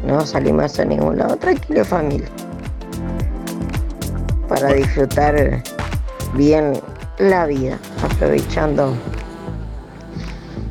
no 0.07 0.25
salimos 0.25 0.79
a 0.79 0.85
ningún 0.85 1.19
lado, 1.19 1.37
tranquilo 1.37 1.85
familia. 1.85 2.29
Para 4.49 4.73
disfrutar 4.73 5.63
bien 6.35 6.75
la 7.19 7.47
vida, 7.47 7.79
aprovechando 8.03 8.95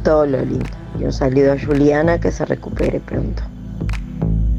todo 0.03 0.25
lo 0.25 0.39
lindo. 0.39 0.65
Y 0.99 1.03
un 1.03 1.11
saludo 1.11 1.53
a 1.53 1.59
Juliana 1.59 2.19
que 2.19 2.31
se 2.31 2.45
recupere 2.45 2.99
pronto. 3.01 3.43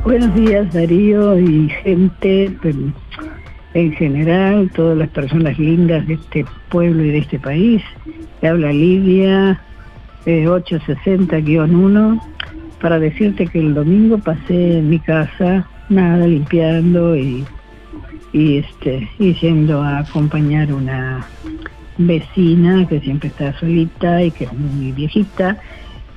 Buenos 0.03 0.33
días 0.33 0.73
Darío 0.73 1.37
y 1.37 1.69
gente 1.83 2.51
pues, 2.59 2.75
en 3.75 3.91
general, 3.93 4.71
todas 4.75 4.97
las 4.97 5.09
personas 5.09 5.59
lindas 5.59 6.07
de 6.07 6.15
este 6.15 6.43
pueblo 6.69 7.03
y 7.03 7.11
de 7.11 7.17
este 7.19 7.37
país. 7.37 7.83
Te 8.41 8.47
habla 8.47 8.73
Lidia 8.73 9.61
eh, 10.25 10.47
860-1 10.47 12.19
para 12.81 12.97
decirte 12.97 13.47
que 13.47 13.59
el 13.59 13.75
domingo 13.75 14.17
pasé 14.17 14.79
en 14.79 14.89
mi 14.89 14.99
casa, 14.99 15.69
nada, 15.89 16.25
limpiando 16.25 17.15
y, 17.15 17.45
y, 18.33 18.57
este, 18.57 19.07
yendo 19.19 19.83
a 19.83 19.99
acompañar 19.99 20.73
una 20.73 21.27
vecina 21.99 22.87
que 22.87 22.99
siempre 23.01 23.29
está 23.29 23.53
solita 23.59 24.23
y 24.23 24.31
que 24.31 24.45
es 24.45 24.53
muy 24.53 24.91
viejita 24.91 25.59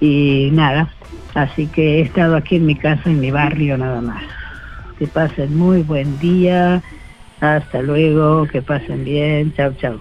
y 0.01 0.49
nada, 0.51 0.91
así 1.35 1.67
que 1.67 1.99
he 1.99 2.01
estado 2.01 2.37
aquí 2.37 2.57
en 2.57 2.65
mi 2.65 2.75
casa, 2.75 3.11
en 3.11 3.21
mi 3.21 3.31
barrio 3.31 3.77
nada 3.77 4.01
más. 4.01 4.23
Que 4.99 5.07
pasen 5.09 5.59
muy 5.59 5.83
buen 5.83 6.19
día, 6.21 6.83
hasta 7.41 7.83
luego, 7.83 8.47
que 8.47 8.63
pasen 8.63 9.05
bien, 9.05 9.53
chao, 9.53 9.75
chao. 9.75 10.01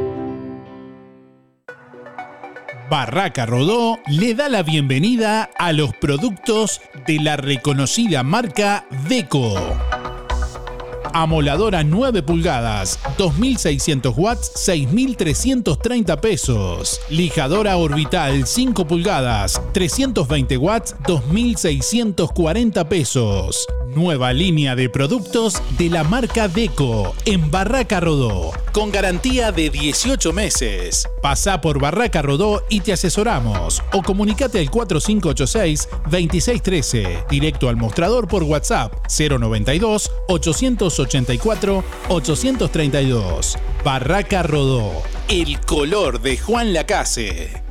Barraca 2.91 3.45
Rodó 3.45 4.01
le 4.05 4.35
da 4.35 4.49
la 4.49 4.63
bienvenida 4.63 5.49
a 5.57 5.71
los 5.71 5.95
productos 5.95 6.81
de 7.07 7.21
la 7.21 7.37
reconocida 7.37 8.21
marca 8.21 8.85
Deco. 9.07 9.55
Amoladora 11.13 11.83
9 11.83 12.23
pulgadas, 12.23 12.97
2600 13.17 14.17
watts, 14.17 14.49
6330 14.55 16.21
pesos. 16.21 17.01
Lijadora 17.09 17.75
orbital 17.77 18.47
5 18.47 18.87
pulgadas, 18.87 19.61
320 19.73 20.55
watts, 20.57 20.95
2640 21.07 22.87
pesos. 22.87 23.67
Nueva 23.95 24.31
línea 24.31 24.75
de 24.75 24.87
productos 24.89 25.61
de 25.77 25.89
la 25.89 26.05
marca 26.05 26.47
Deco 26.47 27.13
en 27.25 27.51
Barraca 27.51 27.99
Rodó, 27.99 28.51
con 28.71 28.89
garantía 28.89 29.51
de 29.51 29.69
18 29.69 30.31
meses. 30.31 31.09
Pasa 31.21 31.59
por 31.59 31.81
Barraca 31.81 32.21
Rodó 32.21 32.63
y 32.69 32.79
te 32.79 32.93
asesoramos 32.93 33.83
o 33.91 34.01
comunicate 34.01 34.59
al 34.59 34.71
4586-2613, 34.71 37.27
directo 37.27 37.67
al 37.67 37.75
mostrador 37.75 38.29
por 38.29 38.43
WhatsApp 38.43 38.93
092 39.09 40.09
884 40.29 41.00
832. 42.09 43.57
Barraca 43.83 44.43
Rodó, 44.43 45.01
el 45.27 45.59
color 45.61 46.21
de 46.21 46.37
Juan 46.37 46.71
Lacase. 46.73 47.63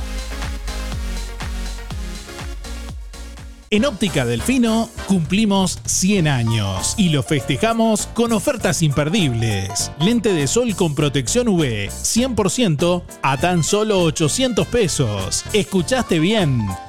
En 3.69 3.85
Óptica 3.85 4.25
Delfino 4.25 4.89
cumplimos 5.07 5.79
100 5.85 6.27
años 6.27 6.93
y 6.97 7.07
lo 7.09 7.23
festejamos 7.23 8.07
con 8.07 8.33
ofertas 8.33 8.81
imperdibles. 8.81 9.93
Lente 9.99 10.33
de 10.33 10.47
sol 10.47 10.75
con 10.75 10.93
protección 10.93 11.47
UV 11.47 11.87
100% 11.89 13.03
a 13.21 13.37
tan 13.37 13.63
solo 13.63 14.01
800 14.01 14.67
pesos. 14.67 15.45
¿Escuchaste 15.53 16.19
bien? 16.19 16.67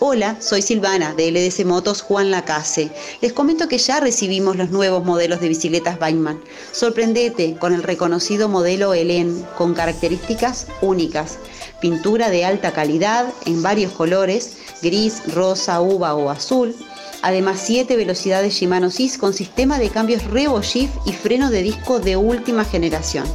Hola, 0.00 0.36
soy 0.40 0.60
Silvana 0.60 1.14
de 1.14 1.30
LDC 1.30 1.64
Motos 1.64 2.02
Juan 2.02 2.32
Lacase. 2.32 2.90
Les 3.20 3.32
comento 3.32 3.68
que 3.68 3.78
ya 3.78 4.00
recibimos 4.00 4.56
los 4.56 4.70
nuevos 4.70 5.04
modelos 5.04 5.40
de 5.40 5.48
bicicletas 5.48 6.00
Bikeman. 6.00 6.42
Sorprendete 6.72 7.56
con 7.56 7.72
el 7.72 7.84
reconocido 7.84 8.48
modelo 8.48 8.92
Helen 8.92 9.46
con 9.56 9.72
características 9.72 10.66
únicas. 10.82 11.38
Pintura 11.80 12.28
de 12.30 12.44
alta 12.44 12.72
calidad 12.72 13.32
en 13.46 13.62
varios 13.62 13.92
colores, 13.92 14.56
gris, 14.82 15.22
rosa, 15.32 15.80
uva 15.80 16.16
o 16.16 16.28
azul. 16.28 16.74
Además, 17.22 17.62
7 17.64 17.96
velocidades 17.96 18.54
Shimano 18.54 18.90
SIS 18.90 19.16
con 19.16 19.32
sistema 19.32 19.78
de 19.78 19.90
cambios 19.90 20.24
Revo 20.24 20.60
Shift 20.60 20.92
y 21.06 21.12
freno 21.12 21.50
de 21.50 21.62
disco 21.62 22.00
de 22.00 22.16
última 22.16 22.64
generación. 22.64 23.26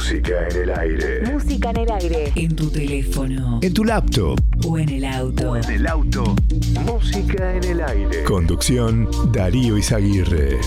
Música 0.04 0.48
en 0.50 0.62
el 0.62 0.78
aire. 0.78 1.22
Música 1.32 1.70
en 1.70 1.76
el 1.78 1.90
aire. 1.90 2.32
En 2.36 2.54
tu 2.54 2.68
teléfono. 2.68 3.58
En 3.62 3.72
tu 3.72 3.84
laptop. 3.84 4.38
O 4.66 4.76
en 4.76 4.90
el 4.90 5.04
auto. 5.06 5.56
En 5.56 5.70
el 5.70 5.86
auto. 5.86 6.36
Música 6.84 7.54
en 7.54 7.64
el 7.64 7.80
aire. 7.82 8.22
Conducción 8.24 9.08
Darío 9.32 9.78
Izaguirre. 9.78 10.60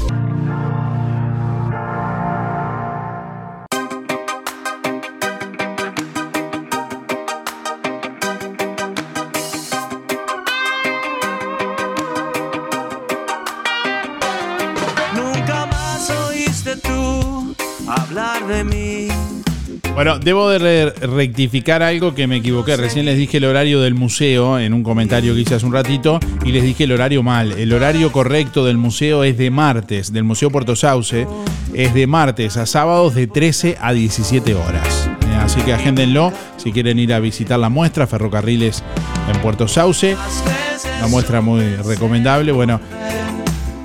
Bueno, 19.97 20.19
debo 20.19 20.47
de 20.51 20.59
re- 20.59 21.07
rectificar 21.07 21.81
algo 21.81 22.13
que 22.13 22.27
me 22.27 22.35
equivoqué. 22.35 22.77
Recién 22.77 23.05
les 23.07 23.17
dije 23.17 23.37
el 23.37 23.45
horario 23.45 23.81
del 23.81 23.95
museo 23.95 24.59
en 24.59 24.75
un 24.75 24.83
comentario 24.83 25.33
que 25.33 25.41
hice 25.41 25.55
hace 25.55 25.65
un 25.65 25.73
ratito 25.73 26.19
y 26.45 26.51
les 26.51 26.61
dije 26.61 26.83
el 26.83 26.91
horario 26.91 27.23
mal. 27.23 27.51
El 27.53 27.73
horario 27.73 28.11
correcto 28.11 28.63
del 28.63 28.77
museo 28.77 29.23
es 29.23 29.39
de 29.39 29.49
martes, 29.49 30.13
del 30.13 30.23
Museo 30.23 30.51
Puerto 30.51 30.75
Sauce, 30.75 31.25
es 31.73 31.93
de 31.95 32.05
martes 32.05 32.57
a 32.57 32.67
sábados 32.67 33.15
de 33.15 33.25
13 33.25 33.77
a 33.81 33.91
17 33.91 34.53
horas. 34.53 35.09
Eh, 35.31 35.35
Así 35.41 35.61
que 35.61 35.73
agéndenlo 35.73 36.31
si 36.57 36.71
quieren 36.71 36.99
ir 36.99 37.11
a 37.11 37.19
visitar 37.19 37.57
la 37.57 37.69
muestra, 37.69 38.05
Ferrocarriles 38.05 38.83
en 39.33 39.41
Puerto 39.41 39.67
Sauce. 39.67 40.15
una 40.99 41.07
muestra 41.07 41.41
muy 41.41 41.75
recomendable. 41.77 42.51
Bueno, 42.51 42.79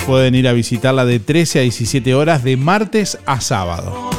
pueden 0.06 0.34
ir 0.34 0.46
a 0.46 0.52
visitarla 0.52 1.06
de 1.06 1.20
13 1.20 1.60
a 1.60 1.62
17 1.62 2.14
horas 2.14 2.44
de 2.44 2.58
martes 2.58 3.18
a 3.24 3.40
sábado. 3.40 4.10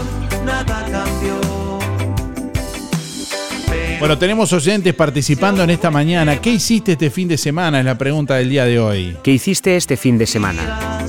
Bueno, 4.04 4.18
tenemos 4.18 4.52
oyentes 4.52 4.94
participando 4.94 5.64
en 5.64 5.70
esta 5.70 5.90
mañana. 5.90 6.42
¿Qué 6.42 6.52
hiciste 6.52 6.92
este 6.92 7.10
fin 7.10 7.30
de 7.30 7.38
semana? 7.38 7.80
Es 7.80 7.86
la 7.86 7.98
pregunta 7.98 8.36
del 8.36 8.50
día 8.50 8.66
de 8.66 8.78
hoy. 8.78 9.16
¿Qué 9.24 9.32
hiciste 9.32 9.78
este 9.78 9.96
fin 9.96 10.18
de 10.18 10.28
semana? 10.28 11.00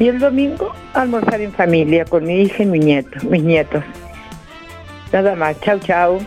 Y 0.00 0.08
el 0.08 0.18
domingo 0.18 0.72
almorzar 0.92 1.40
en 1.40 1.52
familia 1.52 2.04
con 2.04 2.24
mi 2.24 2.42
hija 2.42 2.64
y 2.64 2.66
mi 2.66 2.80
nieto, 2.80 3.18
mis 3.30 3.44
nietos. 3.44 3.84
Nada 5.12 5.36
más, 5.36 5.60
chau 5.60 5.78
chau. 5.78 6.18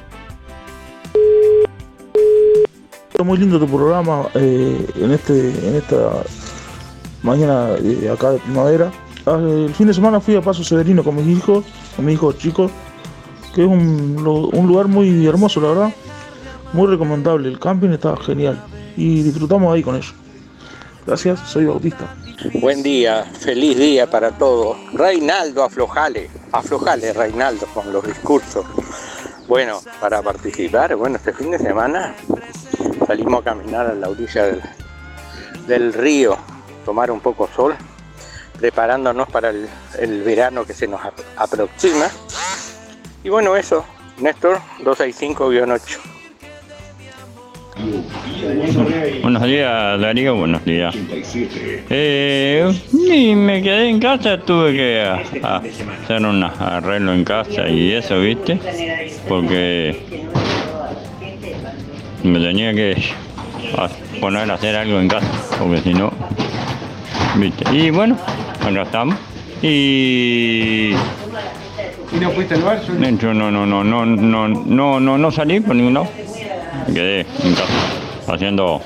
Muy 3.23 3.37
lindo 3.37 3.59
tu 3.59 3.67
programa 3.67 4.27
eh, 4.35 4.85
en 4.95 5.11
este 5.11 5.49
en 5.49 5.75
esta 5.75 6.23
mañana 7.21 7.71
eh, 7.83 8.09
acá 8.09 8.31
de 8.31 8.39
primavera. 8.39 8.91
Ah, 9.25 9.39
El 9.41 9.73
fin 9.73 9.87
de 9.87 9.93
semana 9.93 10.21
fui 10.21 10.35
a 10.35 10.41
Paso 10.41 10.63
Severino 10.63 11.03
con 11.03 11.15
mis 11.15 11.37
hijos, 11.37 11.65
con 11.95 12.05
mis 12.05 12.15
hijos 12.15 12.37
chicos, 12.37 12.71
que 13.53 13.63
es 13.63 13.67
un, 13.67 14.15
un 14.53 14.67
lugar 14.67 14.87
muy 14.87 15.25
hermoso, 15.25 15.59
la 15.59 15.67
verdad. 15.67 15.89
Muy 16.75 16.87
recomendable. 16.87 17.47
El 17.47 17.57
camping 17.57 17.91
está 17.91 18.17
genial 18.17 18.61
y 18.97 19.23
disfrutamos 19.23 19.73
ahí 19.73 19.81
con 19.81 19.95
ellos. 19.95 20.13
Gracias, 21.07 21.39
soy 21.47 21.65
Bautista. 21.65 22.13
Buen 22.55 22.83
día, 22.83 23.23
feliz 23.23 23.77
día 23.77 24.09
para 24.09 24.31
todos. 24.31 24.75
Reinaldo, 24.93 25.63
aflojale, 25.63 26.29
aflojale 26.51 27.13
Reinaldo 27.13 27.65
con 27.73 27.93
los 27.93 28.05
discursos. 28.05 28.65
Bueno, 29.47 29.79
para 30.01 30.21
participar, 30.21 30.93
bueno, 30.97 31.15
este 31.15 31.31
fin 31.31 31.51
de 31.51 31.59
semana 31.59 32.13
salimos 33.07 33.39
a 33.41 33.43
caminar 33.45 33.87
a 33.87 33.93
la 33.93 34.09
orilla 34.09 34.43
del, 35.67 35.93
río, 35.93 36.35
tomar 36.83 37.09
un 37.09 37.21
poco 37.21 37.47
sol, 37.55 37.73
preparándonos 38.59 39.29
para 39.29 39.51
el, 39.51 39.69
el 39.99 40.23
verano 40.23 40.65
que 40.65 40.73
se 40.73 40.87
nos 40.87 40.99
ap- 41.05 41.13
aproxima. 41.37 42.07
Y 43.23 43.29
bueno, 43.29 43.55
eso, 43.55 43.85
Néstor 44.19 44.57
265-8. 44.83 46.14
Buenos 49.21 49.43
días, 49.43 49.99
Darío, 49.99 50.35
buenos 50.35 50.63
días. 50.63 50.95
Eh, 51.89 52.71
y 52.93 53.35
me 53.35 53.61
quedé 53.61 53.89
en 53.89 53.99
casa, 53.99 54.37
tuve 54.39 54.73
que 54.73 55.01
a- 55.01 55.21
a 55.43 55.57
hacer 55.57 56.25
un 56.25 56.41
arreglo 56.43 57.13
en 57.13 57.23
casa 57.25 57.67
y 57.67 57.91
eso, 57.91 58.19
¿viste? 58.19 58.57
Porque 59.27 59.97
me 62.23 62.39
tenía 62.39 62.73
que 62.73 62.95
poner 64.21 64.49
a 64.49 64.53
hacer 64.53 64.75
algo 64.77 64.99
en 64.99 65.09
casa, 65.09 65.27
porque 65.59 65.81
si 65.81 65.93
no, 65.93 66.11
¿viste? 67.35 67.65
Y 67.75 67.89
bueno, 67.89 68.17
acá 68.65 68.81
estamos. 68.83 69.15
Y 69.61 70.91
¿Y 72.13 72.19
no 72.21 72.31
fuiste 72.31 72.53
al 72.53 72.61
bar? 72.61 72.81
yo 73.19 73.33
no, 73.33 73.51
no, 73.51 73.65
no, 73.65 73.83
no, 73.83 74.05
no, 74.05 74.47
no, 74.47 74.99
no, 75.01 75.17
no 75.17 75.31
salí 75.31 75.59
por 75.59 75.75
ningún 75.75 75.95
lado. 75.95 76.07
Quedé 76.93 77.25
haciendo, 78.27 78.81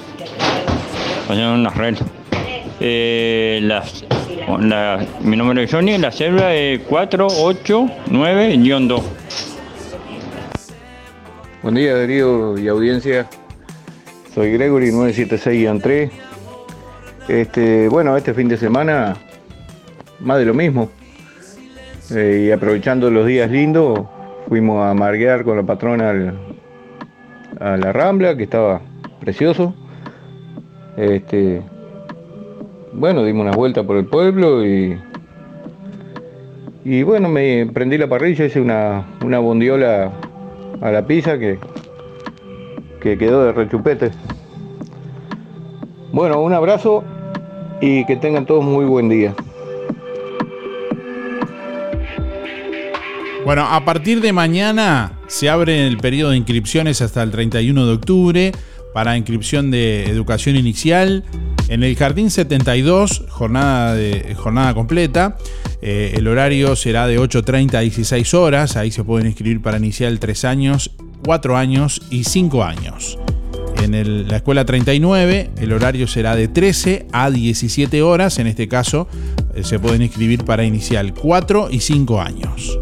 haciendo 1.28 1.54
unas 1.56 1.76
reglas. 1.78 2.04
Eh, 2.80 3.60
las, 3.64 4.06
la- 4.60 5.04
mi 5.22 5.36
número 5.36 5.60
de 5.62 5.68
Johnny, 5.68 5.98
la 5.98 6.12
célula 6.12 6.54
es 6.56 6.80
489-2. 6.88 9.02
Buen 11.62 11.76
día 11.76 11.98
Darío 11.98 12.58
y 12.58 12.68
audiencia. 12.70 13.28
Soy 14.34 14.52
Gregory 14.54 14.92
976-3. 14.92 16.10
Este, 17.28 17.90
bueno, 17.90 18.16
este 18.18 18.34
fin 18.34 18.48
de 18.48 18.58
semana 18.58 19.16
más 20.20 20.38
de 20.40 20.46
lo 20.46 20.54
mismo. 20.54 20.90
Eh, 22.12 22.46
y 22.48 22.52
aprovechando 22.52 23.12
los 23.12 23.28
días 23.28 23.52
lindos, 23.52 24.00
fuimos 24.48 24.86
a 24.86 24.94
marguear 24.94 25.44
con 25.44 25.58
la 25.58 25.64
patrona 25.64 26.34
a 27.60 27.78
la 27.78 27.92
Rambla, 27.92 28.36
que 28.36 28.44
estaba 28.44 28.82
precioso. 29.20 29.74
Este, 30.98 31.62
bueno, 32.94 33.24
dimos 33.24 33.46
una 33.46 33.56
vuelta 33.56 33.84
por 33.84 33.98
el 33.98 34.06
pueblo 34.06 34.66
y, 34.66 35.00
y 36.84 37.04
bueno, 37.04 37.30
me 37.30 37.66
prendí 37.74 37.98
la 37.98 38.08
parrilla, 38.08 38.46
hice 38.46 38.62
una, 38.62 39.06
una 39.24 39.40
bondiola 39.40 40.12
a 40.82 40.92
la 40.92 41.06
pizza 41.06 41.38
que, 41.38 41.60
que 43.02 43.18
quedó 43.18 43.46
de 43.46 43.54
rechupete. 43.54 44.12
Bueno, 46.12 46.42
un 46.42 46.54
abrazo 46.54 47.04
y 47.82 48.06
que 48.06 48.16
tengan 48.16 48.46
todos 48.46 48.64
muy 48.64 48.86
buen 48.86 49.10
día. 49.10 49.34
Bueno, 53.46 53.66
a 53.68 53.84
partir 53.86 54.22
de 54.22 54.34
mañana 54.34 55.19
se 55.30 55.48
abre 55.48 55.88
el 55.88 55.98
periodo 55.98 56.32
de 56.32 56.38
inscripciones 56.38 57.02
hasta 57.02 57.24
el 57.24 57.32
31 57.32 57.86
de 57.86 57.94
octubre 57.94 58.52
para 58.94 59.16
inscripción 59.16 59.72
de 59.72 60.06
educación 60.06 60.56
inicial 60.56 61.24
en 61.70 61.84
el 61.84 61.96
Jardín 61.96 62.32
72, 62.32 63.26
jornada, 63.30 64.74
completa. 64.74 65.38
Eh, 65.82 66.16
el 66.18 66.28
horario 66.28 66.76
será 66.76 67.06
de 67.06 67.20
8.30 67.20 67.76
a 67.76 67.80
16 67.82 68.34
horas. 68.34 68.76
Ahí 68.76 68.90
se 68.90 69.04
pueden 69.04 69.28
inscribir 69.28 69.62
para 69.62 69.78
inicial 69.78 70.20
3 70.20 70.46
años, 70.46 70.92
4 71.24 71.56
años 71.56 72.02
y 72.10 72.24
5 72.24 72.64
años. 72.64 73.20
En 73.84 74.28
la 74.28 74.38
escuela 74.38 74.66
39 74.66 75.52
el 75.58 75.72
horario 75.72 76.08
será 76.08 76.36
de 76.36 76.48
13 76.48 77.06
a 77.12 77.30
17 77.30 78.02
horas. 78.02 78.40
En 78.40 78.48
este 78.48 78.68
caso 78.68 79.08
eh, 79.54 79.64
se 79.64 79.78
pueden 79.78 80.02
inscribir 80.02 80.44
para 80.44 80.64
inicial 80.66 81.14
4 81.14 81.70
y 81.72 81.80
5 81.82 82.20
años. 82.20 82.80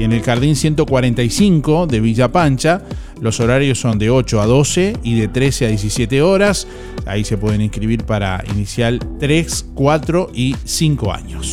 Y 0.00 0.04
en 0.04 0.12
el 0.12 0.22
Jardín 0.22 0.56
145 0.56 1.86
de 1.86 2.00
Villa 2.00 2.32
Pancha, 2.32 2.80
los 3.20 3.38
horarios 3.38 3.78
son 3.78 3.98
de 3.98 4.08
8 4.08 4.40
a 4.40 4.46
12 4.46 4.94
y 5.02 5.20
de 5.20 5.28
13 5.28 5.66
a 5.66 5.68
17 5.68 6.22
horas. 6.22 6.66
Ahí 7.04 7.22
se 7.22 7.36
pueden 7.36 7.60
inscribir 7.60 8.04
para 8.04 8.42
inicial 8.50 8.98
3, 9.18 9.66
4 9.74 10.30
y 10.32 10.56
5 10.64 11.12
años. 11.12 11.52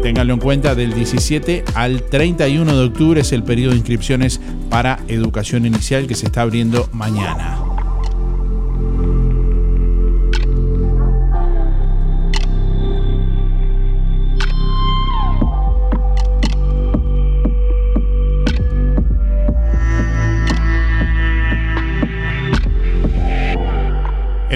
Ténganlo 0.00 0.34
en 0.34 0.38
cuenta, 0.38 0.76
del 0.76 0.94
17 0.94 1.64
al 1.74 2.00
31 2.04 2.76
de 2.76 2.84
octubre 2.84 3.20
es 3.22 3.32
el 3.32 3.42
periodo 3.42 3.72
de 3.72 3.78
inscripciones 3.78 4.40
para 4.70 5.00
educación 5.08 5.66
inicial 5.66 6.06
que 6.06 6.14
se 6.14 6.26
está 6.26 6.42
abriendo 6.42 6.88
mañana. 6.92 7.65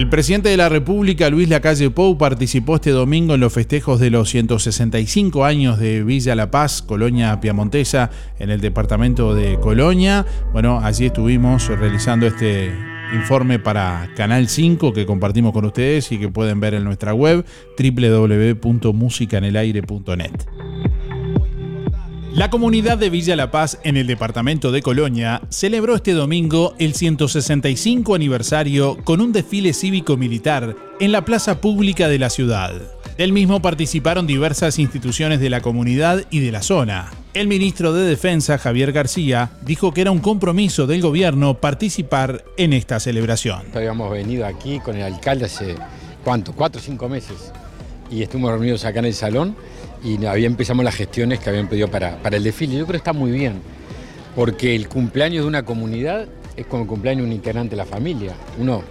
El 0.01 0.09
presidente 0.09 0.49
de 0.49 0.57
la 0.57 0.71
República, 0.71 1.29
Luis 1.29 1.51
Lacalle 1.51 1.91
Pou, 1.91 2.17
participó 2.17 2.77
este 2.77 2.89
domingo 2.89 3.35
en 3.35 3.41
los 3.41 3.53
festejos 3.53 4.01
de 4.01 4.09
los 4.09 4.31
165 4.31 5.45
años 5.45 5.79
de 5.79 6.03
Villa 6.03 6.35
La 6.35 6.51
Paz, 6.51 6.81
Colonia 6.81 7.39
Piamontesa, 7.39 8.11
en 8.39 8.49
el 8.49 8.63
departamento 8.63 9.35
de 9.35 9.61
Colonia. 9.61 10.25
Bueno, 10.55 10.81
allí 10.83 11.05
estuvimos 11.05 11.69
realizando 11.69 12.27
este, 12.27 12.73
informe 13.15 13.59
para 13.59 14.09
Canal 14.17 14.49
5 14.49 14.95
que 14.95 15.05
compartimos 15.05 15.53
con 15.53 15.67
ustedes 15.67 16.11
y 16.13 16.19
que 16.19 16.31
pueden 16.31 16.61
ver 16.61 16.73
en 16.73 16.85
nuestra 16.85 17.13
web 17.13 17.45
www.musicanelaire.net. 17.79 20.31
La 22.33 22.49
comunidad 22.49 22.97
de 22.97 23.11
Villa 23.11 23.35
La 23.35 23.51
Paz 23.51 23.79
en 23.83 23.97
el 23.97 24.07
departamento 24.07 24.71
de 24.71 24.83
Colonia 24.83 25.43
celebró 25.49 25.97
este 25.97 26.13
domingo 26.13 26.75
el 26.79 26.95
165 26.95 28.15
aniversario 28.15 28.99
con 29.03 29.21
un 29.21 29.33
desfile 29.33 29.73
cívico-militar 29.73 30.77
en 31.01 31.11
la 31.11 31.25
plaza 31.25 31.61
pública 31.61 32.07
de 32.07 32.21
la 32.21 32.31
ciudad. 32.31 32.73
Del 33.19 33.33
mismo 33.33 33.61
participaron 33.61 34.29
diversas 34.29 34.79
instituciones 34.79 35.41
de 35.41 35.51
la 35.51 35.61
comunidad 35.61 36.25
y 36.31 36.39
de 36.39 36.53
la 36.53 36.63
zona. 36.63 37.11
El 37.35 37.49
ministro 37.49 37.93
de 37.93 38.07
Defensa, 38.07 38.59
Javier 38.59 38.93
García, 38.93 39.51
dijo 39.63 39.93
que 39.93 40.03
era 40.03 40.13
un 40.13 40.21
compromiso 40.21 40.87
del 40.87 41.03
gobierno 41.03 41.55
participar 41.55 42.45
en 42.57 42.73
esta 42.73 43.01
celebración. 43.01 43.63
Habíamos 43.75 44.09
venido 44.11 44.47
aquí 44.47 44.79
con 44.79 44.97
el 44.97 45.03
alcalde 45.03 45.47
hace. 45.47 45.75
Cuatro 46.23 46.81
o 46.81 46.83
cinco 46.83 47.09
meses. 47.09 47.51
Y 48.11 48.23
estuvimos 48.23 48.53
reunidos 48.53 48.85
acá 48.85 49.01
en 49.01 49.07
el 49.07 49.15
salón 49.15 49.57
y 50.03 50.25
había 50.25 50.47
empezamos 50.47 50.85
las 50.85 50.95
gestiones 50.95 51.39
que 51.39 51.51
habían 51.51 51.69
pedido 51.69 51.89
para, 51.89 52.17
para 52.23 52.37
el 52.37 52.45
desfile. 52.45 52.75
Yo 52.75 52.87
creo 52.87 52.93
que 52.93 52.97
está 52.99 53.13
muy 53.13 53.31
bien, 53.31 53.61
porque 54.35 54.75
el 54.75 54.89
cumpleaños 54.89 55.45
de 55.45 55.49
una 55.49 55.65
comunidad 55.65 56.27
es 56.57 56.67
como 56.67 56.83
el 56.83 56.89
cumpleaños 56.89 57.23
de 57.23 57.29
un 57.29 57.33
integrante 57.33 57.71
de 57.71 57.77
la 57.77 57.87
familia. 57.87 58.33
Uno 58.59 58.83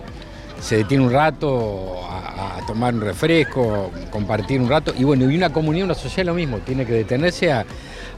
se 0.62 0.78
detiene 0.78 1.04
un 1.04 1.12
rato 1.12 2.00
a, 2.06 2.60
tomar 2.68 2.94
un 2.94 3.02
refresco, 3.02 3.92
compartir 4.12 4.62
un 4.62 4.70
rato, 4.70 4.94
y 4.96 5.04
bueno, 5.04 5.30
y 5.30 5.36
una 5.36 5.52
comunidad, 5.52 5.86
una 5.86 5.96
sociedad 5.96 6.28
lo 6.28 6.36
mismo, 6.36 6.60
tiene 6.60 6.86
que 6.86 6.94
detenerse 6.94 7.52
a, 7.52 7.66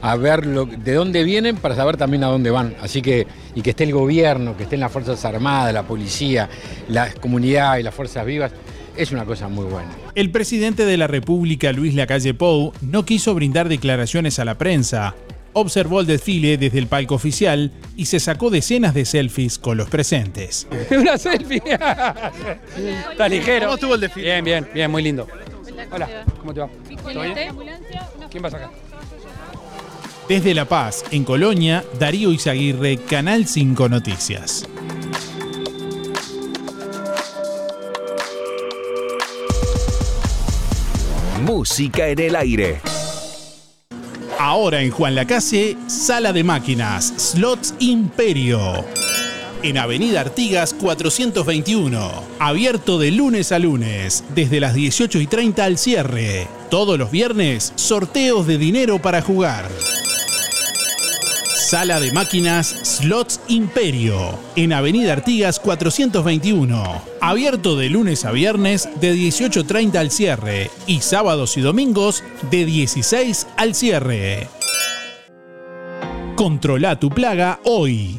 a 0.02 0.16
ver 0.16 0.44
de 0.44 0.92
dónde 0.92 1.24
vienen 1.24 1.56
para 1.56 1.74
saber 1.74 1.96
también 1.96 2.24
a 2.24 2.26
dónde 2.26 2.50
van. 2.50 2.74
Así 2.82 3.00
que, 3.00 3.26
y 3.54 3.62
que 3.62 3.70
esté 3.70 3.84
el 3.84 3.92
gobierno, 3.92 4.56
que 4.56 4.64
estén 4.64 4.80
las 4.80 4.92
Fuerzas 4.92 5.24
Armadas, 5.24 5.72
la 5.72 5.84
policía, 5.84 6.50
la 6.88 7.10
comunidad 7.14 7.78
y 7.78 7.82
las 7.82 7.94
Fuerzas 7.94 8.26
Vivas, 8.26 8.52
es 8.96 9.12
una 9.12 9.24
cosa 9.24 9.48
muy 9.48 9.64
buena. 9.64 9.90
El 10.14 10.30
presidente 10.30 10.84
de 10.84 10.96
la 10.96 11.06
República, 11.06 11.72
Luis 11.72 11.94
Lacalle 11.94 12.34
Pou, 12.34 12.72
no 12.80 13.04
quiso 13.04 13.34
brindar 13.34 13.68
declaraciones 13.68 14.38
a 14.38 14.44
la 14.44 14.58
prensa. 14.58 15.14
Observó 15.54 16.00
el 16.00 16.06
desfile 16.06 16.56
desde 16.56 16.78
el 16.78 16.86
palco 16.86 17.14
oficial 17.14 17.72
y 17.96 18.06
se 18.06 18.20
sacó 18.20 18.48
decenas 18.48 18.94
de 18.94 19.04
selfies 19.04 19.58
con 19.58 19.76
los 19.76 19.90
presentes. 19.90 20.66
Una 20.90 21.18
selfie. 21.18 21.62
Está 23.10 23.28
ligero. 23.28 23.66
¿Cómo 23.66 23.74
estuvo 23.74 23.94
el 23.94 24.00
desfile? 24.00 24.26
Bien, 24.26 24.44
bien, 24.44 24.68
bien, 24.72 24.90
muy 24.90 25.02
lindo. 25.02 25.26
Hola, 25.90 26.24
¿cómo 26.38 26.54
te 26.54 26.60
va? 26.60 26.68
¿Todo 27.12 27.22
bien? 27.22 27.34
¿Quién 28.30 28.44
va 28.44 28.48
a 28.48 28.50
sacar? 28.50 28.70
Desde 30.28 30.54
La 30.54 30.64
Paz, 30.64 31.04
en 31.10 31.24
Colonia, 31.24 31.84
Darío 31.98 32.32
Izaguirre, 32.32 32.96
Canal 32.96 33.46
5 33.46 33.88
Noticias. 33.88 34.66
Música 41.42 42.06
en 42.06 42.20
el 42.20 42.36
aire. 42.36 42.80
Ahora 44.38 44.80
en 44.80 44.92
Juan 44.92 45.16
Lacase, 45.16 45.76
Sala 45.88 46.32
de 46.32 46.44
Máquinas, 46.44 47.12
Slots 47.16 47.74
Imperio. 47.80 48.84
En 49.64 49.76
Avenida 49.76 50.20
Artigas 50.20 50.72
421. 50.72 52.12
Abierto 52.38 52.96
de 52.96 53.10
lunes 53.10 53.50
a 53.50 53.58
lunes, 53.58 54.22
desde 54.36 54.60
las 54.60 54.74
18 54.74 55.18
y 55.18 55.26
30 55.26 55.64
al 55.64 55.78
cierre. 55.78 56.46
Todos 56.70 56.96
los 56.96 57.10
viernes, 57.10 57.72
sorteos 57.74 58.46
de 58.46 58.58
dinero 58.58 59.02
para 59.02 59.20
jugar. 59.20 59.68
Sala 61.62 62.00
de 62.00 62.10
Máquinas 62.10 62.74
Slots 62.82 63.40
Imperio, 63.46 64.36
en 64.56 64.72
Avenida 64.72 65.12
Artigas 65.12 65.60
421. 65.60 67.02
Abierto 67.20 67.76
de 67.76 67.88
lunes 67.88 68.24
a 68.24 68.32
viernes 68.32 68.88
de 69.00 69.14
18.30 69.14 69.96
al 69.96 70.10
cierre 70.10 70.70
y 70.88 71.02
sábados 71.02 71.56
y 71.56 71.60
domingos 71.60 72.24
de 72.50 72.64
16 72.64 73.46
al 73.56 73.76
cierre. 73.76 74.48
Controla 76.34 76.98
tu 76.98 77.10
plaga 77.10 77.60
hoy. 77.64 78.18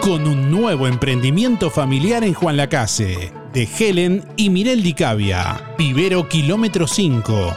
con 0.00 0.26
un 0.26 0.50
nuevo 0.50 0.86
emprendimiento 0.86 1.70
familiar 1.70 2.24
en 2.24 2.32
Juan 2.32 2.56
Lacase, 2.56 3.32
de 3.52 3.68
Helen 3.78 4.24
y 4.36 4.48
Mirel 4.48 4.82
Dicavia, 4.82 5.74
Vivero 5.76 6.28
Kilómetro 6.28 6.86
5, 6.86 7.56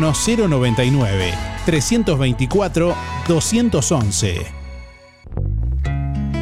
099 0.01 1.33
324 1.65 2.95
211. 3.27 4.61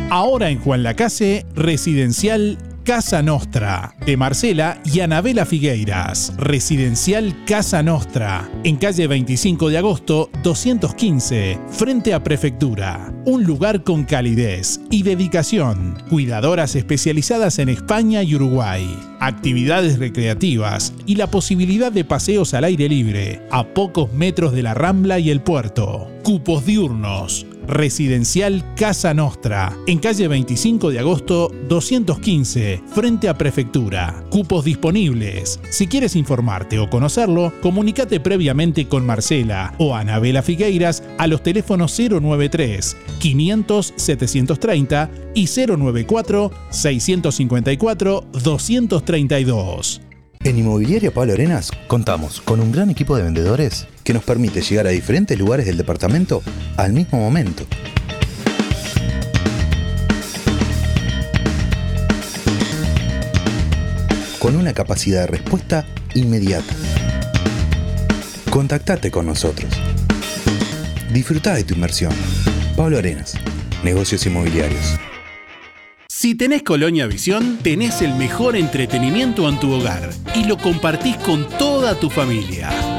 Ahora 0.10 0.50
en 0.50 0.60
Juan 0.60 0.82
Lacase, 0.82 1.46
Residencial 1.54 2.58
Casa 2.90 3.22
Nostra, 3.22 3.94
de 4.04 4.18
Marcela 4.18 4.82
y 4.84 5.02
Anabela 5.02 5.46
Figueiras. 5.46 6.34
Residencial 6.38 7.46
Casa 7.46 7.84
Nostra, 7.84 8.50
en 8.64 8.78
calle 8.78 9.06
25 9.06 9.70
de 9.70 9.78
agosto 9.78 10.32
215, 10.42 11.60
frente 11.70 12.16
a 12.16 12.24
Prefectura. 12.24 13.14
Un 13.26 13.44
lugar 13.44 13.84
con 13.84 14.06
calidez 14.06 14.82
y 14.90 15.04
dedicación. 15.04 16.02
Cuidadoras 16.10 16.76
especializadas 16.76 17.60
en 17.60 17.70
España 17.70 18.24
y 18.24 18.34
Uruguay. 18.34 19.00
Actividades 19.20 20.00
recreativas 20.00 20.92
y 21.06 21.14
la 21.14 21.28
posibilidad 21.28 21.92
de 21.92 22.06
paseos 22.06 22.56
al 22.56 22.64
aire 22.64 22.90
libre, 22.90 23.44
a 23.52 23.68
pocos 23.68 24.12
metros 24.14 24.52
de 24.52 24.64
la 24.64 24.74
Rambla 24.74 25.20
y 25.20 25.30
el 25.30 25.42
puerto. 25.42 26.10
Cupos 26.24 26.66
diurnos. 26.66 27.46
Residencial 27.70 28.74
Casa 28.76 29.14
Nostra, 29.14 29.78
en 29.86 30.00
calle 30.00 30.28
25 30.28 30.90
de 30.90 30.98
agosto 30.98 31.52
215, 31.68 32.82
frente 32.88 33.30
a 33.30 33.38
Prefectura. 33.38 34.24
Cupos 34.32 34.66
disponibles. 34.66 35.60
Si 35.70 35.86
quieres 35.86 36.16
informarte 36.16 36.80
o 36.80 36.90
conocerlo, 36.90 37.54
comunícate 37.62 38.20
previamente 38.20 38.88
con 38.88 39.06
Marcela 39.06 39.76
o 39.78 39.96
Anabela 39.96 40.42
Figueiras 40.42 41.04
a 41.20 41.28
los 41.28 41.44
teléfonos 41.44 41.98
093 42.00 42.98
500 43.20 43.94
730 43.96 45.12
y 45.36 45.46
094 45.46 46.52
654 46.72 48.26
232. 48.32 50.02
En 50.44 50.58
Inmobiliaria 50.58 51.12
Pablo 51.12 51.34
Arenas 51.34 51.70
contamos 51.88 52.42
con 52.42 52.62
un 52.62 52.72
gran 52.72 52.90
equipo 52.90 53.16
de 53.16 53.24
vendedores 53.24 53.88
que 54.10 54.14
nos 54.16 54.24
permite 54.24 54.64
llegar 54.64 54.88
a 54.88 54.90
diferentes 54.90 55.38
lugares 55.38 55.68
del 55.68 55.78
departamento 55.78 56.42
al 56.78 56.94
mismo 56.94 57.20
momento. 57.20 57.68
con 64.40 64.56
una 64.56 64.74
capacidad 64.74 65.22
de 65.22 65.28
respuesta 65.28 65.86
inmediata. 66.16 66.74
Contactate 68.50 69.12
con 69.12 69.28
nosotros. 69.28 69.72
Disfruta 71.14 71.54
de 71.54 71.64
tu 71.66 71.76
inversión. 71.76 72.14
Pablo 72.76 72.98
Arenas, 72.98 73.36
Negocios 73.84 74.26
Inmobiliarios. 74.26 74.98
Si 76.08 76.34
tenés 76.34 76.64
Colonia 76.64 77.06
Visión, 77.06 77.60
tenés 77.62 78.02
el 78.02 78.16
mejor 78.16 78.56
entretenimiento 78.56 79.48
en 79.48 79.60
tu 79.60 79.72
hogar 79.72 80.10
y 80.34 80.46
lo 80.46 80.58
compartís 80.58 81.18
con 81.18 81.48
toda 81.60 82.00
tu 82.00 82.10
familia. 82.10 82.99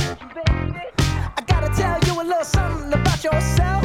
I 0.21 1.43
gotta 1.47 1.69
tell 1.75 1.97
you 2.05 2.21
a 2.21 2.23
little 2.23 2.43
something 2.43 2.93
about 2.93 3.23
yourself. 3.23 3.83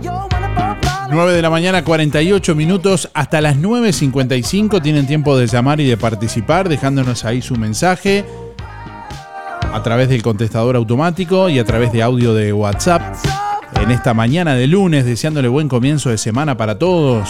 You're 0.00 0.12
one 0.12 0.44
of 0.44 0.58
our 0.58 0.78
9 1.10 1.32
de 1.32 1.42
la 1.42 1.50
mañana, 1.50 1.84
48 1.84 2.54
minutos. 2.54 3.10
Hasta 3.14 3.40
las 3.40 3.56
9.55 3.56 4.82
tienen 4.82 5.06
tiempo 5.06 5.36
de 5.36 5.46
llamar 5.46 5.80
y 5.80 5.86
de 5.86 5.96
participar, 5.96 6.68
dejándonos 6.68 7.24
ahí 7.24 7.42
su 7.42 7.56
mensaje 7.56 8.24
a 9.72 9.82
través 9.82 10.08
del 10.08 10.22
contestador 10.22 10.76
automático 10.76 11.48
y 11.48 11.58
a 11.58 11.64
través 11.64 11.92
de 11.92 12.02
audio 12.02 12.34
de 12.34 12.52
WhatsApp. 12.52 13.14
En 13.80 13.90
esta 13.90 14.14
mañana 14.14 14.54
de 14.54 14.66
lunes, 14.66 15.04
deseándole 15.04 15.48
buen 15.48 15.68
comienzo 15.68 16.10
de 16.10 16.18
semana 16.18 16.56
para 16.56 16.78
todos. 16.78 17.28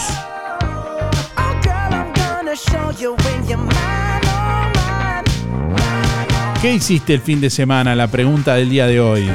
¿Qué 6.61 6.73
hiciste 6.73 7.13
el 7.13 7.21
fin 7.21 7.39
de 7.39 7.49
semana? 7.49 7.95
La 7.95 8.07
pregunta 8.07 8.55
del 8.55 8.69
día 8.69 8.85
de 8.85 8.99
hoy. 8.99 9.31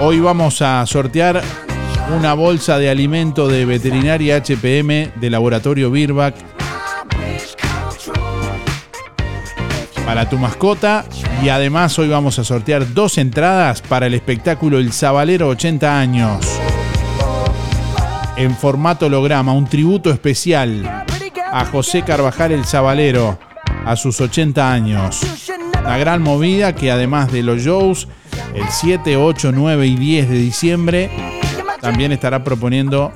Hoy 0.00 0.20
vamos 0.20 0.62
a 0.62 0.86
sortear 0.86 1.42
una 2.16 2.32
bolsa 2.32 2.78
de 2.78 2.88
alimento 2.88 3.46
de 3.46 3.66
veterinaria 3.66 4.38
HPM 4.38 5.12
de 5.16 5.28
laboratorio 5.28 5.90
Birback 5.90 6.34
para 10.06 10.30
tu 10.30 10.38
mascota 10.38 11.04
y 11.42 11.50
además 11.50 11.98
hoy 11.98 12.08
vamos 12.08 12.38
a 12.38 12.44
sortear 12.44 12.94
dos 12.94 13.18
entradas 13.18 13.82
para 13.82 14.06
el 14.06 14.14
espectáculo 14.14 14.78
El 14.78 14.94
Zabalero 14.94 15.48
80 15.48 16.00
años 16.00 16.60
en 18.38 18.56
formato 18.56 19.06
holograma, 19.06 19.52
un 19.52 19.66
tributo 19.66 20.10
especial 20.10 21.04
a 21.52 21.66
José 21.66 22.00
Carvajal 22.00 22.52
El 22.52 22.64
Zabalero 22.64 23.47
a 23.88 23.96
sus 23.96 24.20
80 24.20 24.70
años. 24.70 25.22
La 25.82 25.96
gran 25.96 26.22
movida 26.22 26.74
que 26.74 26.90
además 26.90 27.32
de 27.32 27.42
los 27.42 27.62
shows, 27.62 28.06
el 28.54 28.68
7, 28.68 29.16
8, 29.16 29.50
9 29.54 29.86
y 29.86 29.96
10 29.96 30.28
de 30.28 30.36
diciembre, 30.36 31.10
también 31.80 32.12
estará 32.12 32.44
proponiendo 32.44 33.14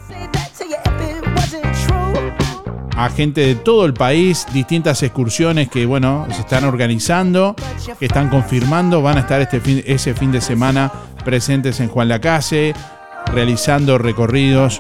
a 2.97 3.11
gente 3.11 3.43
de 3.43 3.55
todo 3.55 3.85
el 3.85 3.93
país 3.93 4.47
distintas 4.55 5.03
excursiones 5.03 5.69
que 5.69 5.85
bueno 5.85 6.27
se 6.31 6.41
están 6.41 6.65
organizando, 6.65 7.55
que 7.99 8.07
están 8.07 8.31
confirmando, 8.31 9.03
van 9.03 9.19
a 9.19 9.21
estar 9.21 9.43
este 9.43 9.61
fin, 9.61 9.83
ese 9.85 10.15
fin 10.15 10.33
de 10.33 10.41
semana 10.41 10.91
presentes 11.23 11.81
en 11.81 11.89
Juan 11.89 12.09
Lacase, 12.09 12.73
realizando 13.35 13.99
recorridos 13.99 14.79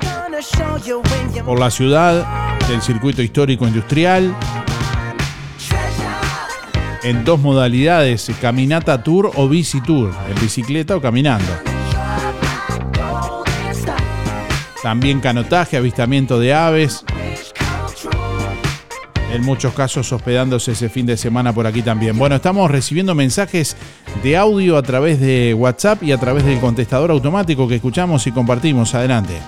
por 1.44 1.60
la 1.60 1.70
ciudad 1.70 2.56
del 2.66 2.80
circuito 2.80 3.20
histórico 3.20 3.66
industrial 3.66 4.34
en 7.02 7.24
dos 7.24 7.40
modalidades, 7.40 8.30
caminata 8.40 9.02
tour 9.02 9.30
o 9.34 9.48
bici 9.48 9.80
tour, 9.80 10.14
en 10.28 10.40
bicicleta 10.40 10.96
o 10.96 11.00
caminando. 11.00 11.52
También 14.82 15.20
canotaje, 15.20 15.76
avistamiento 15.76 16.38
de 16.38 16.54
aves. 16.54 17.04
En 19.32 19.42
muchos 19.42 19.72
casos 19.72 20.12
hospedándose 20.12 20.72
ese 20.72 20.90
fin 20.90 21.06
de 21.06 21.16
semana 21.16 21.54
por 21.54 21.66
aquí 21.66 21.80
también. 21.80 22.18
Bueno, 22.18 22.36
estamos 22.36 22.70
recibiendo 22.70 23.14
mensajes 23.14 23.78
de 24.22 24.36
audio 24.36 24.76
a 24.76 24.82
través 24.82 25.20
de 25.20 25.54
WhatsApp 25.54 26.02
y 26.02 26.12
a 26.12 26.18
través 26.18 26.44
del 26.44 26.60
contestador 26.60 27.10
automático 27.10 27.66
que 27.66 27.76
escuchamos 27.76 28.26
y 28.26 28.32
compartimos. 28.32 28.94
Adelante. 28.94 29.38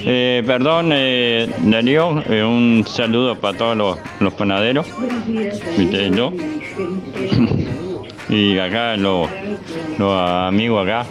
Eh, 0.00 0.42
perdón, 0.44 0.90
eh, 0.92 1.48
Darío, 1.60 2.20
eh, 2.28 2.42
un 2.42 2.84
saludo 2.84 3.38
para 3.38 3.56
todos 3.56 3.76
los, 3.76 3.98
los 4.18 4.34
panaderos. 4.34 4.88
¿Viste, 5.78 6.10
no? 6.10 6.32
y 8.28 8.58
acá 8.58 8.96
los, 8.96 9.28
los 9.98 10.20
amigos 10.20 10.84
acá, 10.84 11.06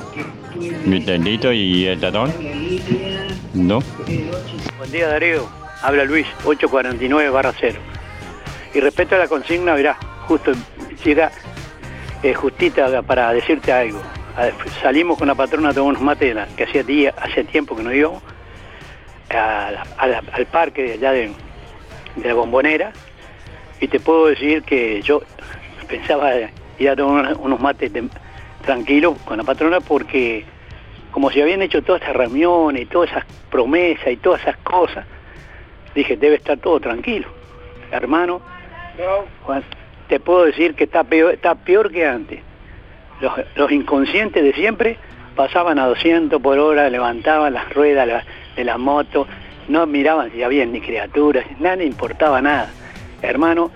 ¿viste, 0.86 1.16
el 1.16 1.24
Tito 1.24 1.54
y 1.54 1.86
el 1.86 1.98
Tatón. 1.98 2.34
¿No? 3.54 3.80
Buen 4.78 4.92
día 4.92 5.08
Darío, 5.08 5.48
habla 5.82 6.04
Luis, 6.04 6.28
849 6.44 7.30
barra 7.30 7.54
0. 7.58 7.80
Y 8.74 8.80
respecto 8.80 9.16
a 9.16 9.20
la 9.20 9.28
consigna, 9.28 9.74
verá, 9.74 9.98
justo 10.28 10.52
llega 11.04 11.32
eh, 12.24 12.34
justita 12.34 13.02
para 13.02 13.34
decirte 13.34 13.72
algo. 13.72 14.02
Salimos 14.82 15.18
con 15.18 15.28
la 15.28 15.36
patrona 15.36 15.70
a 15.70 15.74
tomar 15.74 15.90
unos 15.90 16.02
mates, 16.02 16.36
que 16.56 16.64
hacía 16.64 16.84
día, 16.84 17.14
hace 17.22 17.44
tiempo 17.44 17.76
que 17.76 17.84
no 17.84 17.94
íbamos, 17.94 18.24
al 19.30 20.46
parque 20.52 20.84
de 20.84 20.94
allá 20.94 21.12
de, 21.12 21.34
la 22.24 22.34
bombonera, 22.34 22.92
y 23.80 23.88
te 23.88 24.00
puedo 24.00 24.28
decir 24.28 24.64
que 24.64 25.02
yo 25.02 25.22
pensaba 25.88 26.32
ir 26.80 26.90
a 26.90 26.96
tomar 26.96 27.36
unos- 27.40 27.60
mates 27.60 27.92
tranquilos 28.64 29.18
con 29.26 29.38
la 29.38 29.44
patrona 29.44 29.80
porque 29.80 30.46
como 31.12 31.32
se 31.32 31.42
habían 31.42 31.62
hecho 31.62 31.82
todas 31.82 32.02
estas 32.02 32.16
reuniones 32.16 32.84
y 32.84 32.86
todas 32.86 33.10
esas 33.10 33.26
promesas 33.50 34.08
y 34.08 34.18
todas 34.18 34.42
esas 34.42 34.58
cosas, 34.58 35.06
dije, 35.94 36.16
debe 36.16 36.36
estar 36.36 36.58
todo 36.58 36.80
tranquilo. 36.80 37.28
Hermano, 37.92 38.42
Juan, 39.44 39.64
te 40.08 40.20
puedo 40.20 40.46
decir 40.46 40.76
que 40.76 40.86
está 40.86 41.04
peor, 41.04 41.92
que 41.92 42.06
antes. 42.06 42.42
Los, 43.56 43.72
inconscientes 43.72 44.44
de 44.44 44.54
siempre 44.54 44.98
pasaban 45.36 45.80
a 45.80 45.88
200 45.88 46.42
por 46.42 46.58
hora, 46.58 46.90
levantaban 46.90 47.54
las 47.54 47.72
ruedas 47.74 48.26
de 48.56 48.64
la 48.64 48.78
moto, 48.78 49.28
no 49.68 49.86
miraban 49.86 50.32
si 50.32 50.44
había 50.44 50.66
ni 50.66 50.82
criaturas, 50.82 51.46
nada 51.60 51.78
le 51.78 51.86
importaba 51.86 52.42
nada. 52.42 52.70
Hermano, 53.22 53.72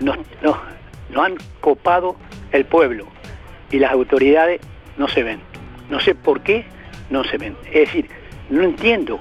nos, 0.00 0.16
nos 0.42 1.24
han 1.24 1.36
copado 1.60 2.16
el 2.52 2.64
pueblo 2.64 3.06
y 3.70 3.78
las 3.78 3.92
autoridades 3.92 4.60
no 4.96 5.08
se 5.08 5.22
ven. 5.22 5.40
No 5.90 6.00
sé 6.00 6.14
por 6.14 6.40
qué 6.40 6.64
no 7.10 7.24
se 7.24 7.38
ven. 7.38 7.56
Es 7.66 7.86
decir, 7.86 8.08
no 8.50 8.62
entiendo 8.62 9.20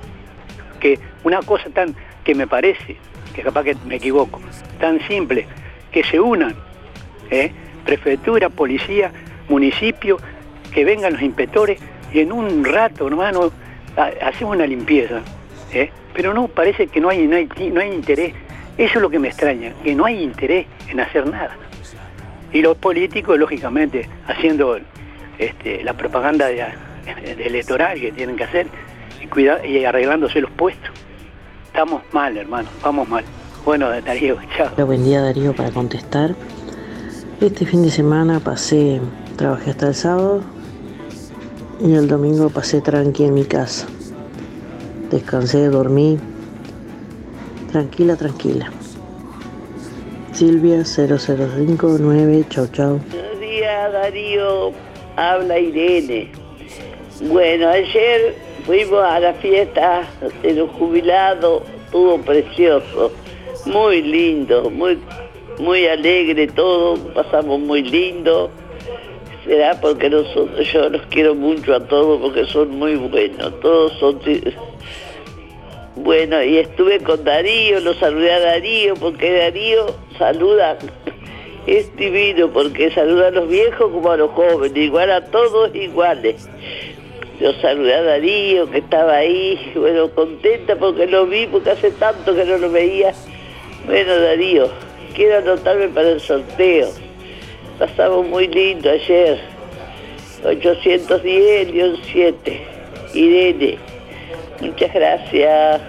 que 0.80 0.99
una 1.23 1.41
cosa 1.41 1.69
tan 1.69 1.95
que 2.23 2.35
me 2.35 2.47
parece, 2.47 2.97
que 3.38 3.43
capaz 3.43 3.64
que 3.64 3.76
me 3.85 3.95
equivoco, 3.97 4.41
tan 4.80 4.99
simple, 5.07 5.45
que 5.91 6.03
se 6.03 6.19
unan, 6.19 6.55
¿eh? 7.30 7.51
prefectura, 7.85 8.49
policía, 8.49 9.11
municipio, 9.47 10.18
que 10.73 10.84
vengan 10.84 11.14
los 11.14 11.22
inspectores 11.22 11.80
y 12.11 12.19
en 12.22 12.31
un 12.31 12.65
rato, 12.65 13.07
hermano, 13.07 13.51
ha- 13.95 14.27
hacemos 14.27 14.55
una 14.55 14.65
limpieza. 14.65 15.22
¿eh? 15.72 15.91
Pero 16.15 16.34
no, 16.34 16.47
parece 16.47 16.88
que 16.88 16.99
no 16.99 17.09
hay, 17.09 17.27
no, 17.27 17.35
hay, 17.80 17.91
interés. 17.93 18.34
Eso 18.76 18.95
es 18.95 19.01
lo 19.01 19.09
que 19.11 19.19
me 19.19 19.27
extraña, 19.27 19.72
que 19.84 19.93
no 19.93 20.05
hay 20.05 20.23
interés 20.23 20.65
en 20.89 20.99
hacer 20.99 21.27
nada. 21.30 21.55
Y 22.51 22.61
los 22.64 22.76
políticos, 22.77 23.38
lógicamente, 23.38 24.09
haciendo 24.27 24.80
este, 25.38 25.84
la 25.84 25.93
propaganda 25.93 26.49
electoral 27.38 27.99
que 28.01 28.11
tienen 28.11 28.35
que 28.35 28.45
hacer 28.45 28.65
y 29.64 29.84
arreglándose 29.85 30.41
los 30.41 30.49
puestos. 30.49 30.89
Estamos 31.78 32.02
mal, 32.12 32.36
hermano, 32.36 32.68
vamos 32.82 33.08
mal. 33.08 33.24
Bueno, 33.64 33.88
Darío, 34.02 34.36
chao. 34.58 34.72
Hola, 34.74 34.84
buen 34.86 35.04
día 35.04 35.22
Darío 35.22 35.56
para 35.56 35.70
contestar. 35.70 36.34
Este 37.40 37.68
fin 37.68 37.84
de 37.84 37.91
semana 37.91 38.40
pasé, 38.40 38.99
trabajé 39.36 39.70
hasta 39.70 39.90
el 39.90 39.94
sábado 39.94 40.41
y 41.80 41.94
el 41.94 42.08
domingo 42.08 42.49
pasé 42.49 42.82
tranqui 42.82 43.26
en 43.26 43.36
mi 43.36 43.45
casa. 43.45 43.86
Descansé, 45.12 45.68
dormí. 45.68 46.18
Tranquila, 47.72 48.16
tranquila. 48.16 48.72
Silvia 50.32 50.84
0059, 50.84 52.45
chau 52.49 52.68
chau. 52.70 52.99
Buenos 53.12 53.40
días, 53.40 53.94
Darío. 53.94 54.72
Habla 55.16 55.60
Irene. 55.60 56.32
Bueno, 57.22 57.68
ayer 57.70 58.47
Fuimos 58.68 59.02
a 59.02 59.18
la 59.22 59.34
fiesta 59.35 60.06
de 60.44 60.52
los 60.52 60.69
jubilados, 60.72 61.64
estuvo 61.85 62.19
precioso, 62.19 63.14
muy 63.65 64.02
lindo, 64.02 64.69
muy, 64.69 64.99
muy 65.57 65.88
alegre 65.88 66.48
todo, 66.48 66.98
pasamos 67.14 67.61
muy 67.61 67.81
lindo. 67.81 68.52
Será 69.45 69.80
porque 69.80 70.10
nosotros, 70.10 70.69
yo 70.69 70.89
los 70.89 71.02
quiero 71.03 71.34
mucho 71.34 71.76
a 71.76 71.80
todos 71.80 72.19
porque 72.19 72.45
son 72.48 72.72
muy 72.77 72.98
buenos, 72.98 73.57
todos 73.61 73.94
son... 73.99 74.19
Bueno, 75.95 76.44
y 76.44 76.57
estuve 76.57 76.99
con 76.99 77.23
Darío, 77.23 77.80
lo 77.80 77.94
saludé 77.94 78.34
a 78.34 78.39
Darío 78.41 78.95
porque 78.95 79.31
Darío 79.31 79.95
saluda, 80.18 80.77
es 81.68 81.95
divino 81.95 82.49
porque 82.52 82.91
saluda 82.91 83.27
a 83.27 83.31
los 83.31 83.48
viejos 83.48 83.94
como 83.94 84.11
a 84.11 84.18
los 84.18 84.31
jóvenes, 84.31 84.76
igual 84.76 85.10
a 85.10 85.23
todos 85.23 85.73
iguales. 85.73 86.49
Yo 87.39 87.53
saludé 87.61 87.93
a 87.93 88.01
Darío 88.01 88.69
que 88.72 88.80
estaba 88.80 89.18
ahí, 89.18 89.72
bueno, 89.76 90.09
contenta 90.09 90.76
porque 90.76 91.05
lo 91.05 91.27
vi, 91.27 91.45
porque 91.45 91.69
hace 91.69 91.91
tanto 91.91 92.34
que 92.34 92.43
no 92.45 92.57
lo 92.57 92.72
veía. 92.72 93.14
Bueno, 93.85 94.19
Darío, 94.19 94.69
quiero 95.14 95.38
anotarme 95.38 95.88
para 95.89 96.09
el 96.09 96.19
sorteo. 96.19 96.89
Pasamos 97.77 98.27
muy 98.27 98.47
lindo 98.47 98.89
ayer. 98.89 99.39
810, 100.43 101.99
7. 102.11 102.68
Irene. 103.14 103.77
Muchas 104.59 104.93
gracias. 104.93 105.81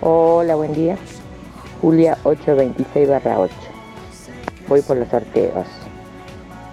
Hola, 0.00 0.54
buen 0.54 0.72
día. 0.72 0.96
Julia 1.80 2.16
826 2.22 3.08
barra 3.08 3.40
8. 3.40 3.54
Voy 4.68 4.82
por 4.82 4.98
los 4.98 5.08
sorteos. 5.08 5.66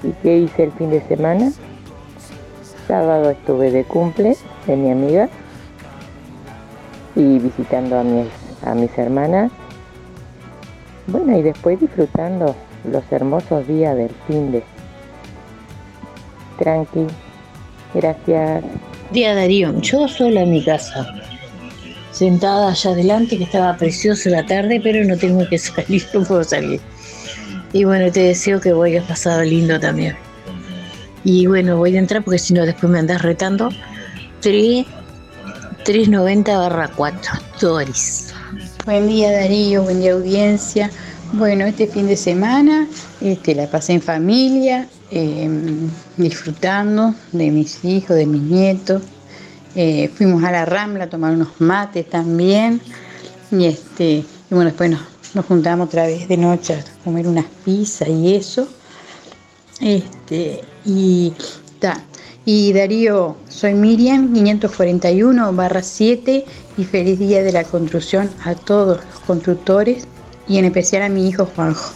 ¿Y 0.04 0.12
qué 0.22 0.38
hice 0.38 0.66
el 0.66 0.72
fin 0.74 0.92
de 0.92 1.02
semana? 1.08 1.52
Sábado 2.92 3.30
estuve 3.30 3.72
de 3.72 3.86
cumple 3.86 4.36
de 4.68 4.76
mi 4.76 4.92
amiga 4.92 5.30
y 7.16 7.40
visitando 7.40 7.98
a 7.98 8.04
mis, 8.04 8.28
a 8.66 8.76
mis 8.76 8.92
hermanas. 8.98 9.50
Bueno, 11.08 11.38
y 11.38 11.42
después 11.42 11.80
disfrutando 11.80 12.54
los 12.84 13.04
hermosos 13.10 13.66
días 13.66 13.96
del 13.96 14.12
fin 14.28 14.52
de. 14.52 14.62
Tranqui. 16.60 17.08
Gracias. 17.94 18.62
Día 19.14 19.36
Darío, 19.36 19.80
yo 19.80 20.10
sola 20.10 20.42
en 20.42 20.52
mi 20.52 20.62
casa, 20.62 21.08
sentada 22.12 22.72
allá 22.72 22.92
adelante, 22.92 23.38
que 23.38 23.46
estaba 23.46 23.78
preciosa 23.78 24.30
la 24.32 24.46
tarde, 24.46 24.82
pero 24.84 25.06
no 25.06 25.16
tengo 25.16 25.48
que 25.48 25.58
salir, 25.58 26.06
no 26.14 26.24
puedo 26.26 26.44
salir. 26.44 26.82
Y 27.72 27.86
bueno, 27.86 28.12
te 28.12 28.20
deseo 28.20 28.60
que 28.60 28.74
vayas 28.74 29.06
pasado 29.06 29.44
lindo 29.44 29.80
también. 29.80 30.18
Y 31.24 31.46
bueno, 31.46 31.78
voy 31.78 31.96
a 31.96 32.00
entrar 32.00 32.24
porque 32.24 32.40
si 32.40 32.54
no 32.54 32.66
después 32.66 32.92
me 32.92 33.00
andas 33.00 33.22
retando. 33.22 33.70
3, 34.42 34.86
390 35.84 36.58
barra 36.58 36.90
4, 36.96 37.32
Doris. 37.60 38.34
Buen 38.86 39.08
día 39.08 39.32
Darío, 39.32 39.84
buen 39.84 40.00
día 40.00 40.14
audiencia. 40.14 40.90
Bueno, 41.34 41.66
este 41.66 41.88
fin 41.88 42.08
de 42.08 42.18
semana 42.18 42.88
este, 43.22 43.54
la 43.54 43.68
pasé 43.68 43.94
en 43.94 44.02
familia, 44.02 44.88
eh, 45.12 45.50
disfrutando 46.18 47.14
de 47.32 47.52
mis 47.52 47.86
hijos, 47.86 48.16
de 48.16 48.26
mis 48.26 48.42
nietos. 48.42 49.04
Eh, 49.76 50.10
fuimos 50.16 50.44
a 50.44 50.52
la 50.52 50.66
Rambla 50.66 51.06
a 51.06 51.10
tomar 51.10 51.34
unos 51.34 51.50
mates 51.60 52.10
también. 52.10 52.82
Y, 53.52 53.66
este, 53.66 54.06
y 54.06 54.26
bueno, 54.50 54.66
después 54.66 54.90
nos, 54.90 55.02
nos 55.36 55.46
juntamos 55.46 55.88
otra 55.88 56.08
vez 56.08 56.28
de 56.28 56.38
noche 56.38 56.74
a 56.74 56.84
comer 57.04 57.28
unas 57.28 57.46
pizzas 57.64 58.10
y 58.10 58.36
eso. 58.36 58.68
Este, 59.80 60.62
y, 60.86 61.34
ta. 61.80 62.02
y 62.46 62.74
Darío, 62.74 63.36
soy 63.50 63.74
Miriam, 63.74 64.34
541 64.34 65.54
barra 65.54 65.82
7 65.82 66.46
y 66.78 66.84
feliz 66.84 67.20
día 67.20 67.44
de 67.44 67.52
la 67.52 67.64
construcción 67.64 68.30
a 68.46 68.56
todos 68.56 69.04
los 69.06 69.20
constructores 69.22 70.08
y 70.48 70.58
en 70.58 70.66
especial 70.66 71.04
a 71.04 71.10
mi 71.10 71.28
hijo 71.28 71.46
Juanjo. 71.46 71.94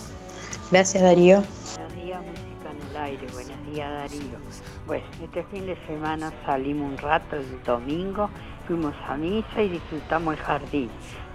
Gracias 0.71 1.03
Darío. 1.03 1.43
Buenos 1.75 1.95
días, 1.95 2.21
música 2.21 2.71
en 2.71 2.89
el 2.89 2.97
aire. 2.97 3.27
Buenos 3.33 3.73
días, 3.73 3.91
Darío. 3.91 4.45
Bueno, 4.87 5.05
este 5.23 5.43
fin 5.45 5.65
de 5.65 5.77
semana 5.87 6.31
salimos 6.45 6.91
un 6.91 6.97
rato 6.97 7.35
el 7.35 7.63
domingo, 7.63 8.29
fuimos 8.67 8.93
a 9.07 9.17
misa 9.17 9.61
y 9.61 9.69
disfrutamos 9.69 10.35
el 10.35 10.39
jardín. 10.41 10.89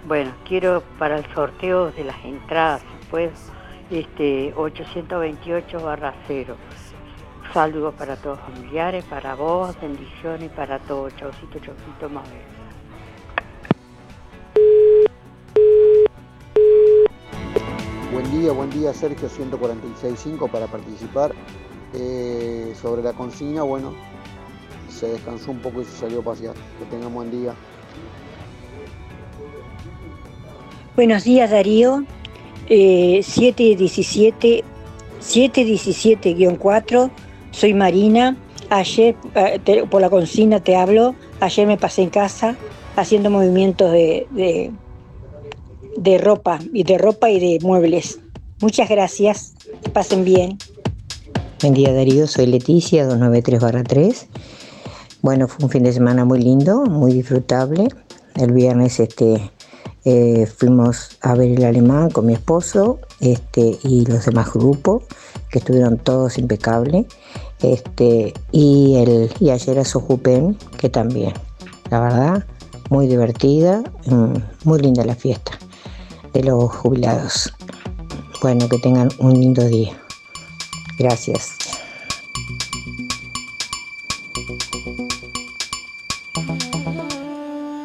Bueno, 0.07 0.31
quiero 0.47 0.83
para 0.97 1.17
el 1.17 1.25
sorteo 1.33 1.91
de 1.91 2.05
las 2.05 2.23
entradas, 2.23 2.81
pues, 3.09 3.31
este 3.91 4.53
828 4.55 5.79
barra 5.83 6.13
0. 6.27 6.55
Saludos 7.53 7.93
para 7.95 8.15
todos 8.15 8.37
los 8.37 8.47
familiares, 8.47 9.03
para 9.03 9.35
vos, 9.35 9.75
bendiciones 9.81 10.49
para 10.51 10.79
todos. 10.79 11.13
Chaucito, 11.17 11.59
chaucito, 11.59 12.09
más 12.09 12.23
Buen 18.13 18.31
día, 18.31 18.53
buen 18.53 18.69
día 18.69 18.93
Sergio 18.93 19.29
146.5 19.29 20.49
para 20.49 20.67
participar. 20.67 21.33
Eh, 21.93 22.73
sobre 22.81 23.03
la 23.03 23.11
consigna, 23.11 23.63
bueno, 23.63 23.91
se 24.89 25.09
descansó 25.09 25.51
un 25.51 25.59
poco 25.59 25.81
y 25.81 25.85
se 25.85 25.91
salió 25.91 26.21
a 26.21 26.23
pasear. 26.23 26.55
Que 26.79 26.85
tengan 26.85 27.13
buen 27.13 27.31
día. 27.31 27.53
Buenos 30.95 31.25
días 31.25 31.51
Darío, 31.51 32.05
eh, 32.69 33.21
717, 33.23 34.63
717-4, 35.19 37.11
soy 37.51 37.73
Marina, 37.73 38.35
ayer 38.69 39.15
eh, 39.35 39.83
por 39.89 40.01
la 40.01 40.09
consigna 40.09 40.59
te 40.59 40.75
hablo, 40.75 41.15
ayer 41.39 41.67
me 41.67 41.77
pasé 41.77 42.01
en 42.01 42.09
casa 42.09 42.55
haciendo 42.95 43.29
movimientos 43.29 43.91
de, 43.91 44.27
de, 44.31 44.71
de 45.97 46.17
ropa, 46.17 46.59
y 46.73 46.83
de 46.83 46.97
ropa 46.97 47.29
y 47.29 47.39
de 47.39 47.59
muebles. 47.63 48.19
Muchas 48.61 48.89
gracias, 48.89 49.53
pasen 49.93 50.23
bien. 50.23 50.57
Buen 51.61 51.73
día 51.73 51.93
Darío, 51.93 52.27
soy 52.27 52.47
Leticia 52.47 53.07
293-3. 53.07 54.27
Bueno, 55.21 55.47
fue 55.47 55.65
un 55.65 55.69
fin 55.69 55.83
de 55.83 55.93
semana 55.93 56.25
muy 56.25 56.41
lindo, 56.41 56.85
muy 56.85 57.13
disfrutable. 57.13 57.87
El 58.35 58.53
viernes 58.53 58.99
este, 58.99 59.51
eh, 60.03 60.45
fuimos 60.45 61.17
a 61.21 61.35
ver 61.35 61.51
el 61.51 61.63
alemán 61.63 62.09
con 62.09 62.25
mi 62.25 62.33
esposo 62.33 62.99
este, 63.19 63.77
y 63.83 64.05
los 64.05 64.25
demás 64.25 64.51
grupos, 64.53 65.03
que 65.49 65.59
estuvieron 65.59 65.97
todos 65.97 66.37
impecables. 66.37 67.05
Este, 67.61 68.33
y, 68.51 68.95
el, 68.97 69.31
y 69.39 69.51
ayer 69.51 69.79
a 69.79 69.85
Sojupen, 69.85 70.57
que 70.77 70.89
también, 70.89 71.33
la 71.89 71.99
verdad, 71.99 72.45
muy 72.89 73.07
divertida, 73.07 73.83
mm, 74.07 74.33
muy 74.63 74.79
linda 74.79 75.05
la 75.05 75.15
fiesta 75.15 75.51
de 76.33 76.43
los 76.43 76.71
jubilados. 76.71 77.53
Bueno, 78.41 78.67
que 78.67 78.79
tengan 78.79 79.09
un 79.19 79.33
lindo 79.33 79.63
día. 79.65 79.93
Gracias. 80.97 81.60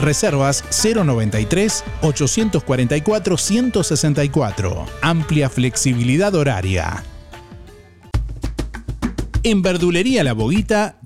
reservas 0.00 0.64
093 0.70 1.84
844 2.02 3.36
164. 3.36 4.86
Amplia 5.02 5.48
flexibilidad 5.50 6.34
horaria. 6.34 7.04
En 9.42 9.62
Verdulería 9.62 10.22
La 10.22 10.34
Boguita, 10.34 10.99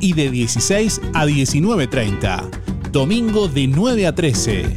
y 0.00 0.12
de 0.12 0.30
16 0.30 1.00
a 1.14 1.26
19.30. 1.26 2.50
Domingo 2.90 3.48
de 3.48 3.66
9 3.66 4.06
a 4.06 4.14
13. 4.14 4.76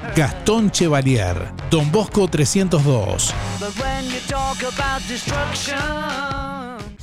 Gastón 0.15 0.71
Chevalier, 0.71 1.51
Don 1.69 1.89
Bosco 1.89 2.27
302. 2.27 3.33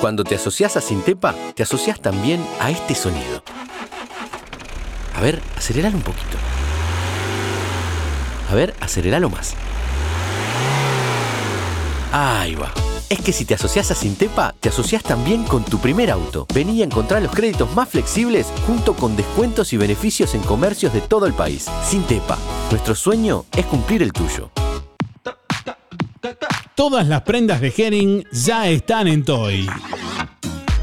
Cuando 0.01 0.25
te 0.25 0.35
asocias 0.35 0.75
a 0.75 0.81
Sintepa, 0.81 1.33
te 1.55 1.63
asocias 1.63 2.01
también 2.01 2.45
a 2.59 2.71
este 2.71 2.93
sonido. 2.93 3.41
A 5.15 5.21
ver, 5.21 5.41
aceleralo 5.57 5.97
un 5.97 6.03
poquito. 6.03 6.37
A 8.49 8.55
ver, 8.55 8.73
aceleralo 8.79 9.29
más. 9.29 9.55
Ahí 12.11 12.55
va. 12.55 12.71
Es 13.09 13.21
que 13.21 13.31
si 13.31 13.45
te 13.45 13.53
asocias 13.53 13.91
a 13.91 13.95
Sintepa, 13.95 14.55
te 14.59 14.69
asocias 14.69 15.03
también 15.03 15.43
con 15.43 15.63
tu 15.63 15.77
primer 15.79 16.09
auto. 16.09 16.47
Vení 16.53 16.81
a 16.81 16.85
encontrar 16.85 17.21
los 17.21 17.31
créditos 17.31 17.73
más 17.75 17.89
flexibles 17.89 18.47
junto 18.65 18.95
con 18.95 19.15
descuentos 19.15 19.71
y 19.73 19.77
beneficios 19.77 20.33
en 20.33 20.41
comercios 20.41 20.93
de 20.93 21.01
todo 21.01 21.25
el 21.25 21.33
país. 21.33 21.67
Sintepa, 21.87 22.37
nuestro 22.71 22.95
sueño 22.95 23.45
es 23.55 23.65
cumplir 23.65 24.01
el 24.01 24.13
tuyo. 24.13 24.51
Todas 26.75 27.07
las 27.07 27.21
prendas 27.21 27.61
de 27.61 27.73
Henning 27.75 28.25
ya 28.31 28.67
están 28.67 29.07
en 29.07 29.23
Toy. 29.23 29.67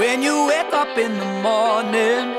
When 0.00 0.22
you 0.22 0.46
wake 0.46 0.72
up 0.72 0.96
in 0.96 1.12
the 1.18 1.26
morning 1.42 2.34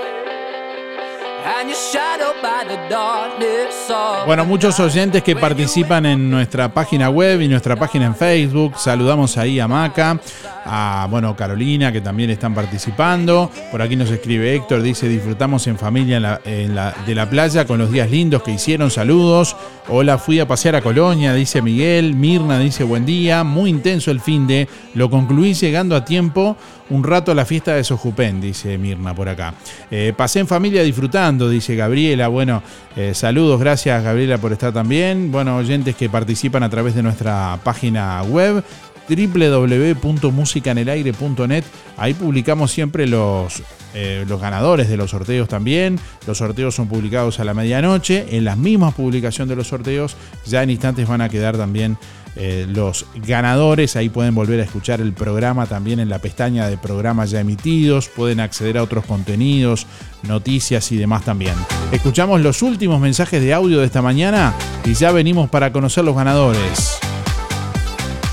and 1.46 1.70
you're 1.70 1.76
shadowed 1.76 2.42
by 2.42 2.66
the 2.68 2.78
darkness 2.90 3.90
of 3.90 4.26
Bueno, 4.26 4.46
muchos 4.46 4.80
oyentes 4.80 5.22
que 5.24 5.36
participan 5.36 6.06
en 6.08 6.30
nuestra 6.30 6.74
página 6.74 7.10
web 7.10 7.42
y 7.42 7.48
nuestra 7.48 7.76
página 7.76 8.06
en 8.08 8.16
Facebook. 8.16 8.74
Saludamos 8.78 9.38
ahí 9.38 9.60
a 9.60 9.68
Maca, 9.68 10.20
a 10.66 11.08
bueno, 11.10 11.36
Carolina, 11.36 11.92
que 11.92 12.02
también 12.02 12.30
están 12.32 12.54
participando. 12.56 13.52
Por 13.72 13.82
aquí 13.82 13.96
nos 13.96 14.10
escribe 14.12 14.56
Héctor, 14.56 14.82
dice, 14.82 15.08
disfrutamos 15.08 15.66
en 15.68 15.78
familia 15.78 16.18
en 16.18 16.24
la- 16.24 16.42
en 16.46 16.76
la- 16.76 16.94
de 17.06 17.16
la 17.16 17.30
playa 17.30 17.66
con 17.66 17.78
los 17.80 17.92
días 17.92 18.10
lindos 18.10 18.42
que 18.44 18.52
hicieron. 18.52 18.90
Saludos. 18.92 19.56
Hola, 19.88 20.18
fui 20.20 20.40
a 20.40 20.48
pasear 20.48 20.76
a 20.76 20.82
Colonia, 20.82 21.34
dice 21.34 21.62
Miguel. 21.62 22.14
Mirna 22.16 22.58
dice, 22.60 22.84
buen 22.84 23.06
día. 23.06 23.44
Muy 23.44 23.70
intenso 23.72 24.10
el 24.12 24.20
fin 24.20 24.46
de. 24.48 24.68
Lo 24.94 25.10
concluí 25.10 25.54
llegando 25.56 25.96
a 25.96 26.06
tiempo 26.06 26.56
un 26.92 27.04
rato 27.04 27.32
a 27.32 27.36
la 27.36 27.46
fiesta 27.46 27.76
de 27.76 27.84
Sojupén, 27.84 28.42
dice 28.42 28.78
Mirna 28.78 29.16
por 29.16 29.30
acá. 29.30 29.56
Eh, 29.90 30.14
pasé 30.16 30.40
en 30.40 30.48
familia 30.48 30.84
disfrutando, 30.84 31.50
dice 31.50 31.76
Gabriela. 31.76 32.28
Bueno, 32.28 32.62
eh, 32.96 33.14
saludos, 33.14 33.60
gracias 33.60 34.04
Gabriela 34.04 34.38
por 34.38 34.52
estar 34.52 34.72
también. 34.74 35.32
Bueno, 35.32 35.58
oyentes 35.58 35.96
que 35.96 36.10
participan 36.10 36.64
a 36.64 36.70
través 36.70 36.94
de 36.94 37.02
nuestra 37.02 37.58
página 37.64 38.22
web 38.24 38.64
www.musicanelaire.net. 39.08 41.64
Ahí 41.98 42.14
publicamos 42.14 42.72
siempre 42.72 43.08
los, 43.08 43.64
eh, 43.94 44.26
los 44.28 44.40
ganadores 44.40 44.88
de 44.90 44.98
los 44.98 45.12
sorteos 45.12 45.48
también. 45.48 46.00
Los 46.28 46.40
sorteos 46.40 46.76
son 46.76 46.88
publicados 46.88 47.40
a 47.40 47.46
la 47.46 47.54
medianoche. 47.54 48.38
En 48.38 48.46
las 48.46 48.58
mismas 48.58 48.94
publicaciones 48.94 49.50
de 49.50 49.56
los 49.56 49.68
sorteos, 49.68 50.16
ya 50.46 50.64
en 50.64 50.70
instantes 50.70 51.08
van 51.08 51.22
a 51.22 51.30
quedar 51.30 51.58
también 51.58 51.98
eh, 52.36 52.66
los 52.70 53.06
ganadores. 53.16 53.96
Ahí 53.96 54.10
pueden 54.10 54.36
volver 54.36 54.60
a 54.60 54.64
escuchar 54.64 55.02
el 55.02 55.14
programa 55.14 55.66
también 55.66 56.00
en 56.00 56.10
la 56.10 56.20
pestaña 56.20 56.68
de 56.68 56.78
programas 56.78 57.32
ya 57.32 57.40
emitidos. 57.40 58.08
Pueden 58.08 58.40
acceder 58.40 58.78
a 58.78 58.84
otros 58.84 59.06
contenidos, 59.06 59.88
noticias 60.24 60.92
y 60.92 60.98
demás 60.98 61.24
también. 61.26 61.56
Escuchamos 61.92 62.42
los 62.42 62.62
últimos 62.62 63.00
mensajes 63.02 63.42
de 63.42 63.54
audio 63.54 63.80
de 63.80 63.86
esta 63.86 64.02
mañana 64.02 64.54
y 64.86 64.94
ya 64.94 65.12
venimos 65.12 65.50
para 65.50 65.72
conocer 65.72 66.04
los 66.04 66.16
ganadores. 66.16 67.00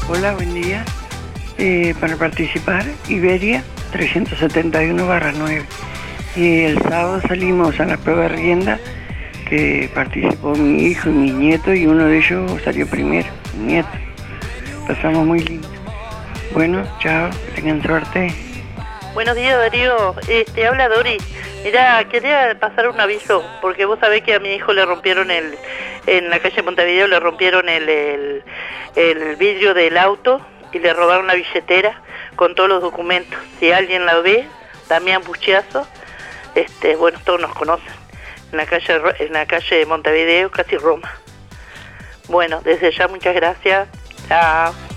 Hola, 0.09 0.35
buen 0.35 0.55
día. 0.55 0.85
Eh, 1.59 1.95
para 2.01 2.17
participar, 2.17 2.87
Iberia 3.09 3.65
371-9. 3.93 5.65
Y 6.37 6.61
el 6.61 6.79
sábado 6.83 7.21
salimos 7.27 7.81
a 7.81 7.85
la 7.85 7.97
prueba 7.97 8.23
de 8.23 8.29
rienda 8.29 8.79
que 9.49 9.91
participó 9.95 10.55
mi 10.55 10.85
hijo 10.85 11.09
y 11.09 11.13
mi 11.13 11.31
nieto 11.31 11.75
y 11.75 11.87
uno 11.87 12.05
de 12.05 12.19
ellos 12.19 12.61
salió 12.65 12.87
primero, 12.87 13.29
nieto. 13.55 13.89
Pasamos 14.87 15.27
muy 15.27 15.41
lindo. 15.41 15.69
Bueno, 16.53 16.83
chao, 17.01 17.31
tengan 17.55 17.83
suerte. 17.83 18.35
Buenos 19.15 19.37
días 19.37 19.59
Darío, 19.59 20.15
este 20.29 20.67
habla 20.67 20.89
Dori. 20.89 21.19
Mira, 21.65 22.07
quería 22.09 22.57
pasar 22.61 22.89
un 22.89 23.01
aviso, 23.01 23.45
porque 23.61 23.85
vos 23.85 23.99
sabés 23.99 24.23
que 24.23 24.35
a 24.35 24.39
mi 24.39 24.55
hijo 24.55 24.73
le 24.73 24.85
rompieron 24.87 25.31
el, 25.31 25.59
en 26.07 26.31
la 26.31 26.39
calle 26.41 26.63
Montevideo 26.63 27.07
le 27.07 27.21
rompieron 27.21 27.69
el, 27.69 28.43
el, 28.97 29.37
vidrio 29.37 29.75
del 29.75 29.99
auto 29.99 30.41
y 30.73 30.79
le 30.79 30.95
robaron 30.95 31.27
la 31.27 31.35
billetera 31.35 32.01
con 32.37 32.55
todos 32.55 32.69
los 32.69 32.81
documentos. 32.81 33.39
Si 33.59 33.73
alguien 33.73 34.07
la 34.07 34.21
ve, 34.21 34.47
Damián 34.89 35.23
Buchiazo, 35.25 35.87
este, 36.55 36.97
bueno, 36.97 37.19
todos 37.25 37.41
nos 37.41 37.55
conocen, 37.55 37.93
en 38.53 38.57
la 38.57 38.67
calle, 38.67 39.03
en 39.19 39.33
la 39.33 39.47
calle 39.47 39.85
Montevideo, 39.87 40.51
casi 40.51 40.77
Roma. 40.77 41.13
Bueno, 42.29 42.61
desde 42.63 42.93
ya 42.93 43.09
muchas 43.09 43.35
gracias. 43.35 43.89
Chao. 44.29 44.88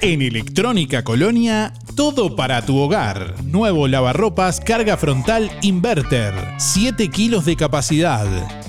En 0.00 0.22
Electrónica 0.22 1.02
Colonia, 1.02 1.72
todo 1.96 2.36
para 2.36 2.64
tu 2.64 2.76
hogar. 2.78 3.34
Nuevo 3.44 3.88
lavarropas 3.88 4.60
carga 4.60 4.96
frontal 4.96 5.50
inverter, 5.60 6.34
7 6.58 7.08
kilos 7.08 7.44
de 7.44 7.56
capacidad. 7.56 8.26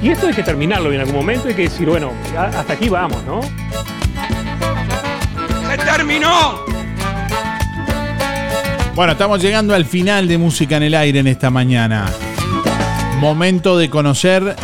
Y 0.00 0.10
esto 0.10 0.28
hay 0.28 0.32
que 0.32 0.44
terminarlo 0.44 0.92
en 0.92 1.00
algún 1.00 1.16
momento, 1.16 1.48
hay 1.48 1.54
que 1.54 1.62
decir, 1.62 1.88
bueno, 1.88 2.12
hasta 2.36 2.74
aquí 2.74 2.88
vamos, 2.88 3.20
¿no? 3.24 3.40
¡Se 5.68 5.76
terminó! 5.78 6.60
Bueno, 8.94 9.14
estamos 9.14 9.42
llegando 9.42 9.74
al 9.74 9.86
final 9.86 10.28
de 10.28 10.38
Música 10.38 10.76
en 10.76 10.84
el 10.84 10.94
Aire 10.94 11.18
en 11.18 11.26
esta 11.26 11.50
mañana. 11.50 12.06
Momento 13.18 13.76
de 13.76 13.90
conocer 13.90 14.54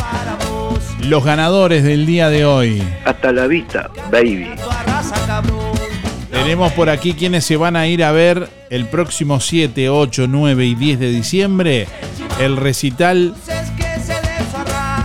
los 1.07 1.23
ganadores 1.23 1.83
del 1.83 2.05
día 2.05 2.29
de 2.29 2.45
hoy. 2.45 2.83
Hasta 3.05 3.31
la 3.31 3.47
vista, 3.47 3.89
baby. 4.11 4.49
Tenemos 6.31 6.73
por 6.73 6.89
aquí 6.89 7.13
quienes 7.13 7.45
se 7.45 7.55
van 7.55 7.75
a 7.75 7.87
ir 7.87 8.03
a 8.03 8.11
ver 8.11 8.49
el 8.69 8.87
próximo 8.87 9.39
7, 9.39 9.89
8, 9.89 10.25
9 10.27 10.65
y 10.65 10.75
10 10.75 10.99
de 10.99 11.09
diciembre 11.09 11.87
el 12.39 12.57
recital 12.57 13.33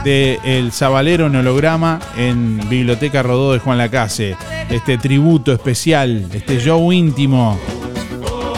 de 0.05 0.41
El 0.45 0.73
Zabalero 0.73 1.27
en 1.27 1.37
holograma 1.37 2.01
en 2.17 2.61
Biblioteca 2.69 3.23
Rodó 3.23 3.53
de 3.53 3.61
Juan 3.61 3.79
Lacase. 3.79 4.37
Este 4.69 4.99
tributo 4.99 5.53
especial, 5.53 6.29
este 6.33 6.59
show 6.59 6.93
íntimo 6.93 7.59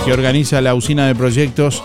que 0.05 0.13
organiza 0.13 0.61
la 0.61 0.75
usina 0.75 1.07
de 1.07 1.15
proyectos 1.15 1.83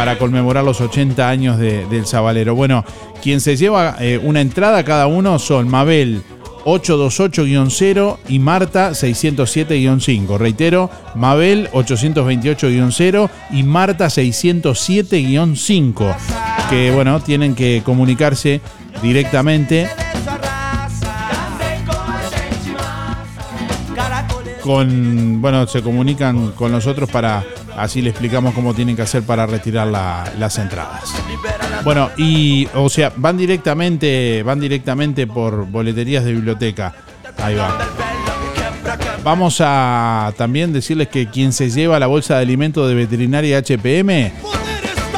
para 0.00 0.16
conmemorar 0.16 0.64
los 0.64 0.80
80 0.80 1.28
años 1.28 1.58
de- 1.58 1.84
del 1.88 2.06
Zabalero. 2.06 2.54
Bueno, 2.54 2.86
quien 3.22 3.38
se 3.42 3.58
lleva 3.58 3.96
eh, 4.00 4.18
una 4.22 4.40
entrada 4.40 4.82
cada 4.82 5.06
uno 5.06 5.38
son 5.38 5.68
Mabel 5.68 6.22
828-0 6.64 8.16
y 8.30 8.38
Marta 8.38 8.92
607-5. 8.92 10.38
Reitero, 10.38 10.88
Mabel 11.14 11.68
828-0 11.74 13.28
y 13.50 13.62
Marta 13.62 14.06
607-5. 14.06 16.16
Que 16.70 16.92
bueno, 16.94 17.20
tienen 17.20 17.54
que 17.54 17.82
comunicarse 17.84 18.62
directamente 19.02 19.86
con, 24.62 25.42
bueno, 25.42 25.66
se 25.66 25.82
comunican 25.82 26.52
con 26.52 26.72
nosotros 26.72 27.10
para, 27.10 27.44
así 27.76 28.02
le 28.02 28.10
explicamos 28.10 28.54
cómo 28.54 28.74
tienen 28.74 28.96
que 28.96 29.02
hacer 29.02 29.22
para 29.22 29.46
retirar 29.46 29.86
la- 29.86 30.30
las 30.38 30.58
entradas. 30.58 31.02
Bueno, 31.84 32.10
y, 32.16 32.68
o 32.74 32.88
sea, 32.88 33.12
van 33.16 33.36
directamente, 33.36 34.42
van 34.42 34.60
directamente 34.60 35.26
por 35.26 35.66
boleterías 35.66 36.24
de 36.24 36.32
biblioteca. 36.32 36.94
Ahí 37.38 37.54
va. 37.54 37.78
Vamos 39.22 39.58
a 39.60 40.32
también 40.36 40.72
decirles 40.72 41.08
que 41.08 41.28
quien 41.28 41.52
se 41.52 41.70
lleva 41.70 41.98
la 41.98 42.06
bolsa 42.06 42.36
de 42.36 42.42
alimentos 42.42 42.88
de 42.88 42.94
veterinaria 42.94 43.58
HPM 43.62 44.32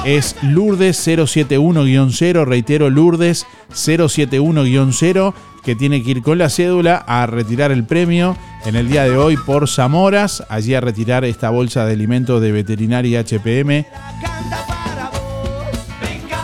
es 0.04 0.34
Lourdes 0.42 1.06
071-0, 1.06 2.44
reitero, 2.44 2.90
Lourdes 2.90 3.46
071-0, 3.72 5.34
que 5.64 5.76
tiene 5.76 6.02
que 6.02 6.10
ir 6.10 6.22
con 6.22 6.38
la 6.38 6.48
cédula 6.48 6.96
a 7.06 7.26
retirar 7.26 7.70
el 7.70 7.84
premio 7.84 8.36
en 8.64 8.76
el 8.76 8.88
día 8.88 9.04
de 9.04 9.16
hoy 9.16 9.36
por 9.36 9.68
Zamoras, 9.68 10.44
allí 10.48 10.74
a 10.74 10.80
retirar 10.80 11.24
esta 11.24 11.50
bolsa 11.50 11.84
de 11.86 11.92
alimentos 11.92 12.40
de 12.40 12.52
veterinaria 12.52 13.20
HPM. 13.20 13.86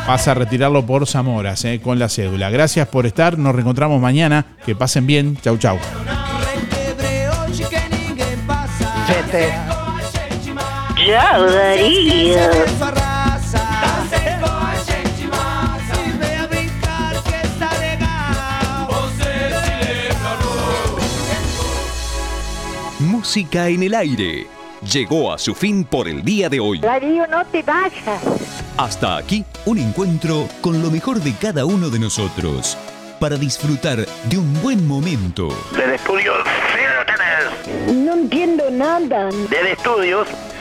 Pasa 0.07 0.31
a 0.31 0.35
retirarlo 0.35 0.86
por 0.86 1.07
Zamoras, 1.07 1.65
eh, 1.65 1.81
con 1.82 1.99
la 1.99 2.09
cédula. 2.09 2.49
Gracias 2.51 2.89
por 2.89 3.07
estar, 3.07 3.36
nos 3.39 3.55
reencontramos 3.55 4.01
mañana, 4.01 4.47
que 4.65 4.74
pasen 4.74 5.07
bien, 5.07 5.36
chau 5.43 5.59
chau. 5.59 5.78
Música 23.29 23.69
en 23.69 23.83
el 23.83 23.95
aire. 23.95 24.47
Llegó 24.91 25.31
a 25.31 25.37
su 25.37 25.55
fin 25.55 25.85
por 25.85 26.09
el 26.09 26.25
día 26.25 26.49
de 26.49 26.61
hoy. 26.61 26.79
Darío, 26.79 27.27
no 27.27 27.45
te 27.45 27.63
vayas. 27.63 28.23
Hasta 28.79 29.19
aquí 29.19 29.45
un 29.67 29.77
encuentro 29.77 30.49
con 30.63 30.81
lo 30.81 30.91
mejor 30.91 31.21
de 31.21 31.35
cada 31.35 31.67
uno 31.67 31.91
de 31.91 31.99
nosotros 31.99 32.79
para 33.21 33.37
disfrutar 33.37 33.99
de 34.31 34.39
un 34.39 34.63
buen 34.63 34.87
momento. 34.87 35.49
Del 35.77 35.91
estudio 35.91 36.33
ustedes. 36.41 37.95
No 37.95 38.15
entiendo 38.15 38.71
nada. 38.71 39.29
Del 39.51 39.67
estudios 39.67 40.27